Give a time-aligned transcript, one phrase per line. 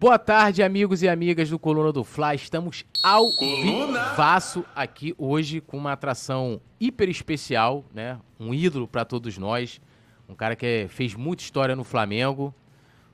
[0.00, 2.32] Boa tarde, amigos e amigas do Coluna do Fla.
[2.32, 8.16] Estamos ao vivaço aqui hoje com uma atração hiper especial, né?
[8.38, 9.80] Um ídolo para todos nós,
[10.28, 12.54] um cara que fez muita história no Flamengo.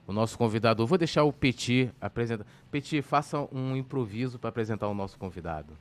[0.07, 2.45] O nosso convidado, vou deixar o Petit apresentar.
[2.71, 5.73] Petit, faça um improviso para apresentar o nosso convidado.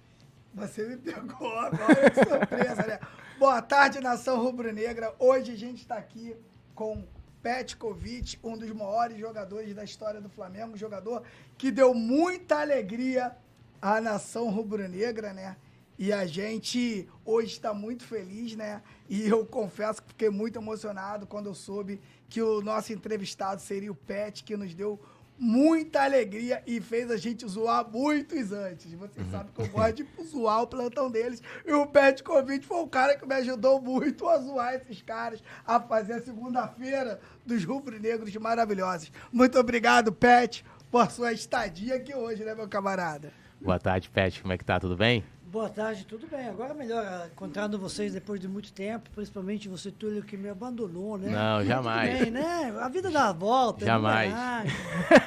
[0.54, 2.99] Você me pegou agora de surpresa, né?
[3.38, 5.13] Boa tarde, nação rubro-negra.
[5.20, 6.33] Hoje a gente está aqui
[6.73, 7.04] com
[7.43, 11.23] Petkovic, um dos maiores jogadores da história do Flamengo, jogador
[11.57, 13.35] que deu muita alegria
[13.81, 15.57] à nação rubro-negra, né?
[15.99, 18.81] E a gente hoje está muito feliz, né?
[19.09, 23.91] E eu confesso que fiquei muito emocionado quando eu soube que o nosso entrevistado seria
[23.91, 24.99] o Pet, que nos deu
[25.37, 28.93] muita alegria e fez a gente zoar muitos antes.
[28.93, 29.31] Vocês uhum.
[29.31, 31.41] sabem que eu gosto de zoar o plantão deles.
[31.65, 35.43] E o Pet Covid foi o cara que me ajudou muito a zoar esses caras,
[35.65, 39.11] a fazer a segunda-feira dos rubro-negros maravilhosos.
[39.31, 43.31] Muito obrigado, Pet, por sua estadia aqui hoje, né, meu camarada?
[43.59, 44.41] Boa tarde, Pet.
[44.41, 44.79] Como é que tá?
[44.79, 45.23] Tudo bem?
[45.54, 46.48] Boa tarde, tudo bem.
[46.48, 51.15] Agora melhor ah, encontrando vocês depois de muito tempo, principalmente você, Túlio, que me abandonou,
[51.15, 51.29] né?
[51.29, 52.21] Não, jamais.
[52.21, 52.76] Bem, né?
[52.82, 53.85] A vida dá a volta.
[53.85, 54.34] Jamais.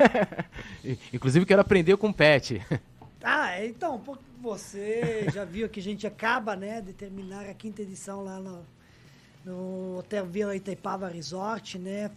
[1.15, 2.61] Inclusive, quero aprender com o Pet.
[3.29, 4.01] Ah, então,
[4.41, 8.65] você já viu que a gente acaba, né, de terminar a quinta edição lá no,
[9.45, 12.09] no Hotel Vila Itaipava Resort, né?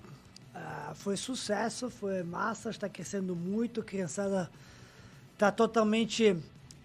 [0.53, 4.51] Ah, foi sucesso, foi massa, está crescendo muito, a criançada
[5.33, 6.37] está totalmente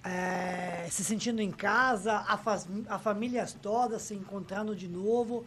[0.05, 5.46] é, se sentindo em casa, a, faz, a famílias todas se encontrando de novo.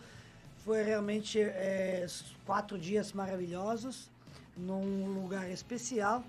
[0.66, 2.06] Foi realmente é,
[2.46, 4.10] quatro dias maravilhosos,
[4.58, 6.24] num lugar especial,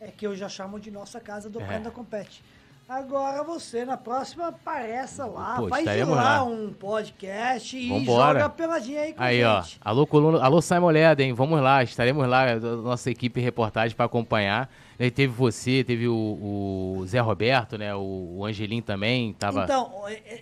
[0.00, 1.66] é que eu já chamo de nossa casa do é.
[1.66, 2.42] Prenda Compete.
[2.88, 8.40] Agora você, na próxima, apareça lá, Pô, faz lá, lá, um podcast e Vambora.
[8.40, 9.62] joga peladinha aí com Aí, ó.
[9.80, 11.32] Alô, coluna, alô, Simon Leda, hein?
[11.32, 14.70] Vamos lá, estaremos lá, nossa equipe reportagem para acompanhar.
[14.98, 17.94] Aí teve você, teve o, o, Zé Roberto, né?
[17.94, 19.64] O, o Angelim também tava.
[19.64, 19.90] Então,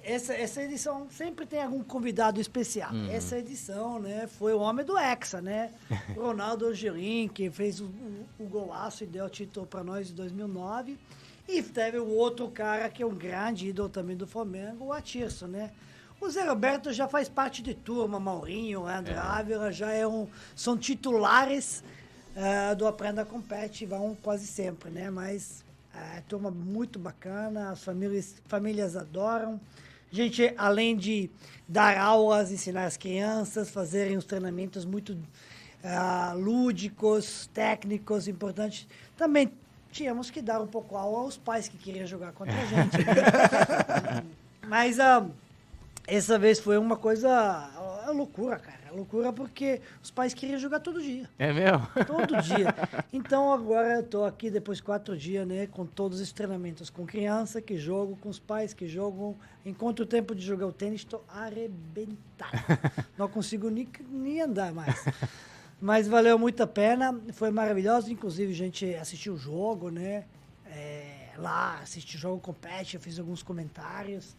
[0.05, 2.93] essa, essa edição sempre tem algum convidado especial.
[2.93, 3.11] Uhum.
[3.11, 4.27] Essa edição, né?
[4.27, 5.71] Foi o homem do Hexa, né?
[6.17, 10.15] Ronaldo Angelim, que fez o, o, o golaço e deu o título para nós em
[10.15, 10.99] 2009.
[11.53, 15.49] E teve o outro cara que é um grande ídolo também do Flamengo, o Atirso,
[15.49, 15.73] né?
[16.21, 19.19] O Zé Roberto já faz parte de turma, Maurinho, André é.
[19.19, 21.83] Ávila, já é um, são titulares
[22.37, 25.11] uh, do Aprenda Compete, vão quase sempre, né?
[25.11, 29.61] Mas uh, é turma muito bacana, as famílias, famílias adoram.
[30.13, 31.29] A gente, além de
[31.67, 38.87] dar aulas, ensinar as crianças, fazerem os treinamentos muito uh, lúdicos, técnicos, importantes,
[39.17, 39.53] também
[39.91, 42.99] tínhamos que dar um pouco aula aos pais que queriam jogar contra a gente.
[42.99, 44.25] Né?
[44.67, 45.31] Mas uh,
[46.07, 47.71] essa vez foi uma coisa.
[48.07, 48.81] É loucura, cara.
[48.89, 51.29] É loucura porque os pais queriam jogar todo dia.
[51.39, 51.87] É mesmo?
[52.07, 52.75] Todo dia.
[53.13, 55.67] Então agora eu tô aqui depois de quatro dias, né?
[55.67, 56.91] Com todos os treinamentos.
[56.91, 59.37] Com criança que jogam, com os pais que jogam.
[59.65, 62.53] Enquanto o tempo de jogar o tênis, estou arrebentado.
[63.19, 65.05] Não consigo nem, nem andar mais.
[65.81, 67.19] Mas valeu muito a pena.
[67.33, 68.13] Foi maravilhoso.
[68.13, 70.25] Inclusive, a gente assistiu o jogo, né?
[70.67, 74.37] É, lá, assisti o jogo compete, eu fiz alguns comentários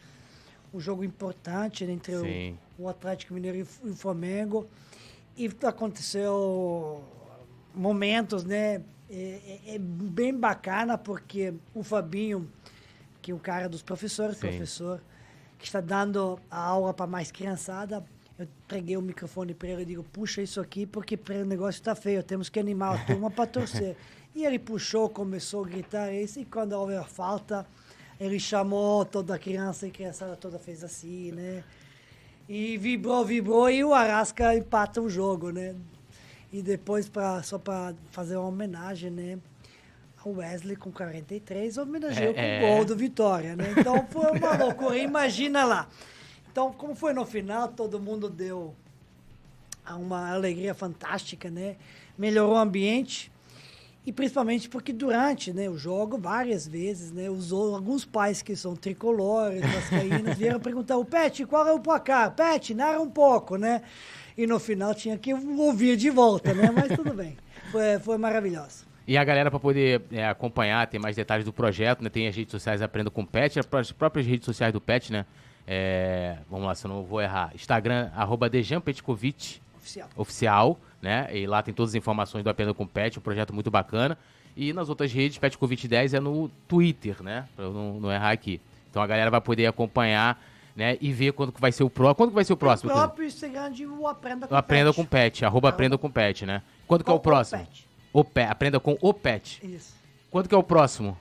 [0.74, 4.68] um jogo importante entre o, o, Atlético Mineiro e o Flamengo.
[5.36, 7.04] E aconteceu
[7.74, 8.82] momentos, né?
[9.10, 12.50] É, é, é, bem bacana porque o Fabinho,
[13.22, 14.48] que é o cara dos professores, Sim.
[14.48, 15.02] professor,
[15.60, 18.06] que está dando a aula para mais criançada,
[18.42, 21.94] eu entreguei o microfone para ele e digo, puxa isso aqui porque o negócio está
[21.96, 23.96] feio, temos que animar a turma para torcer.
[24.36, 27.66] e ele puxou, começou a gritar isso, e quando houve a falta,
[28.20, 31.64] ele chamou toda a criança e a criançada toda fez assim, né?
[32.50, 35.76] E vibrou, vibrou e o Arasca empata o jogo, né?
[36.52, 39.40] E depois, pra, só para fazer uma homenagem, né?
[40.24, 42.60] O Wesley com 43 homenageou é, com o é.
[42.60, 43.74] gol do Vitória, né?
[43.78, 45.88] Então foi uma loucura, imagina lá.
[46.52, 48.76] Então, como foi no final, todo mundo deu
[49.90, 51.78] uma alegria fantástica, né?
[52.18, 53.32] Melhorou o ambiente.
[54.06, 58.76] E principalmente porque durante né, o jogo, várias vezes, né, os, alguns pais que são
[58.76, 62.32] tricolores, vascaínos, vieram perguntar, o Pet, qual é o placar?
[62.32, 63.84] Pet, narra um pouco, né?
[64.36, 66.72] E no final tinha que ouvir de volta, né?
[66.74, 67.38] Mas tudo bem.
[67.72, 68.86] Foi, foi maravilhoso.
[69.08, 72.10] E a galera, para poder é, acompanhar, ter mais detalhes do projeto, né?
[72.10, 75.26] Tem as redes sociais Aprenda com o Pet, as próprias redes sociais do Pet, né?
[75.68, 77.52] É, vamos lá, se eu não vou errar.
[77.56, 78.50] Instagram, arroba
[79.78, 80.10] Oficial.
[80.16, 81.28] Oficial né?
[81.36, 84.18] E lá tem todas as informações do Aprenda com Pet, um projeto muito bacana.
[84.56, 87.48] E nas outras redes, Pet Covid 10 é no Twitter, né?
[87.56, 88.62] Pra eu não, não, errar aqui.
[88.90, 90.40] Então a galera vai poder acompanhar,
[90.76, 90.98] né?
[91.02, 92.16] E ver quando que vai ser o próximo.
[92.16, 92.92] Quando que vai ser o próximo?
[92.92, 94.96] O próprio Instagram de o Aprenda com Aprenda Pet.
[94.96, 96.62] com Pet, arroba Aprenda com Pet, né?
[96.86, 97.60] Quando que é o próximo?
[97.60, 97.90] Pet.
[98.14, 99.66] O pet, aprenda com o pet.
[99.66, 99.96] Isso.
[100.30, 101.18] Quando que é o próximo?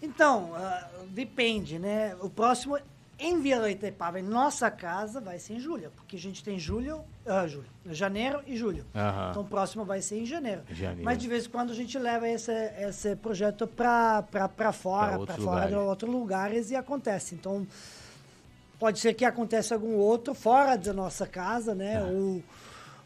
[0.00, 2.14] Então, ah, depende, né?
[2.20, 2.78] O próximo
[3.22, 7.00] em Vila Itapava, em nossa casa, vai ser em julho, porque a gente tem julho,
[7.24, 8.84] ah, julho, janeiro e julho.
[9.30, 10.62] Então o próximo vai ser em janeiro.
[10.70, 11.04] Janeiro.
[11.04, 15.44] Mas de vez em quando a gente leva esse, esse projeto para fora, para outros
[15.44, 15.88] fora de lugares.
[15.88, 17.34] outros lugares e acontece.
[17.36, 17.66] Então
[18.78, 21.94] pode ser que aconteça algum outro fora da nossa casa, né?
[21.94, 22.02] É.
[22.02, 22.42] Ou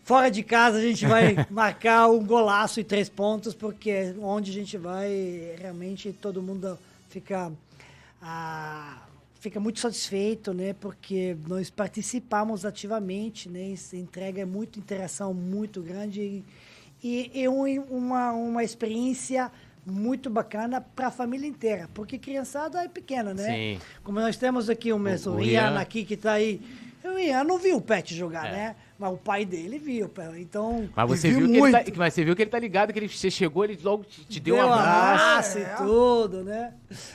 [0.03, 4.55] fora de casa a gente vai marcar um golaço e três pontos, porque onde a
[4.55, 6.79] gente vai, realmente todo mundo
[7.11, 7.53] fica,
[8.23, 9.03] ah,
[9.47, 10.73] fica muito satisfeito, né?
[10.73, 13.69] Porque nós participamos ativamente, né?
[13.69, 16.43] Isso entrega muita interação muito grande
[17.01, 19.53] e, um- uma, uma experiência
[19.87, 23.55] muito bacana para a família inteira, porque criançada é pequena, né?
[23.55, 23.81] Sim.
[24.03, 24.99] Como nós temos aqui o
[25.77, 25.81] Ian.
[25.81, 26.61] aqui que está aí.
[27.15, 28.53] O Ian não viu o Pet jogar, É.
[28.53, 28.77] né?
[28.99, 30.11] Mas o pai dele viu.
[30.39, 32.93] Então, Mas você, viu viu que ele tá, mas você viu que ele tá ligado,
[32.93, 35.59] que ele, você chegou, ele logo te, te deu, deu um abraço.
[35.59, 35.63] abraço É.
[35.63, 36.73] e tudo, né?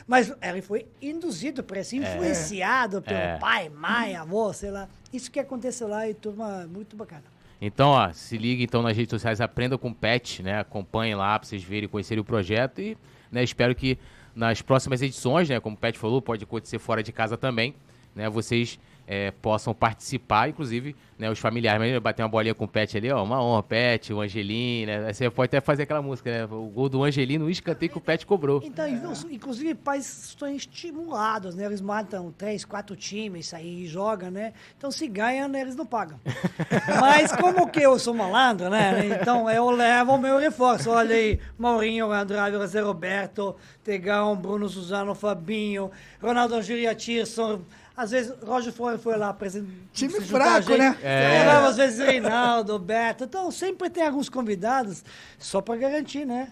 [0.08, 3.38] Mas ele foi induzido por isso, influenciado pelo É.
[3.40, 4.88] pai, mãe, avô, sei lá.
[5.12, 7.24] Isso que aconteceu lá e turma muito bacana.
[7.60, 10.60] Então, ó, se liga então nas redes sociais, aprenda com o Pet, né?
[10.60, 12.98] Acompanhem lá pra vocês verem e conhecerem o projeto e,
[13.32, 13.98] né, espero que
[14.36, 17.76] nas próximas edições, né, como o Pet falou, pode acontecer fora de casa também,
[18.16, 22.68] né, vocês é, possam participar, inclusive, né, os familiares, mas bater uma bolinha com o
[22.68, 26.32] Pet ali, ó, uma honra, Pet, o Angelino, né, você pode até fazer aquela música,
[26.32, 28.62] né, o gol do Angelino, o escanteio que o Pet cobrou.
[28.64, 28.88] Então,
[29.30, 31.66] inclusive, pais estão estimulados, né?
[31.66, 34.54] Eles matam três, quatro times aí e jogam, né?
[34.78, 36.20] Então, se ganham, né, eles não pagam.
[37.00, 39.20] Mas como que eu sou malandro, né?
[39.22, 40.90] Então, eu levo o meu reforço.
[40.90, 47.62] Olha aí, Maurinho, Andrade, Zé Roberto, Tegão, Bruno Suzano, Fabinho, Ronaldo Angelia Tirson.
[47.96, 49.70] Às vezes, Roger foi, foi lá apresentar.
[49.94, 50.80] Time fraco, gente.
[50.80, 50.98] né?
[51.04, 51.40] É.
[51.40, 53.26] Levava, às vezes, Reinaldo, Beto.
[53.26, 55.04] Então, sempre tem alguns convidados,
[55.38, 56.52] só para garantir, né?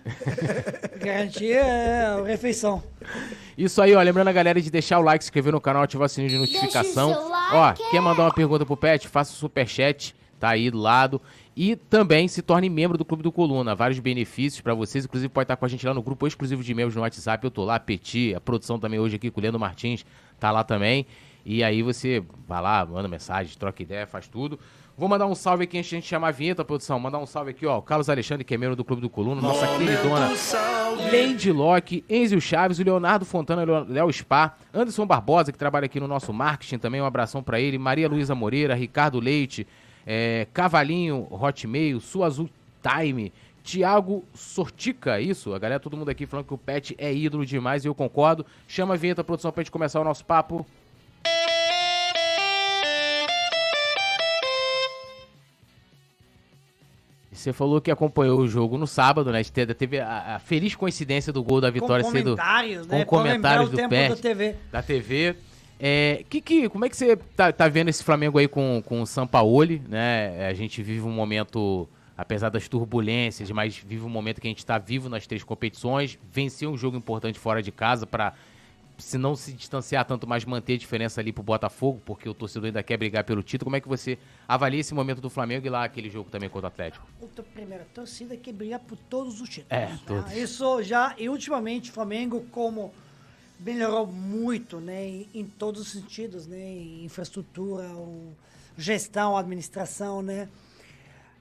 [0.99, 2.83] garantir é, a refeição.
[3.57, 4.01] Isso aí, ó.
[4.01, 6.37] Lembrando a galera de deixar o like, se inscrever no canal, ativar o sininho de
[6.37, 7.13] notificação.
[7.13, 7.55] seu like.
[7.81, 9.07] Ó, quer mandar uma pergunta pro Pet?
[9.07, 11.21] Faça o superchat, tá aí do lado.
[11.55, 13.75] E também se torne membro do Clube do Coluna.
[13.75, 15.05] Vários benefícios pra vocês.
[15.05, 17.43] Inclusive, pode estar com a gente lá no grupo exclusivo de membros no WhatsApp.
[17.43, 20.05] Eu tô lá, Petit, a produção também hoje aqui com o Leandro Martins,
[20.39, 21.05] tá lá também.
[21.45, 24.59] E aí você vai lá, manda mensagem, troca ideia, faz tudo.
[24.97, 26.99] Vou mandar um salve aqui antes de a gente chamar a vinheta, produção.
[26.99, 27.79] Mandar um salve aqui, ó.
[27.79, 30.29] Carlos Alexandre, que é membro do Clube do Coluna, nossa queridona
[31.09, 36.07] Lady Locke, Enzio Chaves, o Leonardo Fontana, Léo Spa, Anderson Barbosa, que trabalha aqui no
[36.07, 39.65] nosso marketing também, um abração pra ele, Maria Luísa Moreira, Ricardo Leite,
[40.05, 42.49] é, Cavalinho, Hotmail, Sua Azul
[42.83, 43.31] Time,
[43.63, 47.85] Tiago Sortica, isso, a galera, todo mundo aqui falando que o Pet é ídolo demais
[47.85, 48.45] e eu concordo.
[48.67, 50.65] Chama a vinheta, produção, pra gente começar o nosso papo.
[57.39, 59.41] Você falou que acompanhou o jogo no sábado, né?
[59.43, 63.05] Teve a, a feliz coincidência do gol da vitória com sendo comentários, com né?
[63.05, 64.55] Comentários do Pet, da TV.
[64.71, 65.35] da TV.
[65.79, 69.01] É, que, que, como é que você tá, tá vendo esse Flamengo aí com, com
[69.01, 70.47] o Sampaoli, né?
[70.49, 71.87] A gente vive um momento,
[72.17, 76.19] apesar das turbulências, mas vive um momento que a gente está vivo nas três competições,
[76.29, 78.33] venceu um jogo importante fora de casa para
[78.99, 82.67] se não se distanciar tanto, mas manter a diferença ali pro Botafogo, porque o torcedor
[82.67, 83.65] ainda quer brigar pelo título.
[83.65, 84.17] Como é que você
[84.47, 87.07] avalia esse momento do Flamengo e lá aquele jogo também contra o Atlético?
[87.21, 89.71] Outra primeira torcida que briga por todos os títulos.
[89.71, 89.99] É, tá?
[90.05, 90.31] todos.
[90.33, 92.93] Isso já, e ultimamente o Flamengo, como
[93.59, 98.33] melhorou muito, né, em, em todos os sentidos, né, em infraestrutura, o-
[98.77, 100.47] gestão, administração, né,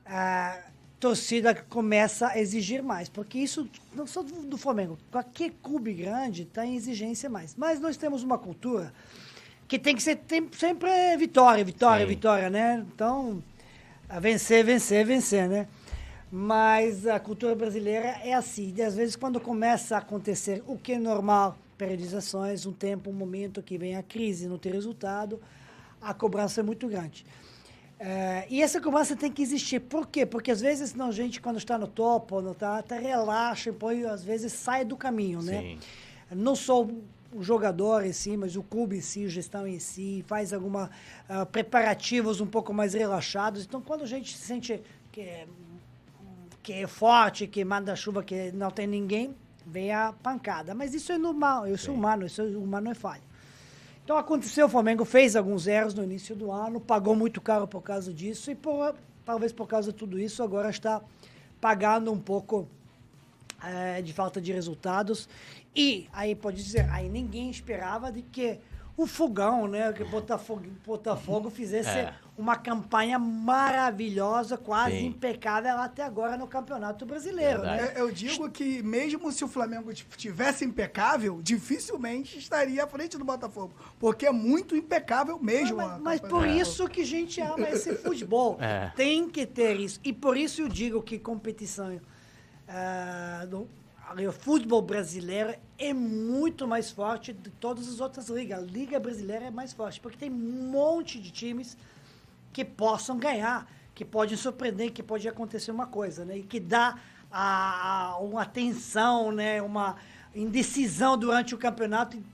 [0.04, 0.58] a
[1.00, 6.42] torcida começa a exigir mais, porque isso não só do, do Flamengo, qualquer clube grande
[6.42, 7.54] está em exigência mais.
[7.56, 8.92] Mas nós temos uma cultura
[9.66, 12.08] que tem que ser tem- sempre vitória, vitória, Sim.
[12.10, 12.84] vitória, né?
[12.94, 13.42] Então,
[14.08, 15.68] a vencer, vencer, vencer, né?
[16.30, 18.74] Mas a cultura brasileira é assim.
[18.76, 23.14] E às vezes, quando começa a acontecer o que é normal, periodizações, um tempo, um
[23.14, 25.40] momento que vem a crise, não tem resultado,
[26.02, 27.24] a cobrança é muito grande.
[28.00, 29.80] É, e essa cobrança tem que existir.
[29.80, 30.24] Por quê?
[30.24, 33.72] Porque às vezes não, a gente, quando está no topo, não tá, até relaxa, e
[33.72, 35.60] põe, às vezes sai do caminho, né?
[35.60, 35.78] Sim.
[36.30, 36.86] Não só
[37.32, 40.90] o jogador em si, mas o clube em si, a gestão em si, faz alguma
[41.28, 43.64] ah, preparativos um pouco mais relaxados.
[43.64, 45.46] Então, quando a gente se sente que é,
[46.62, 49.34] que é forte, que manda chuva, que não tem ninguém,
[49.66, 50.74] vem a pancada.
[50.74, 53.27] Mas isso é normal, isso é humano, isso é humano é falha.
[54.08, 57.82] Então aconteceu, o Flamengo fez alguns erros no início do ano, pagou muito caro por
[57.82, 61.02] causa disso e por- talvez por causa de tudo isso agora está
[61.60, 62.66] pagando um pouco
[63.62, 65.28] eh, de falta de resultados.
[65.76, 68.58] E aí pode dizer, aí ninguém esperava de que
[68.98, 69.92] o Fogão, né?
[69.92, 72.12] Que Botafogo, Botafogo fizesse É.
[72.36, 75.06] uma campanha maravilhosa, quase Sim.
[75.06, 77.92] impecável até agora no Campeonato Brasileiro, né?
[77.94, 83.24] É, Eu digo que mesmo se o Flamengo tivesse impecável, dificilmente estaria à frente do
[83.24, 83.72] Botafogo.
[84.00, 85.76] Porque é muito impecável mesmo.
[85.76, 86.60] Mas, mas por Botafogo.
[86.60, 88.56] isso que a gente ama esse futebol.
[88.60, 88.92] É.
[88.96, 90.00] Tem que ter isso.
[90.04, 92.00] E por isso eu digo que competição
[93.48, 93.68] do
[94.26, 98.58] o futebol brasileiro é muito mais forte de todas as outras ligas.
[98.58, 101.76] A Liga Brasileira é mais forte, porque tem um monte de times
[102.52, 106.38] que possam ganhar, que podem surpreender, que pode acontecer uma coisa, né?
[106.38, 106.96] E que dá
[107.30, 109.60] a, a- uma tensão, né?
[109.62, 109.96] Uma
[110.34, 112.24] indecisão durante o campeonato e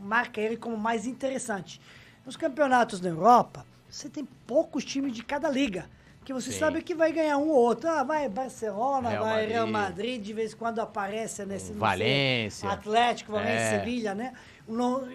[0.00, 1.80] marca ele como mais interessante.
[2.24, 5.88] Nos campeonatos na Europa, você tem poucos times de cada liga.
[6.26, 6.58] Que você Sim.
[6.58, 7.88] sabe que vai ganhar um ou outro.
[7.88, 9.88] Ah, vai Barcelona, Real vai Real Madrid.
[10.16, 11.66] Madrid, de vez em quando aparece nesse.
[11.68, 12.68] sei, Valência.
[12.68, 13.78] Atlético, Valência, É.
[13.78, 14.32] Sevilha, né?
[14.66, 15.06] No-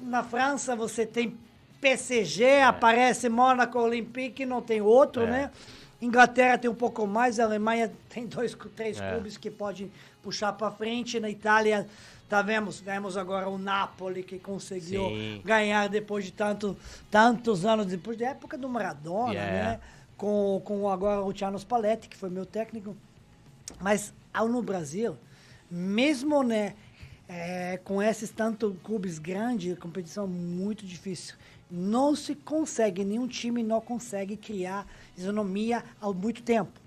[0.00, 1.36] na França você tem
[1.82, 5.26] PSG, aparece Mônaco, Olympique, não tem outro, É.
[5.30, 5.50] né?
[6.00, 9.10] Inglaterra tem um pouco mais, a Alemanha tem dois, três É.
[9.12, 11.20] clubes que podem puxar para frente.
[11.20, 11.86] Na Itália,
[12.28, 15.42] tá vemos, vemos agora o Napoli que conseguiu Sim.
[15.44, 16.76] ganhar depois de tanto,
[17.10, 19.70] tantos anos, depois da época do Maradona, Yeah.
[19.72, 19.80] né?
[20.16, 22.96] Com, com agora o Tiano Spalletti, que foi meu técnico.
[23.80, 25.16] Mas ao no Brasil,
[25.70, 26.74] mesmo né,
[27.28, 31.34] é, com esses tanto clubes grandes, competição muito difícil.
[31.70, 36.83] Não se consegue, nenhum time não consegue criar isonomia há muito tempo.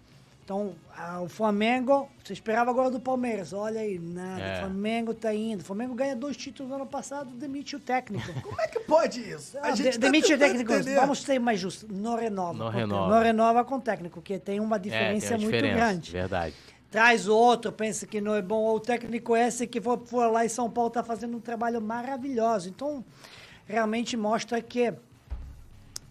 [0.48, 4.42] Então, ah, o Flamengo, você esperava agora do Palmeiras, olha aí, nada.
[4.42, 4.56] É.
[4.56, 5.60] O Flamengo tá indo.
[5.60, 8.32] O Flamengo ganha dois títulos no ano passado, demite o técnico.
[8.42, 9.58] Como é que pode isso?
[9.62, 10.72] Ah, de- tá demite o técnico.
[10.72, 10.96] entender.
[10.96, 11.89] Vamos ser mais justos.
[11.89, 12.58] Não renova.
[12.58, 13.13] Não renova.
[13.13, 16.12] Não renova com o técnico, que tem uma É, tem diferença a muito diferença, grande.
[16.13, 16.56] Verdade.
[16.89, 18.62] Traz outro, pensa que não é bom.
[18.63, 21.82] Ou o técnico esse que for, for lá em São Paulo está fazendo um trabalho
[21.82, 22.70] maravilhoso.
[22.70, 23.04] Então,
[23.66, 24.96] realmente mostra que é,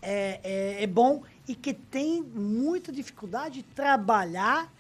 [0.03, 4.73] é, é bom e que tem muita dificuldade de trabalhar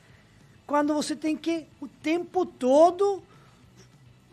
[0.66, 3.22] quando você tem que o tempo todo,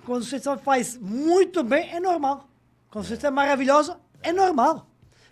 [0.05, 2.49] quando você só faz muito bem, é normal.
[2.89, 4.87] Quando você é maravilhoso, é normal.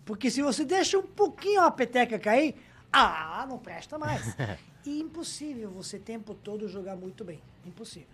[0.06, 2.56] Porque se você deixa um pouquinho a peteca cair,
[2.94, 4.36] ah, não presta mais.
[4.84, 7.40] E impossível você o tempo todo jogar muito bem.
[7.64, 8.08] Impossível.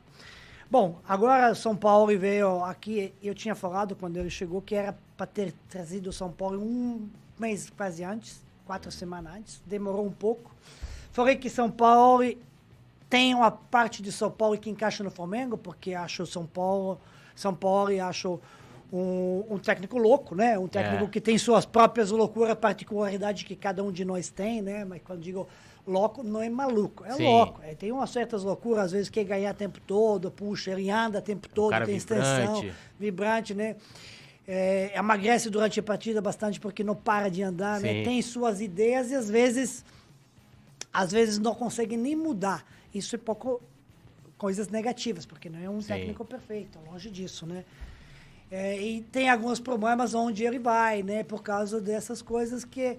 [0.70, 3.14] Bom, agora São Paulo veio aqui.
[3.24, 7.10] Eu tinha falado quando ele chegou que era para ter trazido o São Paulo um
[7.40, 9.62] mês quase antes, quatro semanas antes.
[9.66, 10.54] Demorou um pouco.
[11.14, 12.22] Falei que São Paulo
[13.10, 17.00] tem uma parte de São Paulo que encaixa no Flamengo, porque acho São Paulo,
[17.34, 18.40] São Paulo e acho
[18.92, 20.60] um, um técnico louco, né?
[20.60, 21.08] Um técnico É.
[21.08, 24.84] que tem suas próprias loucuras, particularidades que cada um de nós tem, né?
[24.86, 25.48] Mas quando digo
[25.86, 27.24] louco, não é maluco, é Sim.
[27.24, 27.62] louco.
[27.64, 31.48] É, tem umas certas loucuras, às vezes quer ganhar tempo todo, puxa, ele anda tempo
[31.48, 32.74] todo, tem extensão, vibrante.
[33.00, 33.76] vibrante, né?
[34.48, 37.96] É, emagrece durante a partida bastante porque não para de andar, né?
[37.96, 38.04] Sim.
[38.04, 39.84] Tem suas ideias e às vezes
[40.94, 42.66] às vezes não consegue nem mudar.
[42.94, 43.62] Isso é pouco
[44.38, 45.90] coisas negativas, porque não é um Sim.
[45.90, 47.66] técnico perfeito, longe disso, né?
[48.50, 51.24] É, e tem alguns problemas onde ele vai, né?
[51.24, 52.98] Por causa dessas coisas que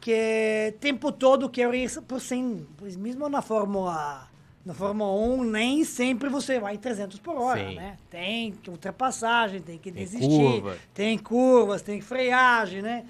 [0.00, 4.29] que tempo todo quer ir por 100, pois mesmo na Fórmula
[4.70, 7.74] na Fórmula 1 nem sempre você vai 300 por hora, Sim.
[7.74, 7.96] né?
[8.08, 10.76] Tem que ultrapassagem, tem que Tem desistir, curva.
[10.94, 13.04] tem curvas, tem freagem, né?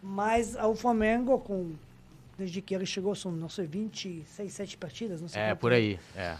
[0.00, 1.72] Mas o Flamengo com
[2.38, 5.98] desde que ele chegou são não sei 26, 7 partidas, não sei É, por aí.
[6.14, 6.36] É.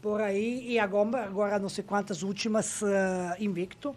[0.00, 3.96] por aí e agora, agora não sei quantas últimas ah, invicto.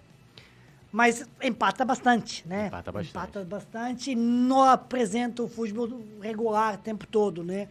[0.91, 2.67] Mas empata bastante, né?
[2.67, 3.09] Empata bastante.
[3.11, 7.67] Empata bastante não apresenta o futebol regular o tempo todo, né?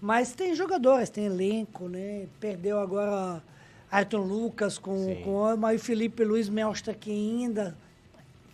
[0.00, 2.26] Mas tem jogadores, tem elenco, né?
[2.40, 3.42] Perdeu agora
[3.90, 5.22] Ayrton Lucas com, Sim.
[5.22, 7.76] com mas o Felipe Luiz mostra que ainda.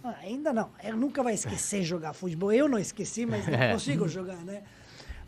[0.03, 0.71] Ah, Ainda não.
[0.83, 2.53] Ele nunca vai esquecer jogar futebol.
[2.53, 3.73] Eu não esqueci, mas não É.
[3.73, 4.63] consigo jogar, né?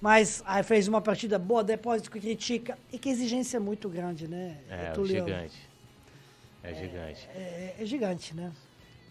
[0.01, 2.79] Mas aí fez uma partida boa, depois critica.
[2.93, 4.57] E que exigência é muito grande, né?
[4.71, 5.25] É, Tulio?
[5.25, 5.69] gigante.
[6.63, 7.29] É gigante.
[7.35, 8.53] É, é gigante, né?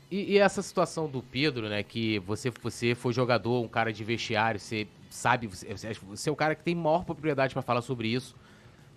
[0.09, 1.83] E, e essa situação do Pedro, né?
[1.83, 6.35] Que você, você foi jogador, um cara de vestiário, você sabe, você, você é o
[6.35, 8.35] cara que tem maior propriedade pra falar sobre isso.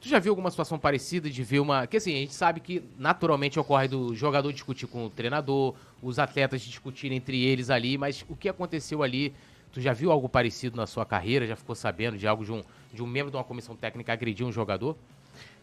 [0.01, 1.87] Tu já viu alguma situação parecida de ver uma.
[1.87, 6.19] Que assim, a gente sabe que naturalmente ocorre do jogador discutir com o treinador, os
[6.19, 9.35] atletas discutirem entre eles ali, mas o que aconteceu ali?
[9.73, 11.47] Tu já viu algo parecido na sua carreira?
[11.47, 12.63] Já ficou sabendo de algo de um,
[12.93, 14.97] de um membro de uma comissão técnica agredir um jogador?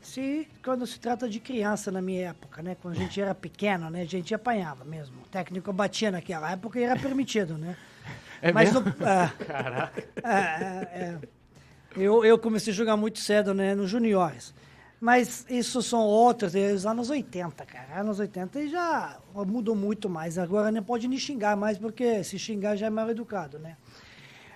[0.01, 2.77] Se, quando se trata de criança na minha época, né?
[2.82, 4.01] Quando a gente era pequeno, né?
[4.01, 5.18] A gente apanhava mesmo.
[5.25, 7.75] O técnico batia naquela época e era permitido, né?
[8.41, 8.82] É Mas mesmo?
[8.82, 10.03] no- é, Caraca.
[10.24, 11.17] é, é.
[11.96, 13.74] Eu, eu comecei a jogar muito cedo, né?
[13.74, 14.53] Nos juniores.
[15.00, 18.00] Mas isso são outros, é os anos 80, cara.
[18.00, 20.38] Anos 80 já mudou muito mais.
[20.38, 23.77] Agora não pode nem xingar mais, porque se xingar já é mal educado, né?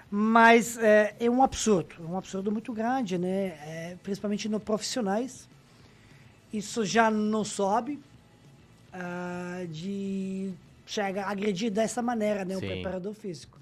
[0.09, 3.57] Mas é, é um absurdo, um absurdo muito grande, né?
[3.65, 5.47] É, principalmente no profissionais.
[6.51, 8.00] Isso já não sobe
[8.91, 10.51] ah, de
[10.85, 12.57] chegar a agredir dessa maneira, né?
[12.57, 12.65] O Sim.
[12.67, 13.61] preparador físico.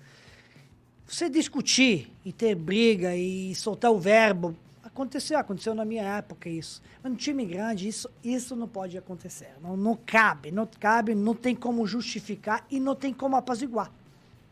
[1.09, 6.83] Você discutir e ter briga e soltar o verbo, aconteceu, aconteceu na minha época isso.
[7.01, 9.49] Mas no time grande, isso, isso não pode acontecer.
[9.59, 13.91] Não, não cabe, não cabe, não tem como justificar e não tem como apaziguar.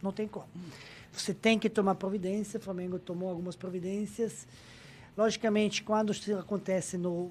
[0.02, 0.48] Não tem como.
[1.14, 4.48] Você tem que tomar providência, o Flamengo tomou algumas providências.
[5.16, 7.30] Logicamente, quando isso acontece no,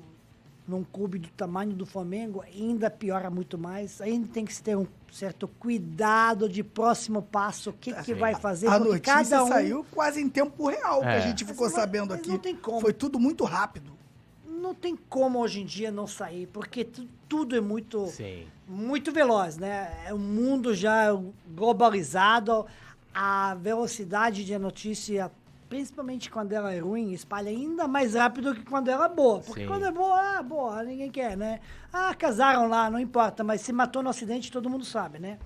[0.67, 4.01] num clube do tamanho do Flamengo, ainda piora muito mais.
[4.01, 8.35] Ainda tem que se ter um certo cuidado de próximo passo, o que, que vai
[8.35, 11.21] fazer, A notícia cada um saiu quase em tempo real, que a É.
[11.21, 12.29] gente ficou Mas não- sabendo mas aqui.
[12.31, 12.81] não tem como.
[12.81, 13.95] Foi tudo muito rápido.
[14.49, 18.47] não tem como hoje em dia não sair, porque tu- tudo é muito Sim.
[18.67, 19.97] muito veloz, né?
[20.07, 21.13] É um mundo já
[21.55, 22.67] globalizado,
[23.15, 25.31] a velocidade de notícia,
[25.69, 29.41] principalmente quando ela é ruim, espalha ainda mais rápido que quando ela é boa.
[29.41, 29.67] Porque Sim.
[29.67, 31.61] quando é boa, ah, boa, ninguém quer, né?
[31.93, 35.39] Ah, casaram lá, não importa, mas se matou no acidente, todo mundo sabe, né?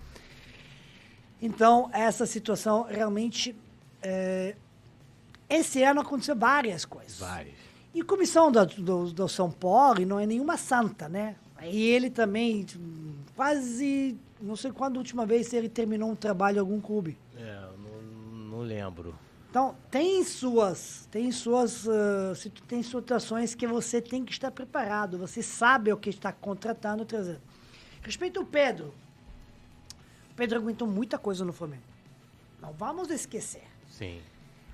[1.41, 3.57] Então, essa situação realmente.
[4.03, 4.57] é,
[5.49, 7.19] esse ano aconteceu várias coisas.
[7.19, 7.55] Vários.
[7.93, 11.35] E comissão da- do, do São Paulo não é nenhuma santa, né?
[11.62, 12.65] E ele também,
[13.35, 17.19] quase, não sei quando a última vez ele terminou um trabalho em algum clube.
[17.37, 19.15] É, não, não lembro.
[19.50, 21.85] Então, tem suas, tem suas,
[22.37, 25.19] situ- tem situações que você tem que estar preparado.
[25.19, 27.40] Você sabe o que está contratando, trazendo.
[28.00, 28.95] Respeito ao Pedro.
[30.30, 31.83] O Pedro aguentou muita coisa no Flamengo.
[32.62, 33.64] Não vamos esquecer.
[33.90, 34.21] Sim.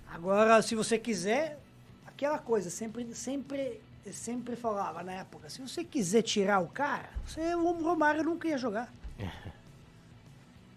[0.08, 1.58] Agora, se você quiser,
[2.06, 3.80] aquela coisa, sempre, sempre,
[4.12, 8.58] sempre falava na época, se você quiser tirar o cara, você, o Romário nunca ia
[8.58, 8.92] jogar.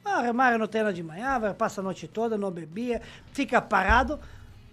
[0.10, 3.01] Ah, o Romário não treina de manhã, passa a noite toda, não bebia,
[3.32, 4.20] fica parado,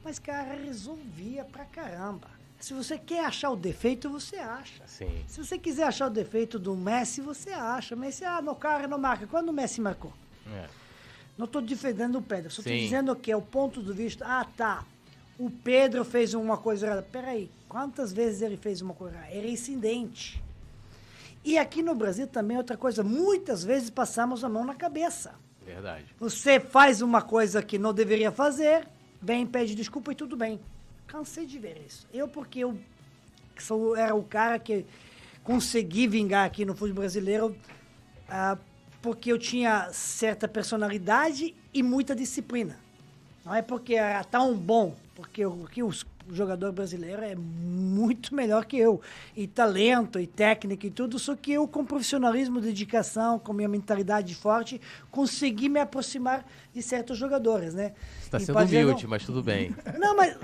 [0.02, 2.28] mas, cara, resolvia pra caramba.
[2.59, 4.83] Se você quer achar o defeito, você acha.
[4.87, 5.25] Sim.
[5.28, 7.95] Se você quiser achar o defeito do Messi, você acha.
[7.95, 9.26] Messi, ah, no cara não marca.
[9.26, 10.13] Quando o Messi marcou?
[10.54, 10.67] É.
[11.37, 14.25] Não estou defendendo o Pedro, só estou dizendo que é o ponto de vista.
[14.26, 14.84] Ah, tá.
[15.39, 17.02] O Pedro fez uma coisa errada.
[17.02, 19.34] Peraí, quantas vezes ele fez uma coisa errada?
[19.34, 20.43] Era incidente.
[21.47, 23.04] E aqui no Brasil também é outra coisa.
[23.04, 25.32] Muitas vezes passamos a mão na cabeça.
[25.65, 26.06] Verdade.
[26.19, 28.89] Você faz uma coisa que não deveria fazer,
[29.23, 30.59] vem, pede desculpa e tudo bem.
[31.06, 32.04] Cansei de ver isso.
[32.13, 32.76] Eu, porque eu
[33.61, 34.85] sou, era o cara que
[35.45, 37.56] consegui vingar aqui no futebol brasileiro
[38.28, 38.59] ah,
[39.00, 42.76] porque eu tinha certa personalidade e muita disciplina.
[43.45, 48.65] Não é porque era tão bom, porque o que os jogador brasileiro é muito melhor
[48.65, 49.00] que eu.
[49.36, 54.34] E talento, e técnica e tudo, só que eu, com profissionalismo, dedicação, com minha mentalidade
[54.34, 57.93] forte, consegui me aproximar de certos jogadores, né?
[58.19, 59.75] Você está sendo humilde, mas tudo bem.
[59.99, 60.36] não, mas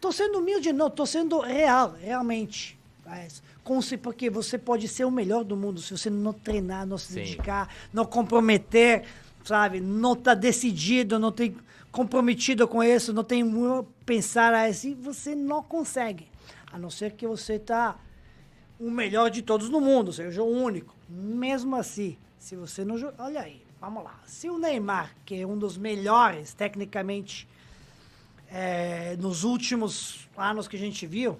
[0.00, 2.78] tô sendo humilde, não, tô sendo real, realmente.
[3.04, 6.86] Mas, com se- porque você pode ser o melhor do mundo se você não treinar,
[6.86, 7.14] não se Sim.
[7.14, 9.04] dedicar, não comprometer,
[9.44, 9.80] sabe?
[9.80, 11.56] Não tá decidido, não tem
[11.98, 16.28] comprometido com isso, não tem mu- pensar assim, você não consegue.
[16.72, 17.98] A não ser que você tá
[18.78, 20.94] o melhor de todos no mundo, seja o único.
[21.08, 24.14] Mesmo assim, se você não joga, olha aí, vamos lá.
[24.26, 27.48] Se o Neymar, que é um dos melhores tecnicamente
[28.48, 31.36] é, nos últimos anos que a gente viu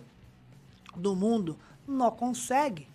[0.96, 2.88] do mundo, não consegue.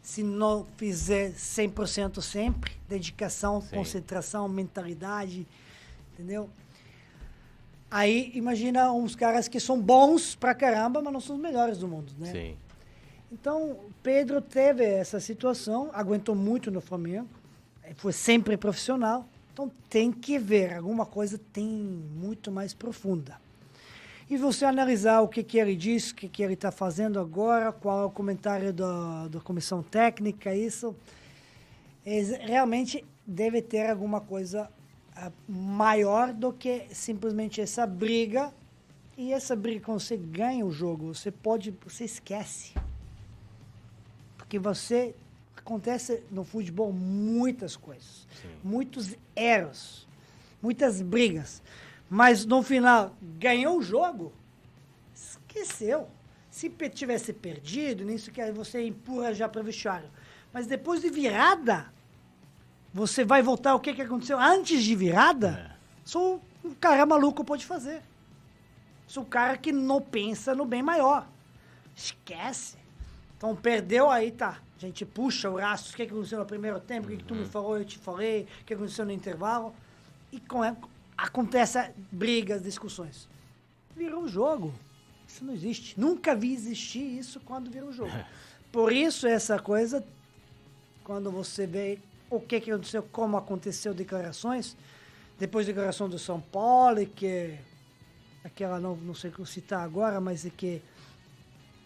[0.00, 3.74] Se não fizer 100% sempre, dedicação, Sim.
[3.76, 5.44] concentração, mentalidade,
[6.22, 6.48] entendeu?
[7.90, 11.88] Aí, imagina uns caras que são bons pra caramba, mas não são os melhores do
[11.88, 12.32] mundo, né?
[12.32, 12.56] Sim.
[13.30, 17.28] Então, Pedro teve essa situação, aguentou muito no Flamengo,
[17.82, 19.26] eh, foi sempre profissional.
[19.52, 23.38] Então, tem que ver, alguma coisa tem muito mais profunda.
[24.30, 27.72] E você analisar o que, que ele diz, o que, que ele está fazendo agora,
[27.72, 30.96] qual é o comentário da, da comissão técnica, isso
[32.40, 34.70] realmente deve ter alguma coisa
[35.46, 38.52] maior do que simplesmente essa briga.
[39.16, 42.72] E essa briga, quando você ganha o jogo, você pode, você esquece.
[44.38, 45.14] Porque você
[45.56, 48.26] acontece no futebol muitas coisas,
[48.64, 50.08] muitos erros,
[50.60, 51.62] muitas brigas.
[52.08, 54.32] Mas no final ganhou o jogo,
[55.14, 56.08] esqueceu.
[56.50, 60.10] Se tivesse perdido, nisso que você empurra já para o vestiário.
[60.52, 61.90] Mas depois de virada,
[62.92, 65.74] você vai voltar o que, que aconteceu antes de virada?
[66.04, 68.02] Só um cara maluco pode fazer.
[69.06, 71.26] Sou o cara que não pensa no bem maior.
[71.96, 72.76] Esquece.
[73.36, 74.60] Então perdeu, aí tá.
[74.76, 77.24] A gente puxa o rastro, o que, que aconteceu no primeiro tempo, o que, que
[77.24, 79.74] tu me falou, eu te falei, o que aconteceu no intervalo.
[80.30, 80.60] E com,
[81.16, 83.28] acontece brigas, discussões.
[83.96, 84.74] Virou um jogo.
[85.26, 85.98] Isso não existe.
[85.98, 88.12] Nunca vi existir isso quando vira um jogo.
[88.70, 90.04] Por isso, essa coisa,
[91.04, 91.98] quando você vê
[92.32, 94.74] o que, que aconteceu, como aconteceu declarações,
[95.38, 97.54] depois declaração do São Paulo, que
[98.42, 100.82] aquela, não, não sei como citar agora, mas é que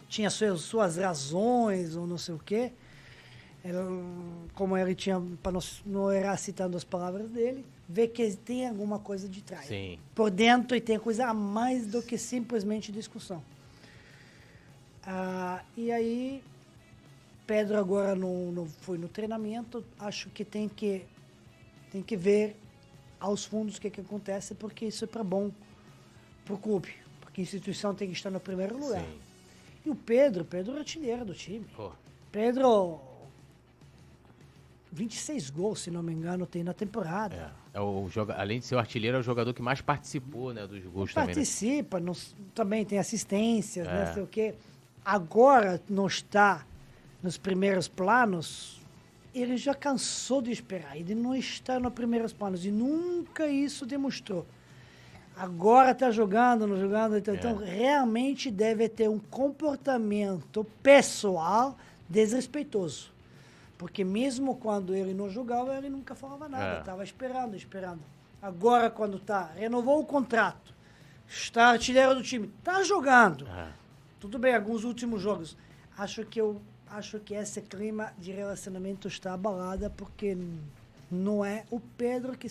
[0.07, 2.71] tinha suas, suas razões ou não sei o quê.
[4.53, 8.99] como ele tinha, para não, não errar citando as palavras dele, vê que tem alguma
[8.99, 9.67] coisa de trás.
[9.67, 9.99] Sim.
[10.15, 13.43] Por dentro e tem coisa a mais do que simplesmente discussão.
[15.05, 16.41] Ah, e aí,
[17.47, 21.05] Pedro agora no, no, foi no treinamento, acho que tem que,
[21.89, 22.57] tem que ver
[23.19, 25.49] aos fundos o que, que acontece, porque isso é para bom
[26.43, 26.89] para o clube.
[27.21, 29.01] Porque a instituição tem que estar no primeiro lugar.
[29.01, 29.19] Sim.
[29.85, 31.65] E o Pedro, Pedro é artilheiro do time.
[31.75, 31.91] Pô.
[32.31, 32.99] Pedro,
[34.91, 37.53] 26 gols, se não me engano, tem na temporada.
[37.73, 37.77] É.
[37.77, 38.33] É o joga...
[38.35, 41.27] Além de ser o artilheiro, é o jogador que mais participou né, dos gols também.
[41.29, 41.33] né?
[41.35, 42.15] Participa, não-
[42.53, 43.91] também tem assistências, É.
[43.91, 44.55] né, sei o quê.
[45.05, 46.65] Agora não está
[47.21, 48.79] nos primeiros planos,
[49.33, 50.97] ele já cansou de esperar.
[50.97, 54.45] Ele não está nos primeiros planos e nunca isso demonstrou.
[55.35, 57.37] Agora está jogando, não jogando, então, É.
[57.37, 61.77] então realmente deve ter um comportamento pessoal
[62.09, 63.11] desrespeitoso.
[63.77, 66.79] Porque mesmo quando ele não jogava, ele nunca falava nada, É.
[66.79, 67.99] estava esperando, esperando.
[68.41, 70.73] Agora, quando tá, renovou o contrato,
[71.27, 73.45] está artilheiro do time, está jogando.
[73.47, 73.67] É.
[74.19, 75.55] Tudo bem, alguns últimos jogos.
[75.95, 80.37] Acho que eu acho que esse clima de relacionamento está abalado porque
[81.11, 82.47] não é o Pedro que,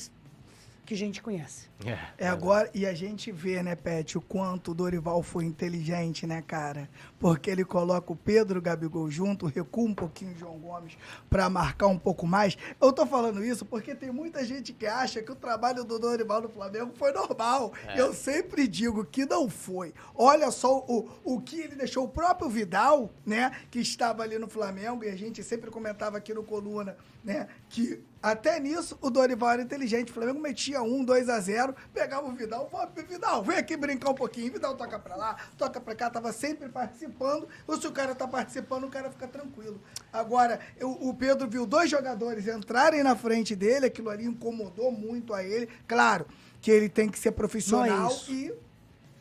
[0.87, 1.68] que a gente conhece.
[1.85, 1.99] É.
[2.25, 6.42] É agora, e a gente vê, né, Pet, o quanto o Dorival foi inteligente, né,
[6.46, 6.88] cara?
[7.18, 10.96] Porque ele coloca o Pedro e o Gabigol junto, recua um pouquinho o João Gomes
[11.29, 12.57] pra marcar um pouco mais.
[12.81, 16.40] Eu tô falando isso porque tem muita gente que acha que o trabalho do Dorival
[16.40, 17.72] no Flamengo foi normal.
[17.94, 19.92] Eu sempre digo que não foi.
[20.14, 24.49] Olha só o, o que ele deixou o próprio Vidal, né, que estava ali no
[24.49, 29.50] Flamengo, e a gente sempre comentava aqui no Coluna, né, que até nisso o Dorival
[29.52, 30.10] era inteligente.
[30.10, 34.10] O Flamengo metia um, 2 a 0 pegava o Vidal, "Pô, Vidal, vem aqui brincar
[34.10, 34.52] um pouquinho.
[34.52, 37.48] Vidal toca pra lá, toca pra cá, tava sempre participando.
[37.66, 39.80] Ou se o cara tá participando, o cara fica tranquilo.
[40.12, 45.32] Agora, eu- o Pedro viu dois jogadores entrarem na frente dele, aquilo ali incomodou muito
[45.34, 45.68] a ele.
[45.86, 46.26] Claro
[46.60, 48.54] que ele tem que ser profissional é e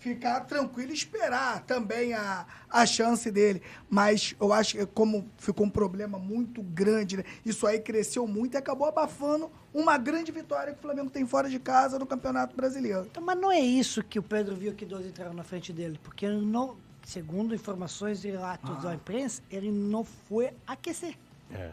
[0.05, 3.59] ficar tranquilo e esperar também a, a chance dele.
[3.89, 7.23] Mas eu acho que como ficou um problema muito grande, né?
[7.43, 11.49] isso aí cresceu muito e acabou abafando uma grande vitória que o Flamengo tem fora
[11.49, 13.07] de casa no Campeonato Brasileiro.
[13.09, 15.99] Então, mas não é isso que o Pedro viu que dois entraram na frente dele,
[16.03, 21.17] porque não, segundo informações e relatos da imprensa, ele não foi aquecer.
[21.51, 21.71] É.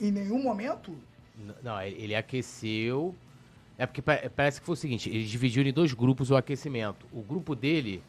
[0.00, 0.96] Em nenhum momento,
[1.62, 3.14] Não, ele aqueceu.
[3.80, 7.06] É porque pa- parece que foi o seguinte: eles dividiram em dois grupos o aquecimento.
[7.10, 8.02] O grupo dele,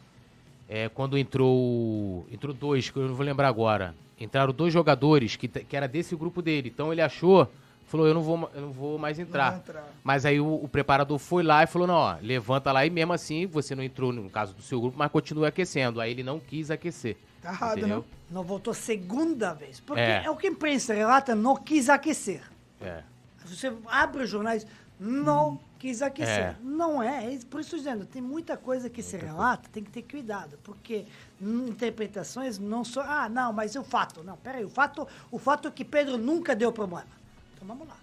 [0.68, 2.26] é, quando entrou.
[2.32, 3.96] Entrou dois, que eu não vou lembrar agora.
[4.20, 6.70] Entraram dois jogadores que, que era desse grupo dele.
[6.74, 7.50] Então ele achou,
[7.88, 9.56] falou: eu não vou, eu não vou mais entrar.
[9.58, 9.88] entrar.
[10.04, 13.14] Mas aí o, o preparador foi lá e falou: não, ó, levanta lá e mesmo
[13.14, 16.02] assim você não entrou no caso do seu grupo, mas continua aquecendo.
[16.02, 17.16] Aí ele não quis aquecer.
[17.42, 18.00] Tá errado, entendeu?
[18.00, 18.04] né?
[18.30, 19.80] Não voltou segunda vez.
[19.80, 20.24] Porque É.
[20.26, 22.42] é, o que a imprensa relata, não quis aquecer.
[22.82, 23.02] É.
[23.46, 24.66] Você abre os jornais,
[25.04, 26.30] não quis aquecer.
[26.30, 26.56] É.
[26.62, 27.34] Não é.
[27.34, 30.60] é Por isso dizendo, tem muita coisa que se relata, tem que ter cuidado.
[30.64, 31.08] Porque
[31.42, 33.02] interpretações não são.
[33.02, 34.24] Ah, não, mas o fato.
[34.24, 34.64] Não, peraí.
[34.64, 37.08] O fato, o fato é que Pedro nunca deu problema.
[37.56, 37.98] Então vamos lá.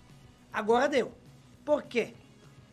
[0.53, 1.13] Agora deu.
[1.65, 2.15] Por quê?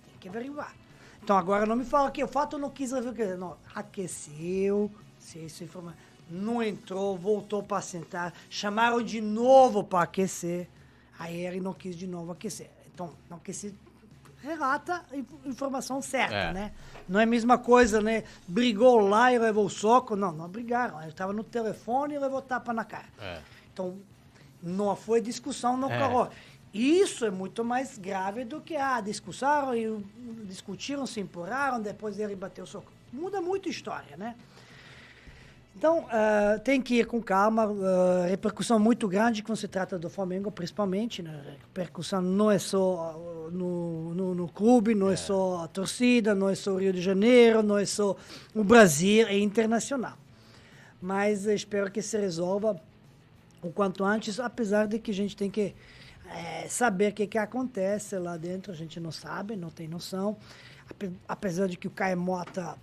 [0.07, 0.73] Tem que averiguar.
[1.21, 3.37] Então agora não me fala que o fato não quis aquecer.
[3.37, 5.99] Não, aqueceu, se isso é informação.
[6.27, 10.67] Não entrou, voltou para sentar, chamaram de novo para aquecer.
[11.19, 12.71] Aí ele não quis de novo aquecer.
[12.91, 13.71] Então, não aquecer
[14.45, 16.53] relata a inf- informação certa, É.
[16.53, 16.71] né?
[17.09, 18.23] Não é a mesma coisa, né?
[18.47, 20.15] Brigou lá e levou o soco.
[20.15, 20.99] Não, não brigaram.
[21.01, 23.05] Ele estava no telefone e levou tapa na cara.
[23.19, 23.39] É.
[23.73, 23.97] Então,
[24.61, 25.97] não foi discussão no É.
[25.99, 26.31] calor.
[26.73, 30.03] Isso é muito mais grave do que, ah, discussaram e
[30.45, 32.91] discutiram, se empurraram, depois ele bateu o soco.
[33.13, 34.35] Muda muito a história, né?
[35.77, 37.63] Então, ah, tem que ir com calma.
[37.65, 41.21] ah, repercussão muito grande quando se trata do Flamengo, principalmente.
[41.21, 41.57] Né?
[41.67, 43.13] Repercussão não é só
[43.47, 45.15] ah, no, no, no clube, não é.
[45.15, 48.15] só a torcida, não é só o Rio de Janeiro, não é só
[48.53, 50.17] o Brasil, é internacional.
[51.01, 52.79] Mas espero que se resolva
[53.61, 55.75] o quanto antes, apesar de que a gente tem que
[56.31, 60.37] eh, saber o que, que acontece lá dentro, a gente não sabe, não tem noção.
[60.89, 62.75] Ape- Apesar de que o Caio Mota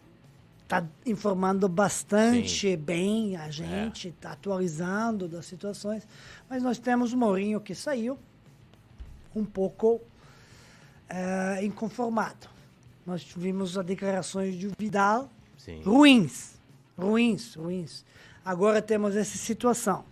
[0.72, 2.76] está informando bastante Sim.
[2.76, 6.06] bem a gente, está atualizando das situações.
[6.48, 8.18] Mas nós temos o Mourinho que saiu
[9.36, 10.00] um pouco
[11.10, 12.48] eh, inconformado.
[13.04, 15.82] Nós tivemos as declarações de Vidal Sim.
[15.82, 16.54] ruins,
[16.96, 18.04] ruins, ruins.
[18.42, 20.04] Agora temos essa situação.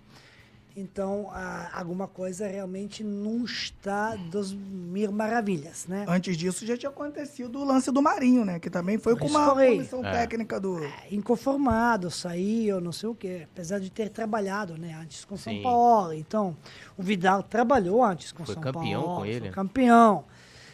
[0.81, 6.05] Então, ah, alguma coisa realmente não está das mil maravilhas, né?
[6.09, 8.59] Antes disso já tinha acontecido o lance do Marinho, né?
[8.59, 9.71] Que também foi com uma foi.
[9.73, 10.11] comissão É.
[10.11, 10.81] técnica do.
[11.11, 13.47] inconformado, saiu, não sei o quê.
[13.53, 15.63] Apesar de ter trabalhado, né, antes com São Sim.
[15.63, 16.13] Paulo.
[16.15, 16.57] Então,
[16.97, 19.17] o Vidal trabalhou antes com Foi São campeão Paulo.
[19.21, 19.41] com ele.
[19.41, 20.25] Foi campeão.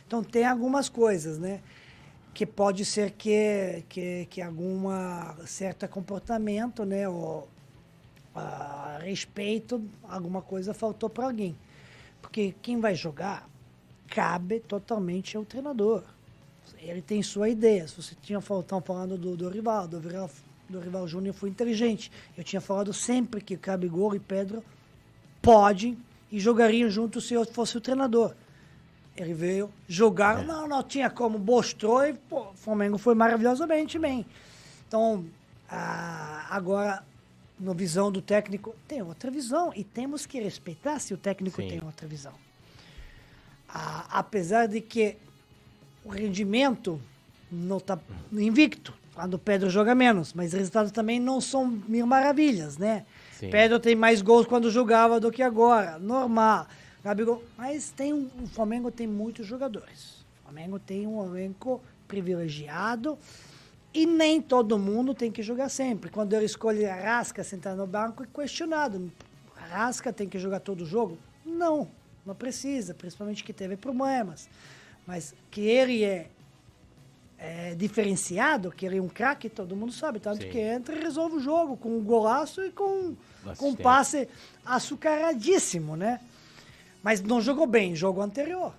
[0.06, 1.60] Então, tem algumas coisas, né?
[2.32, 7.08] Que pode ser que, que, que alguma certo comportamento, né?
[7.08, 7.48] Ou,
[8.36, 11.56] ah, respeito, alguma coisa faltou para alguém.
[12.20, 13.48] Porque quem vai jogar
[14.08, 16.02] cabe totalmente ao treinador.
[16.78, 17.86] Ele tem sua ideia.
[17.88, 20.30] Se você tinha estão falando do, do rival, do rival,
[20.68, 22.10] do rival Júnior foi inteligente.
[22.36, 24.62] Eu tinha falado sempre que Gabigol e Pedro
[25.40, 25.98] podem
[26.30, 28.34] e jogariam juntos se eu fosse o treinador.
[29.16, 34.26] Ele veio jogar, não, não tinha como, mostrou e pô, o Flamengo foi maravilhosamente bem.
[34.86, 35.24] Então,
[35.68, 37.02] ah, agora,
[37.58, 41.68] na visão do técnico, tem outra visão e temos que respeitar se o técnico Sim.
[41.68, 42.32] tem outra visão.
[43.68, 45.16] Apesar de que
[46.04, 47.00] o rendimento
[47.50, 47.98] não está
[48.32, 53.06] invicto, quando o Pedro joga menos, mas os resultados também não são mil maravilhas, né?
[53.32, 53.50] Sim.
[53.50, 56.66] Pedro tem mais gols quando jogava do que agora, normal.
[57.02, 60.24] Gabigol, mas tem um, o Flamengo tem muitos jogadores.
[60.40, 63.18] O Flamengo tem um elenco privilegiado
[63.96, 66.10] e nem todo mundo tem que jogar sempre.
[66.10, 69.10] Quando eu escolhi a Rasca sentar no banco, é questionado.
[69.54, 71.16] Rasca tem que jogar todo jogo?
[71.46, 71.88] Não,
[72.26, 74.50] não precisa, principalmente que teve problemas.
[75.06, 76.28] Mas que ele é,
[77.38, 80.20] é diferenciado, que ele é um craque, todo mundo sabe.
[80.20, 80.50] Tanto Sim.
[80.50, 83.16] que entra e resolve o jogo com um golaço e com,
[83.56, 84.28] com um passe
[84.62, 86.20] açucaradíssimo, né?
[87.02, 88.74] Mas não jogou bem jogo anterior.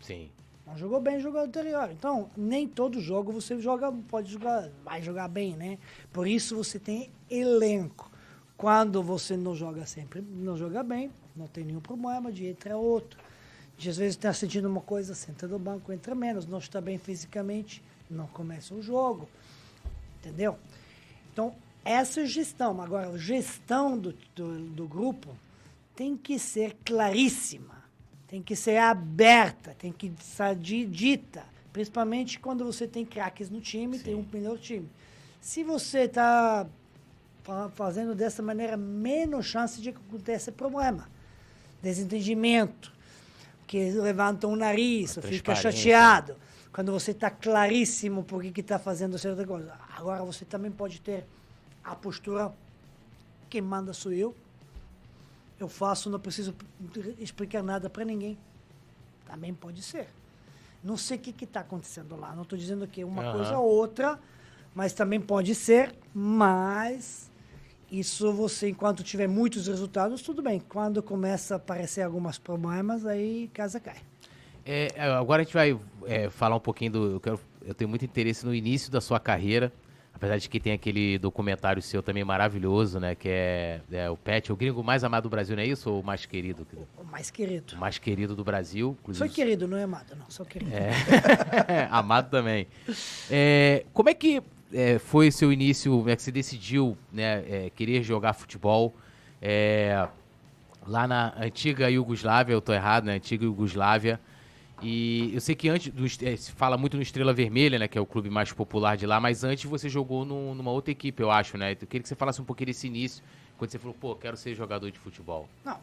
[0.00, 0.30] Sim.
[0.70, 1.90] Não jogou bem jogo anterior.
[1.90, 5.78] Então, nem todo jogo você joga, pode jogar, vai jogar bem, né?
[6.12, 8.08] Por isso você tem elenco.
[8.56, 13.18] Quando você não joga sempre, não joga bem, não tem nenhum problema de entrar outro.
[13.76, 16.98] De, às vezes está sentindo uma coisa, senta no banco, entra menos, não está bem
[16.98, 19.28] fisicamente, não começa o jogo.
[20.20, 20.56] Entendeu?
[21.32, 21.52] Então,
[21.84, 22.80] essa é gestão.
[22.80, 25.34] Agora, a gestão do, do, do grupo
[25.96, 27.79] tem que ser claríssima,
[28.30, 33.60] tem que ser aberta, tem que ser di- dita, principalmente quando você tem craques no
[33.60, 34.88] time, tem um melhor time.
[35.40, 36.64] Se você está
[37.74, 41.08] fazendo dessa maneira, menos chance de que aconteça problema.
[41.82, 42.92] Desentendimento,
[43.66, 46.36] que levantam o nariz, fica chateado.
[46.72, 49.74] Quando você está claríssimo por que está fazendo certa coisa.
[49.96, 51.24] Agora você também pode ter
[51.82, 52.52] a postura,
[53.48, 54.36] quem manda sou eu,
[55.60, 56.54] eu faço, não preciso
[57.18, 58.38] explicar nada para ninguém.
[59.26, 60.08] Também pode ser.
[60.82, 62.34] Não sei o que está acontecendo lá.
[62.34, 63.32] Não estou dizendo que é uma Aham.
[63.32, 64.18] coisa ou outra,
[64.74, 65.94] mas também pode ser.
[66.14, 67.30] Mas
[67.90, 70.60] isso você, enquanto tiver muitos resultados, tudo bem.
[70.60, 73.98] Quando começa a aparecer alguns problemas, aí casa cai.
[74.64, 77.10] É, agora a gente vai é, falar um pouquinho do.
[77.12, 79.72] Eu, quero, eu tenho muito interesse no início da sua carreira.
[80.12, 83.14] Apesar de que tem aquele documentário seu também maravilhoso, né?
[83.14, 85.90] Que é, é o Pet, o gringo mais amado do Brasil, não é isso?
[85.90, 86.66] Ou o mais querido?
[86.98, 87.74] O mais querido.
[87.74, 88.88] O mais querido do Brasil.
[88.88, 90.28] Sou inclusive- querido, não é amado, não.
[90.28, 90.70] Sou querido.
[90.74, 90.90] É.
[91.90, 92.66] Amado também.
[93.30, 94.42] É, como é que
[94.72, 98.94] é, foi seu início, como é que você decidiu né, é, querer jogar futebol
[99.40, 100.06] é,
[100.86, 104.20] lá na antiga Iugoslávia, eu tô errado, na antiga Iugoslávia.
[104.82, 107.98] E eu sei que antes, do, é, se fala muito no Estrela Vermelha, né, que
[107.98, 111.22] é o clube mais popular de lá, mas antes você jogou num- numa outra equipe,
[111.22, 111.72] eu acho, né?
[111.72, 113.22] Eu queria que você falasse um pouquinho desse início,
[113.58, 115.48] quando você falou, pô, quero ser jogador de futebol.
[115.64, 115.76] Não.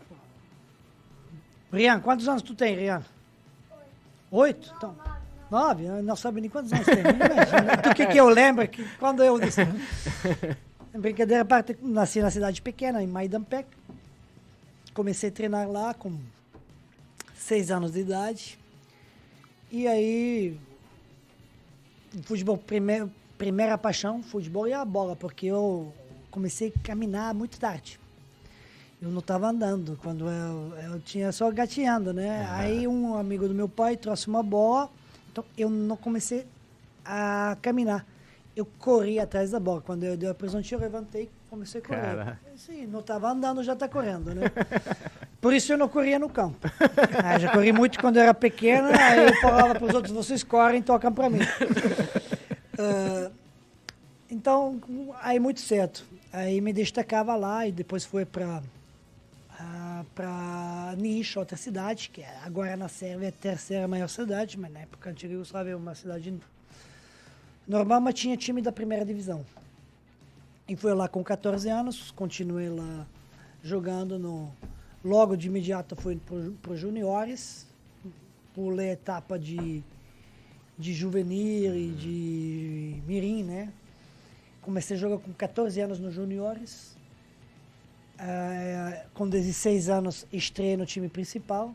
[1.72, 3.04] Rian, quantos anos tu tem, Rian?
[4.32, 4.74] Oito?
[4.76, 4.96] Então,
[5.52, 5.86] nove?
[5.86, 7.04] Eu Não sabe nem quantos anos tem.
[7.84, 9.62] Do que, que eu lembro que quando eu disse.
[10.98, 13.68] Brincadeira parte, nasci na cidade pequena, em Maidampec.
[14.94, 16.18] Comecei a treinar lá com
[17.36, 18.58] seis anos de idade.
[19.70, 20.58] E aí,
[22.24, 25.92] futebol, primeiro, primeira paixão, futebol e a bola, porque eu
[26.32, 28.00] comecei a caminhar muito tarde.
[29.02, 32.48] Eu não estava andando, quando eu, eu tinha só gateando, né?
[32.50, 34.90] Aí um amigo do meu pai trouxe uma bola,
[35.32, 36.48] então eu não comecei
[37.04, 38.06] a caminhar.
[38.56, 39.82] Eu corri atrás da bola.
[39.82, 42.02] Quando eu dei a presentinha, eu levantei comecei a correr.
[42.02, 42.40] Cara.
[42.56, 44.44] Sim, não estava andando, já está correndo, né?
[45.42, 46.68] Por isso eu não corria no campo.
[47.24, 50.44] Ah, já corri muito quando eu era pequena, aí eu falava para os outros, vocês
[50.44, 51.40] correm, tocam para mim.
[52.80, 53.32] Ah,
[54.30, 54.80] Então,
[55.20, 56.06] aí muito certo.
[56.32, 58.62] Aí me destacava lá e depois foi para
[59.60, 64.60] uh, para Niš, outra cidade, que é, agora na Sérvia é a terceira maior cidade,
[64.60, 66.32] mas na época antiga Yugoslávia é uma cidade
[67.68, 69.44] normal, mas tinha time da primeira divisão.
[70.68, 73.08] E fui lá com 14 anos, continuei lá
[73.64, 74.52] jogando no.
[75.04, 76.20] Logo de imediato fui
[76.62, 77.66] para os juniores,
[78.54, 79.82] pulei a etapa de,
[80.78, 83.72] de juvenil e de mirim, né?
[84.62, 86.98] Comecei a jogar com 14 anos nos juniores.
[88.20, 91.74] Uh, com 16 anos estreiei no time principal.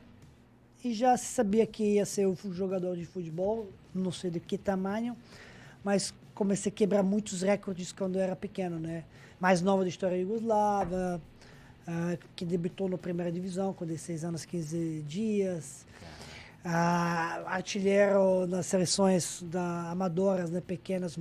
[0.84, 5.16] E já sabia que ia ser o jogador de futebol, não sei de que tamanho,
[5.82, 9.04] mas comecei a quebrar muitos recordes quando eu era pequeno, né?
[9.38, 11.22] Mais nova da história Yugoslava,
[11.86, 15.86] uh, que debutou na primeira divisão com 16 anos, 15 dias.
[16.64, 21.16] Uh, artilheiro nas seleções da amadoras, né, pequenas,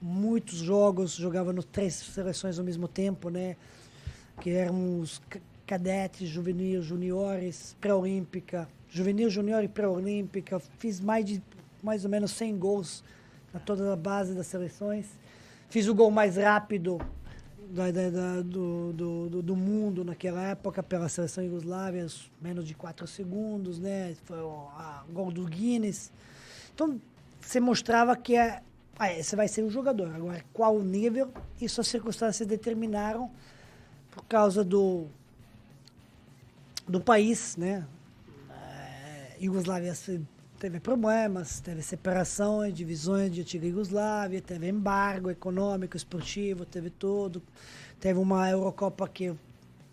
[0.00, 3.56] muitos jogos, jogava nas três seleções ao mesmo tempo, né?
[4.40, 5.20] Que eram os
[5.66, 10.58] cadetes, juvenil, juniores, pré-olímpica, juvenil, junior e pré-olímpica.
[10.78, 11.42] Fiz mais de
[11.82, 13.04] mais ou menos 100 gols
[13.52, 15.06] na toda a base das seleções.
[15.68, 17.00] Fiz o gol mais rápido
[17.70, 22.06] da, da, da, do, do, do, mundo naquela época pela seleção Yugoslávia,
[22.40, 24.14] menos de 4 segundos, né?
[24.24, 24.68] Foi o
[25.10, 26.12] gol do Guinness.
[26.74, 27.00] Então,
[27.40, 28.62] você mostrava que é,
[28.98, 30.14] ah, esse vai ser o jogador.
[30.14, 31.32] Agora, qual o nível?
[31.60, 33.30] Isso as circunstâncias determinaram
[34.10, 35.06] por causa do,
[36.86, 37.86] do país, né?
[38.50, 39.94] É, Iugoslávia
[40.62, 47.42] teve problemas, teve separações, divisões de antiga Iugoslávia, teve embargo econômico, esportivo, teve tudo.
[47.98, 49.34] Teve uma Eurocopa que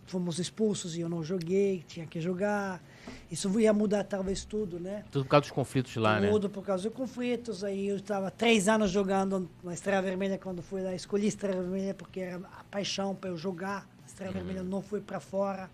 [0.06, 2.84] fomos expulsos e eu não joguei, tinha que jogar.
[3.32, 5.04] Isso ia mudar talvez tudo, né?
[5.12, 6.30] Tudo por causa dos conflitos lá, tudo né?
[6.30, 7.64] Tudo por causa dos conflitos.
[7.64, 10.94] Aí eu estava três anos jogando na Estrela Vermelha quando fui lá.
[10.94, 13.90] Escolhi Estrela Vermelha porque era a paixão para eu jogar.
[14.04, 14.38] A Estrela uhum.
[14.38, 15.68] Vermelha não fui para fora.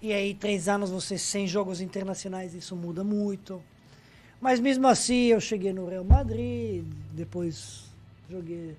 [0.00, 3.62] E aí, três anos, você sem jogos internacionais, isso muda muito.
[4.40, 7.84] Mas mesmo assim, eu cheguei no Real Madrid, depois
[8.30, 8.76] joguei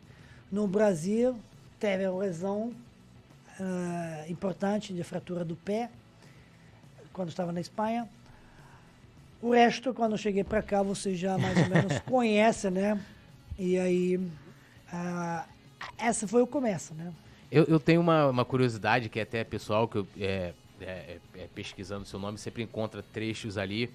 [0.51, 1.35] no Brasil,
[1.79, 2.73] teve uma lesão
[3.59, 5.89] uh, importante de fratura do pé
[7.11, 8.07] quando estava na Espanha.
[9.41, 12.99] O resto, quando eu cheguei para cá, você já mais ou menos conhece, né?
[13.57, 15.43] E aí, uh,
[15.97, 17.13] essa foi o começo, né?
[17.51, 21.47] Eu, eu tenho uma, uma, curiosidade que é até pessoal, que eu, é, é, é,
[21.53, 23.89] pesquisando seu nome, sempre encontra trechos ali.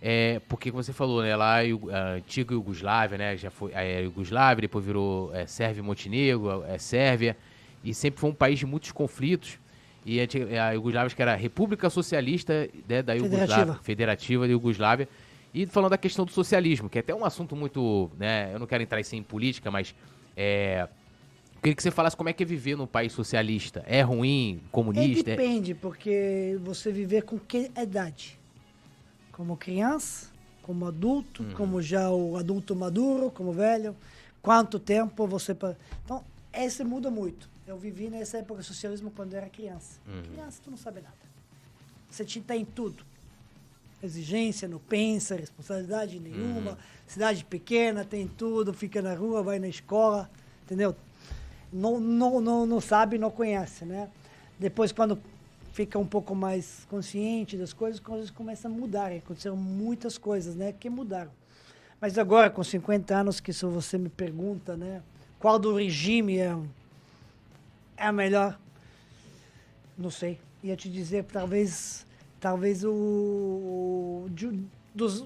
[0.00, 4.62] É, porque, como você falou, né, lá a antiga Iugoslávia, né, já foi a Iugoslávia,
[4.62, 7.36] depois virou é, Sérvia e Montenegro, é, Sérvia,
[7.82, 9.58] e sempre foi um país de muitos conflitos.
[10.04, 13.80] E a, a Iugoslávia, que era a República Socialista né, da Iugoslávia, Federativa.
[13.82, 15.08] Federativa da Iugoslávia.
[15.52, 18.10] E falando da questão do socialismo, que é até um assunto muito.
[18.16, 19.94] Né, eu não quero entrar em política, mas.
[20.36, 20.86] É,
[21.62, 23.82] queria que você falasse como é que é viver num país socialista.
[23.86, 25.30] É ruim, comunista?
[25.30, 28.38] É, depende, porque você viver com que idade?
[29.36, 30.30] Como criança,
[30.62, 31.52] como adulto, uhum.
[31.52, 33.94] como já o adulto maduro, como velho.
[34.40, 35.54] Quanto tempo você.
[36.02, 37.46] Então, esse muda muito.
[37.66, 40.00] Eu vivi nessa época do socialismo quando eu era criança.
[40.08, 40.22] Uhum.
[40.22, 41.14] Criança, tu não sabe nada.
[42.08, 43.04] Você tem tudo.
[44.02, 46.70] Exigência, não pensa, responsabilidade nenhuma.
[46.70, 46.76] Uhum.
[47.06, 50.30] Cidade pequena, tem tudo, fica na rua, vai na escola,
[50.64, 50.96] entendeu?
[51.70, 54.08] Não, não, não, não sabe, não conhece, né?
[54.58, 55.20] Depois, quando
[55.76, 59.12] fica um pouco mais consciente das coisas, coisas começam a mudar.
[59.12, 61.30] Aconteceram muitas coisas, né, que mudaram.
[62.00, 65.02] Mas agora, com 50 anos, que se você me pergunta, né,
[65.38, 66.56] qual do regime é
[67.94, 68.58] é a melhor.
[69.98, 70.38] Não sei.
[70.62, 72.06] Ia te dizer, talvez,
[72.40, 74.26] talvez o, o
[74.94, 75.22] dos,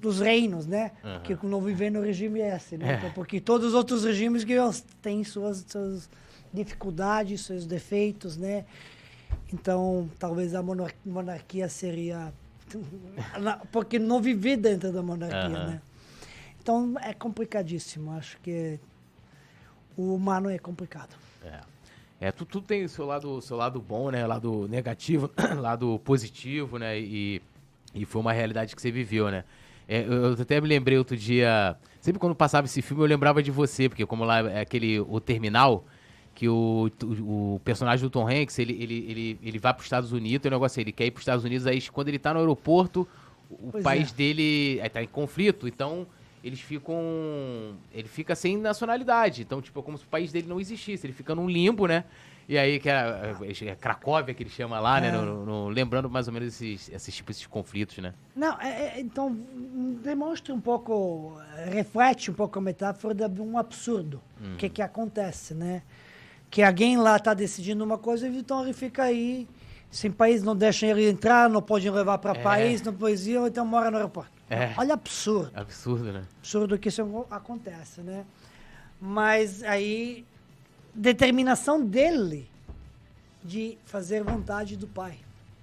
[0.00, 0.90] dos reinos, né?
[1.04, 1.20] Uhum.
[1.22, 2.94] Que não viver no regime esse, né?
[2.94, 2.96] É.
[2.96, 4.54] Então, porque todos os outros regimes que
[5.00, 6.10] têm suas, suas
[6.52, 8.64] dificuldades, seus defeitos, né?
[9.52, 10.62] Então, talvez a
[11.04, 12.32] monarquia seria
[13.70, 15.66] porque não viver dentro da monarquia, uhum.
[15.66, 15.82] né?
[16.60, 18.12] Então é complicadíssimo.
[18.12, 18.78] Acho que
[19.96, 21.14] o humano é complicado.
[21.44, 21.60] É.
[22.20, 24.26] É, tudo, tudo tem o seu lado, seu lado bom, né?
[24.26, 26.98] Lado negativo, lado positivo, né?
[26.98, 27.42] E,
[27.94, 29.44] e foi uma realidade que você viveu, né?
[29.86, 31.76] É, eu até me lembrei outro dia.
[32.00, 35.20] Sempre quando passava esse filme, eu lembrava de você, porque como lá é aquele o
[35.20, 35.84] terminal,
[36.34, 39.86] que o, o, o personagem do Tom Hanks, ele, ele, ele, ele vai para os
[39.86, 42.08] Estados Unidos, tem um negócio aí, ele quer ir para os Estados Unidos, aí quando
[42.08, 43.06] ele está no aeroporto,
[43.50, 44.14] o pois país é.
[44.14, 46.06] dele está em conflito, então
[46.42, 46.98] eles ficam.
[47.92, 49.40] Ele fica sem nacionalidade.
[49.40, 51.06] Então, tipo, é como se o país dele não existisse.
[51.06, 52.04] Ele fica num limbo, né?
[52.46, 55.08] E aí, que é, é, é Cracóvia que ele chama lá, né?
[55.08, 55.12] É.
[55.12, 58.12] No, no- lembrando mais ou menos esses, esses tipos de conflitos, né?
[58.36, 61.38] Não, é- é- então hum, demonstra um pouco,
[61.70, 64.20] reflete um pouco a metáfora de um absurdo.
[64.52, 65.82] O que que acontece, né?
[66.54, 69.48] Que alguém lá está decidindo uma coisa e então ele fica aí,
[69.90, 72.42] sem país não deixam ele entrar, não podem levar para É.
[72.44, 74.30] país, não pode ir, então mora no aeroporto.
[74.48, 74.72] É.
[74.78, 75.50] Olha absurdo.
[75.52, 76.22] Absurdo, né?
[76.38, 78.24] absurdo que isso acontece, né?
[79.00, 80.24] Mas aí,
[80.94, 82.48] determinação dele
[83.42, 85.18] de fazer vontade do pai.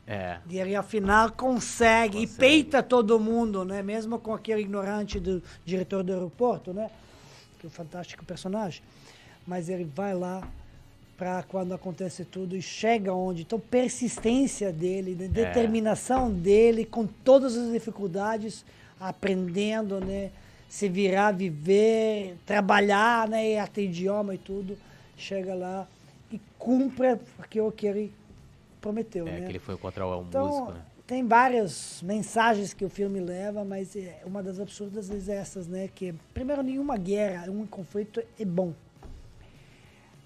[0.06, 0.40] É.
[0.50, 2.38] E ele, afinal, consegue, e Consegue.
[2.38, 3.82] peita todo mundo, né?
[3.82, 6.92] Mesmo com aquele ignorante do diretor do aeroporto, né?
[7.60, 8.84] Que é um fantástico personagem.
[9.48, 10.46] Mas ele vai lá
[11.22, 13.44] para quando acontece tudo e chega onde.
[13.44, 15.28] Então, persistência dele, né?
[15.28, 18.66] determinação dele, com todas as dificuldades,
[19.00, 20.32] aprendendo, né?
[20.68, 23.52] Se virar, viver, trabalhar, né?
[23.52, 24.76] E até idioma e tudo.
[25.16, 25.88] Chega lá
[26.32, 28.12] e cumpre aquilo que ele
[28.82, 29.46] prometeu, É, né?
[29.46, 30.82] que ele foi encontrar o Então, músico, né?
[31.06, 35.88] tem várias mensagens que o filme leva, mas é, uma das absurdas é essas, né?
[35.94, 38.74] Que, primeiro, nenhuma guerra, um conflito é bom.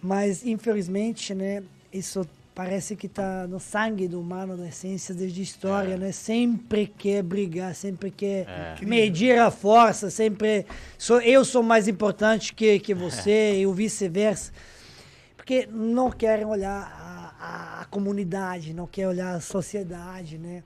[0.06, 1.64] Mas, infelizmente, né?
[1.92, 6.12] Isso parece que está no sangue do humano, na essência desde a história, né?
[6.12, 8.86] Sempre quer brigar, sempre quer É.
[8.86, 10.66] medir a força, sempre...
[10.98, 14.52] Sou, eu sou mais importante que, que você e o vice-versa
[15.36, 20.64] porque não querem olhar a, a- a comunidade, não querem olhar a sociedade, né?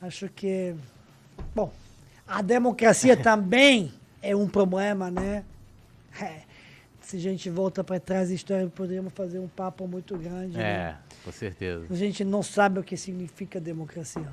[0.00, 0.74] Acho que,
[1.54, 1.70] bom,
[2.26, 3.92] a democracia também
[4.22, 5.44] é um problema, né?
[6.18, 6.40] É,
[7.10, 10.56] se a gente volta para trás da história, poderíamos fazer um papo muito grande.
[10.56, 10.62] né?
[10.62, 11.86] É, com certeza.
[11.90, 14.28] A gente não sabe o que significa democracia.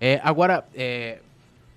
[0.00, 1.20] É, agora, é,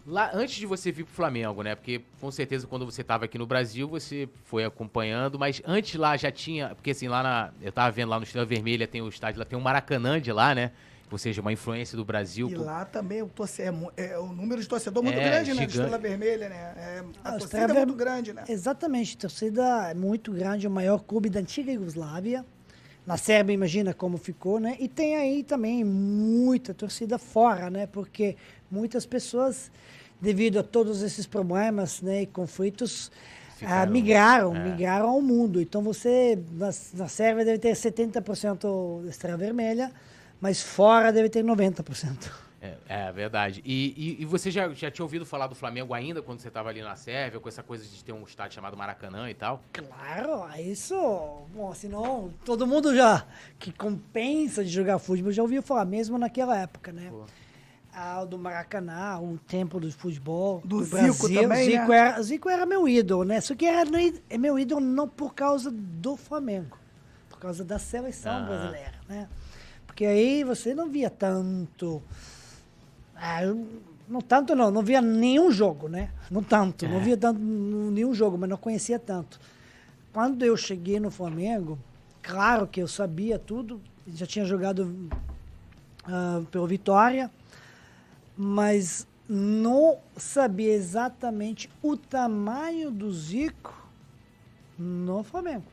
[0.07, 1.75] lá antes de você vir pro Flamengo, né?
[1.75, 6.17] Porque com certeza quando você estava aqui no Brasil, você foi acompanhando, mas antes lá
[6.17, 9.07] já tinha, porque assim, lá na, eu tava vendo lá no Estrela Vermelha, tem o
[9.07, 10.71] estádio, lá tem o Maracanã de lá, né?
[11.13, 12.49] Ou seja, uma influência do Brasil.
[12.49, 15.65] E lá também o, torce, é, é o número de torcedor muito É, grande, né?
[15.65, 15.77] De gigante.
[15.77, 16.73] Estrela Vermelha, né?
[16.75, 18.43] É, a Ah, o torcida Estrela é muito grande, né?
[18.49, 22.43] Exatamente, torcida é muito grande, o maior clube da antiga Iugoslávia.
[23.05, 24.75] Na Sérvia, imagina como ficou, né?
[24.79, 27.85] E tem aí também muita torcida fora, né?
[27.85, 28.35] Porque
[28.71, 29.71] muitas pessoas,
[30.19, 34.63] devido a todos esses problemas né, e conflitos, ah, Ficaram- migraram, é.
[34.71, 35.61] migraram ao mundo.
[35.61, 39.91] Então você, na, na Sérvia deve ter 70% estrela vermelha,
[40.43, 42.29] mas fora deve ter 90%.
[42.61, 43.61] É, é verdade.
[43.63, 46.67] E, e, e você já, já tinha ouvido falar do Flamengo ainda quando você estava
[46.67, 49.63] ali na Sérvia, com essa coisa de ter um estádio chamado Maracanã e tal?
[49.71, 50.97] Claro, isso,
[51.55, 53.25] bom, senão todo mundo já
[53.57, 57.07] que compensa de jogar futebol já ouviu falar, mesmo naquela época, né?
[57.09, 57.23] Pô.
[57.93, 60.61] Ah, o do Maracanã, o templo do futebol.
[60.65, 61.97] Do Zico também, Zico, né?
[61.97, 63.39] era, Zico era meu ídolo, né?
[63.39, 63.89] Só que era
[64.29, 66.77] é meu ídolo não por causa do Flamengo,
[67.29, 68.45] por causa da seleção Aham.
[68.45, 69.29] brasileira, né?
[69.93, 72.01] Porque aí você não via tanto.
[73.15, 73.41] Ah,
[74.09, 76.09] não tanto não, não via nenhum jogo, né?
[76.31, 79.39] Não tanto, não via tanto nenhum jogo, mas não conhecia tanto.
[80.11, 81.77] Quando eu cheguei no Flamengo,
[82.23, 85.07] claro que eu sabia tudo, já tinha jogado
[86.05, 87.29] ah, pelo Vitória,
[88.35, 93.75] mas não sabia exatamente o tamanho do Zico
[94.75, 95.65] no Flamengo.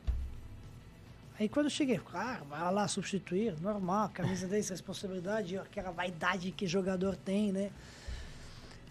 [1.41, 6.67] Aí quando eu cheguei, claro, vai lá substituir, normal, camisa 10, responsabilidade, aquela vaidade que
[6.67, 7.71] jogador tem, né?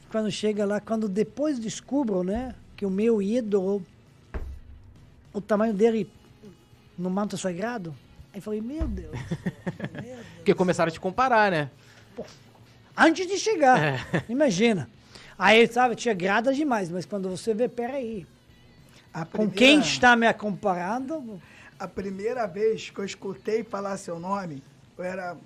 [0.10, 3.84] Quando chega lá, quando depois descubro, né, que o meu ídolo,
[5.32, 6.12] o tamanho dele
[6.98, 7.96] no manto sagrado,
[8.34, 10.26] aí falei, meu Deus, meu Deus.
[10.38, 11.70] Porque começaram a te comparar, né?
[12.98, 14.90] Antes de chegar, imagina.
[15.38, 18.26] Aí, sabe, tinha grada demais, mas quando você vê, peraí,
[19.14, 21.40] A com primeira- quem está me comparando,
[21.80, 24.62] A primeira vez que eu escutei falar seu nome,
[24.98, 25.38] eu era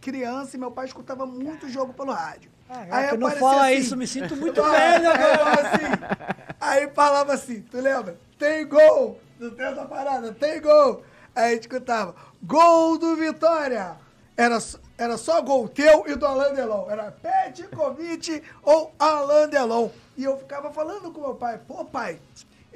[0.00, 2.50] criança e meu pai escutava muito jogo pelo rádio.
[2.66, 5.38] Caraca, não aparecia fala assim, isso, me sinto muito Não, velho eu agora.
[5.38, 6.54] falava assim.
[6.60, 8.18] Aí falava assim, tu lembra?
[8.38, 9.20] Tem gol!
[9.38, 11.02] Não tem essa parada, tem gol!
[11.34, 13.96] Aí a gente escutava, gol do Vitória!
[14.36, 14.58] Era,
[14.96, 16.88] era só gol teu e do Alain Delon.
[16.88, 19.90] Era Petkovic ou Alain Delon.
[20.16, 22.20] E eu ficava falando com meu pai, pô pai,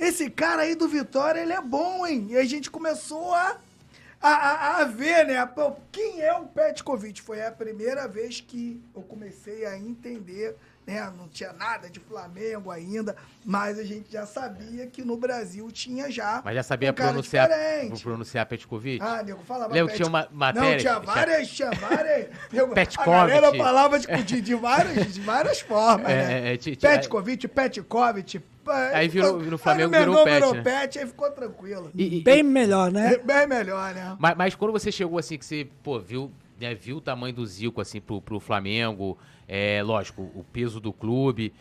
[0.03, 2.27] esse cara aí do Vitória, ele é bom, hein?
[2.31, 3.59] E a gente começou a,
[4.21, 5.49] a, a, ver, né?
[5.93, 7.23] Quem é o Petkovic?
[7.23, 10.57] Foi a primeira vez que eu comecei a entender
[10.87, 11.13] né?
[11.17, 13.15] Não tinha nada de Flamengo ainda,
[13.45, 16.43] mas a gente já sabia que no Brasil tinha já.
[16.45, 18.03] Mas já sabia um cara pronunciar, diferente.
[18.03, 19.03] pronunciar Petkovic?
[19.03, 22.29] Ah, nego, falava Lembra que tinha uma matéria Não, tinha várias, tinha várias.
[22.53, 23.11] nego, a Petkovic.
[23.11, 26.49] galera falava de, de, de várias, de várias formas, É, né?
[26.51, 28.43] é, é, Petkovic, Petkovic.
[28.93, 30.63] Aí virou- no Flamengo aí virou Pet, virou né?
[30.63, 31.91] Pet, aí ficou tranquilo.
[31.95, 33.17] E- e- Bem melhor, né?
[33.19, 34.17] Bem melhor, né?
[34.21, 36.31] Mas, mas quando você chegou assim, que você, pô, viu,
[36.63, 40.93] né, viu o tamanho do Zico, assim, pro, pro Flamengo, é, lógico, o peso do
[40.93, 41.53] clube,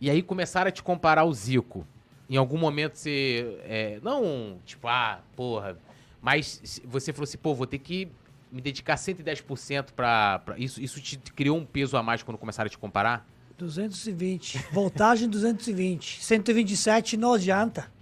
[0.00, 1.86] e aí começaram a te comparar ao Zico.
[2.28, 5.78] Em algum momento você, é, não, tipo, ah, porra,
[6.20, 8.08] mas você falou assim, pô, vou ter que
[8.50, 12.66] me dedicar 110% pra, pra isso, isso te criou um peso a mais quando começaram
[12.66, 13.26] a te comparar?
[13.56, 14.58] 220.
[14.72, 16.24] Voltagem 220.
[16.24, 17.92] 127 não adianta.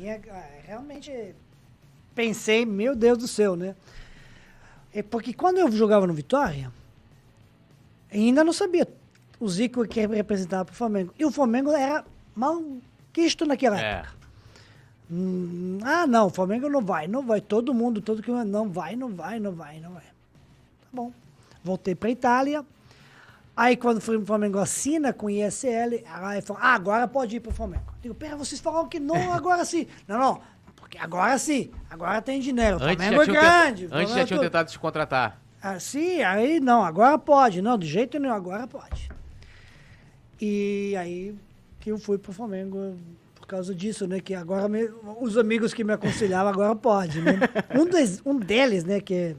[0.00, 1.34] É, realmente
[2.14, 3.74] pensei, meu Deus do céu, né?
[4.92, 6.72] É porque quando eu jogava no Vitória,
[8.12, 8.88] ainda não sabia
[9.38, 11.12] o Zico que representava para o Flamengo.
[11.18, 12.62] E o Flamengo era mal
[13.12, 13.92] quisto naquela É.
[13.94, 14.18] época.
[15.10, 17.40] Hum, ah, não, o Flamengo não vai, não vai.
[17.40, 20.02] Todo mundo, todo que não vai, não vai, não vai, não vai.
[20.02, 21.12] Tá bom.
[21.64, 22.64] Voltei para Itália.
[23.56, 27.50] Aí quando o Flamengo assina com o ISL, aí falou, ah, agora pode ir pro
[27.52, 27.92] Flamengo.
[28.00, 29.86] Digo, pera, vocês falaram que não, agora sim.
[30.06, 30.40] Não, não,
[30.88, 32.78] porque agora sim, agora tem dinheiro.
[32.78, 33.88] O Antes Flamengo é grande.
[33.92, 34.40] antes já tinham tudo.
[34.40, 35.38] tentado te contratar.
[35.62, 37.60] Ah, sim, aí não, agora pode.
[37.60, 39.10] Não, de jeito nenhum, agora pode.
[40.40, 41.34] E aí
[41.80, 42.96] que eu fui pro Flamengo
[43.34, 44.20] por causa disso, né?
[44.20, 47.38] Que agora me- os amigos que me aconselhavam agora pode, né?
[47.78, 49.36] Um, des- um deles, né, que,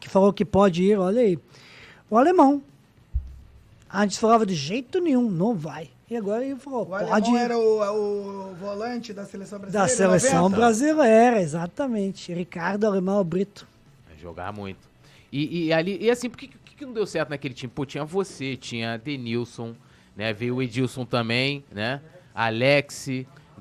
[0.00, 1.38] que falou que pode ir, olha aí,
[2.10, 2.62] o alemão.
[3.92, 5.90] Antes falava de jeito nenhum, não vai.
[6.10, 9.88] E agora ele falou, O pode era o, o volante da seleção brasileira.
[9.88, 10.56] Da seleção 90?
[10.56, 12.32] brasileira, exatamente.
[12.32, 13.66] Ricardo Alemão Brito.
[14.18, 14.88] Jogar muito.
[15.30, 17.70] E, e ali, e assim, por que, que que não deu certo naquele time?
[17.72, 19.74] Pô, tinha você, tinha Denilson,
[20.16, 20.32] né?
[20.32, 22.00] Veio o Edilson também, né?
[22.34, 23.08] Alex,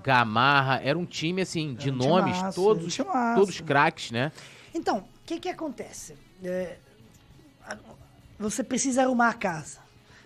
[0.03, 0.79] Gamarra.
[0.83, 4.31] Era um time, assim, de um nomes, timaço, todos, um todos craques, né?
[4.73, 6.15] Então, o que que acontece?
[6.43, 6.77] É,
[8.39, 9.79] você precisa arrumar a casa.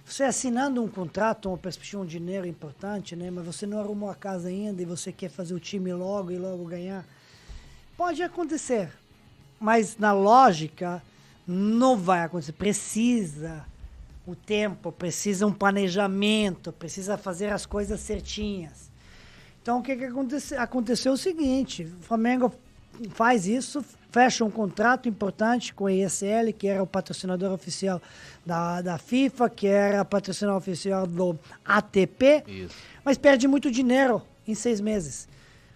[0.06, 3.32] Você assinando um contrato, uma perspectiva, um dinheiro importante, né?
[3.32, 6.38] Mas você não arrumou a casa ainda e você quer fazer o time logo e
[6.38, 7.06] logo ganhar.
[7.96, 8.92] Pode acontecer.
[9.60, 11.02] Mas na lógica,
[11.48, 12.54] não vai acontecer.
[12.54, 13.66] Precisa
[14.26, 18.90] o tempo, precisa um planejamento, precisa fazer as coisas certinhas.
[19.62, 20.60] Então, o que, que aconteceu?
[20.60, 22.54] Aconteceu o seguinte: o Flamengo
[23.12, 28.02] faz isso, fecha um contrato importante com a ESL, que era o patrocinador oficial
[28.46, 32.76] da, da FIFA, que era patrocinador oficial do ATP, Isso.
[33.04, 35.28] mas perde muito dinheiro em seis meses.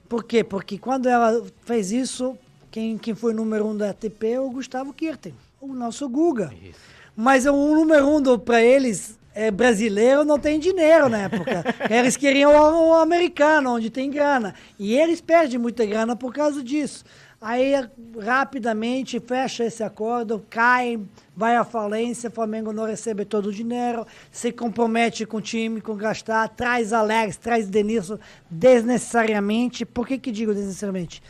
[0.10, 0.44] Por quê?
[0.44, 2.38] Porque quando ela fez isso,
[2.70, 6.54] quem, quem foi o número um da ATP é o Gustavo Kirten, o nosso Guga.
[6.62, 6.80] Isso.
[7.16, 11.64] Mas o número um para eles é brasileiro não tem dinheiro na época.
[11.90, 14.56] eles queriam o, o americano, onde tem grana.
[14.80, 17.04] E eles perdem muita grana por causa disso.
[17.48, 17.74] Aí,
[18.20, 21.00] rapidamente, fecha esse acordo, cai,
[21.38, 25.80] vai à falência, o Flamengo não recebe todo o dinheiro, se compromete com o time,
[25.80, 28.18] com gastar, traz Alex, traz Denilson
[28.50, 29.86] desnecessariamente.
[29.86, 31.22] Por que, que digo desnecessariamente?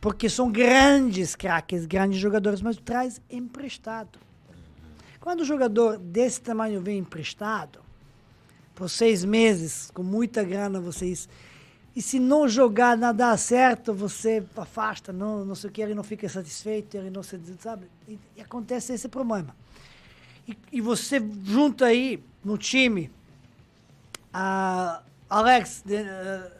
[0.00, 4.18] Porque são grandes craques, grandes jogadores, mas traz emprestado.
[5.20, 7.78] Quando o jogador desse tamanho vem emprestado,
[8.74, 11.28] por seis meses, com muita grana, vocês.
[11.96, 15.94] E se não jogar, não dar certo, você afasta, não, não sei o que, ele
[15.94, 17.40] não fica satisfeito, ele não se.
[17.60, 17.86] Sabe?
[18.08, 19.54] E, e acontece esse problema.
[20.48, 23.10] E, e você junta aí no time
[24.32, 26.50] a Alex De, eh,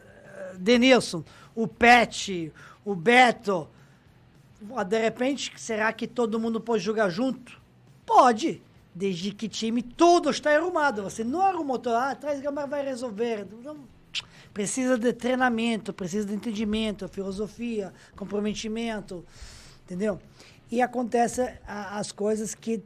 [0.57, 1.25] Denilson,
[1.55, 2.53] o Pet,
[2.85, 3.69] o Beto.
[4.89, 7.61] De repente, será que todo mundo pode jogar junto?
[8.07, 8.63] Pode,
[8.95, 11.03] desde que time todo está arrumado.
[11.03, 13.47] Você não arrumou, ah, traz Gamar vai resolver.
[13.63, 13.77] Não,
[14.55, 19.25] precisa de treinamento, precisa de entendimento, filosofia, comprometimento,
[19.85, 20.19] entendeu?
[20.71, 22.81] E acontece a- as coisas que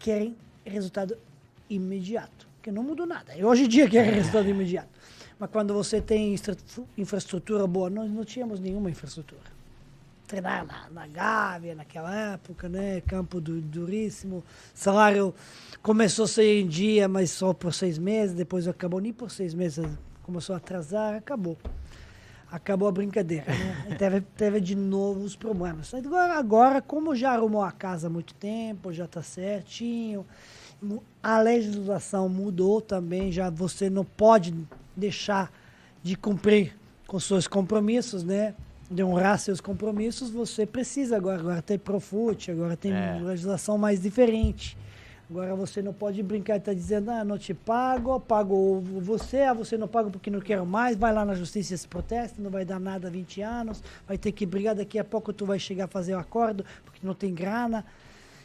[0.00, 0.34] querem
[0.64, 1.16] resultado
[1.68, 3.36] imediato, que não mudou nada.
[3.36, 4.88] E hoje em dia querem resultado imediato.
[5.38, 6.34] Mas quando você tem
[6.96, 9.58] infraestrutura boa, nós não tínhamos nenhuma infraestrutura
[10.26, 13.00] treinar na, na Gávea naquela época, né?
[13.00, 14.44] Campo du, duríssimo.
[14.74, 15.34] Salário
[15.82, 18.34] começou a ser em dia, mas só por seis meses.
[18.36, 19.86] Depois acabou nem por seis meses.
[20.28, 21.56] Começou a atrasar, acabou.
[22.52, 23.96] Acabou a brincadeira, né?
[23.98, 25.94] Teve, teve de novo os problemas.
[25.94, 30.26] Agora, agora, como já arrumou a casa há muito tempo, já está certinho,
[31.22, 34.54] a legislação mudou também, já você não pode
[34.94, 35.50] deixar
[36.02, 36.76] de cumprir
[37.06, 38.54] com seus compromissos, né?
[38.90, 41.40] De honrar seus compromissos, você precisa agora.
[41.40, 43.18] Agora tem Profut, agora tem É.
[43.22, 44.76] legislação mais diferente.
[45.30, 49.52] Agora você não pode brincar e tá dizendo, ah, não te pago, pago você, ah,
[49.52, 52.50] você não paga porque não quero mais, vai lá na justiça e se protesta, não
[52.50, 55.58] vai dar nada há 20 anos, vai ter que brigar, daqui a pouco tu vai
[55.58, 57.84] chegar a fazer o acordo, porque não tem grana,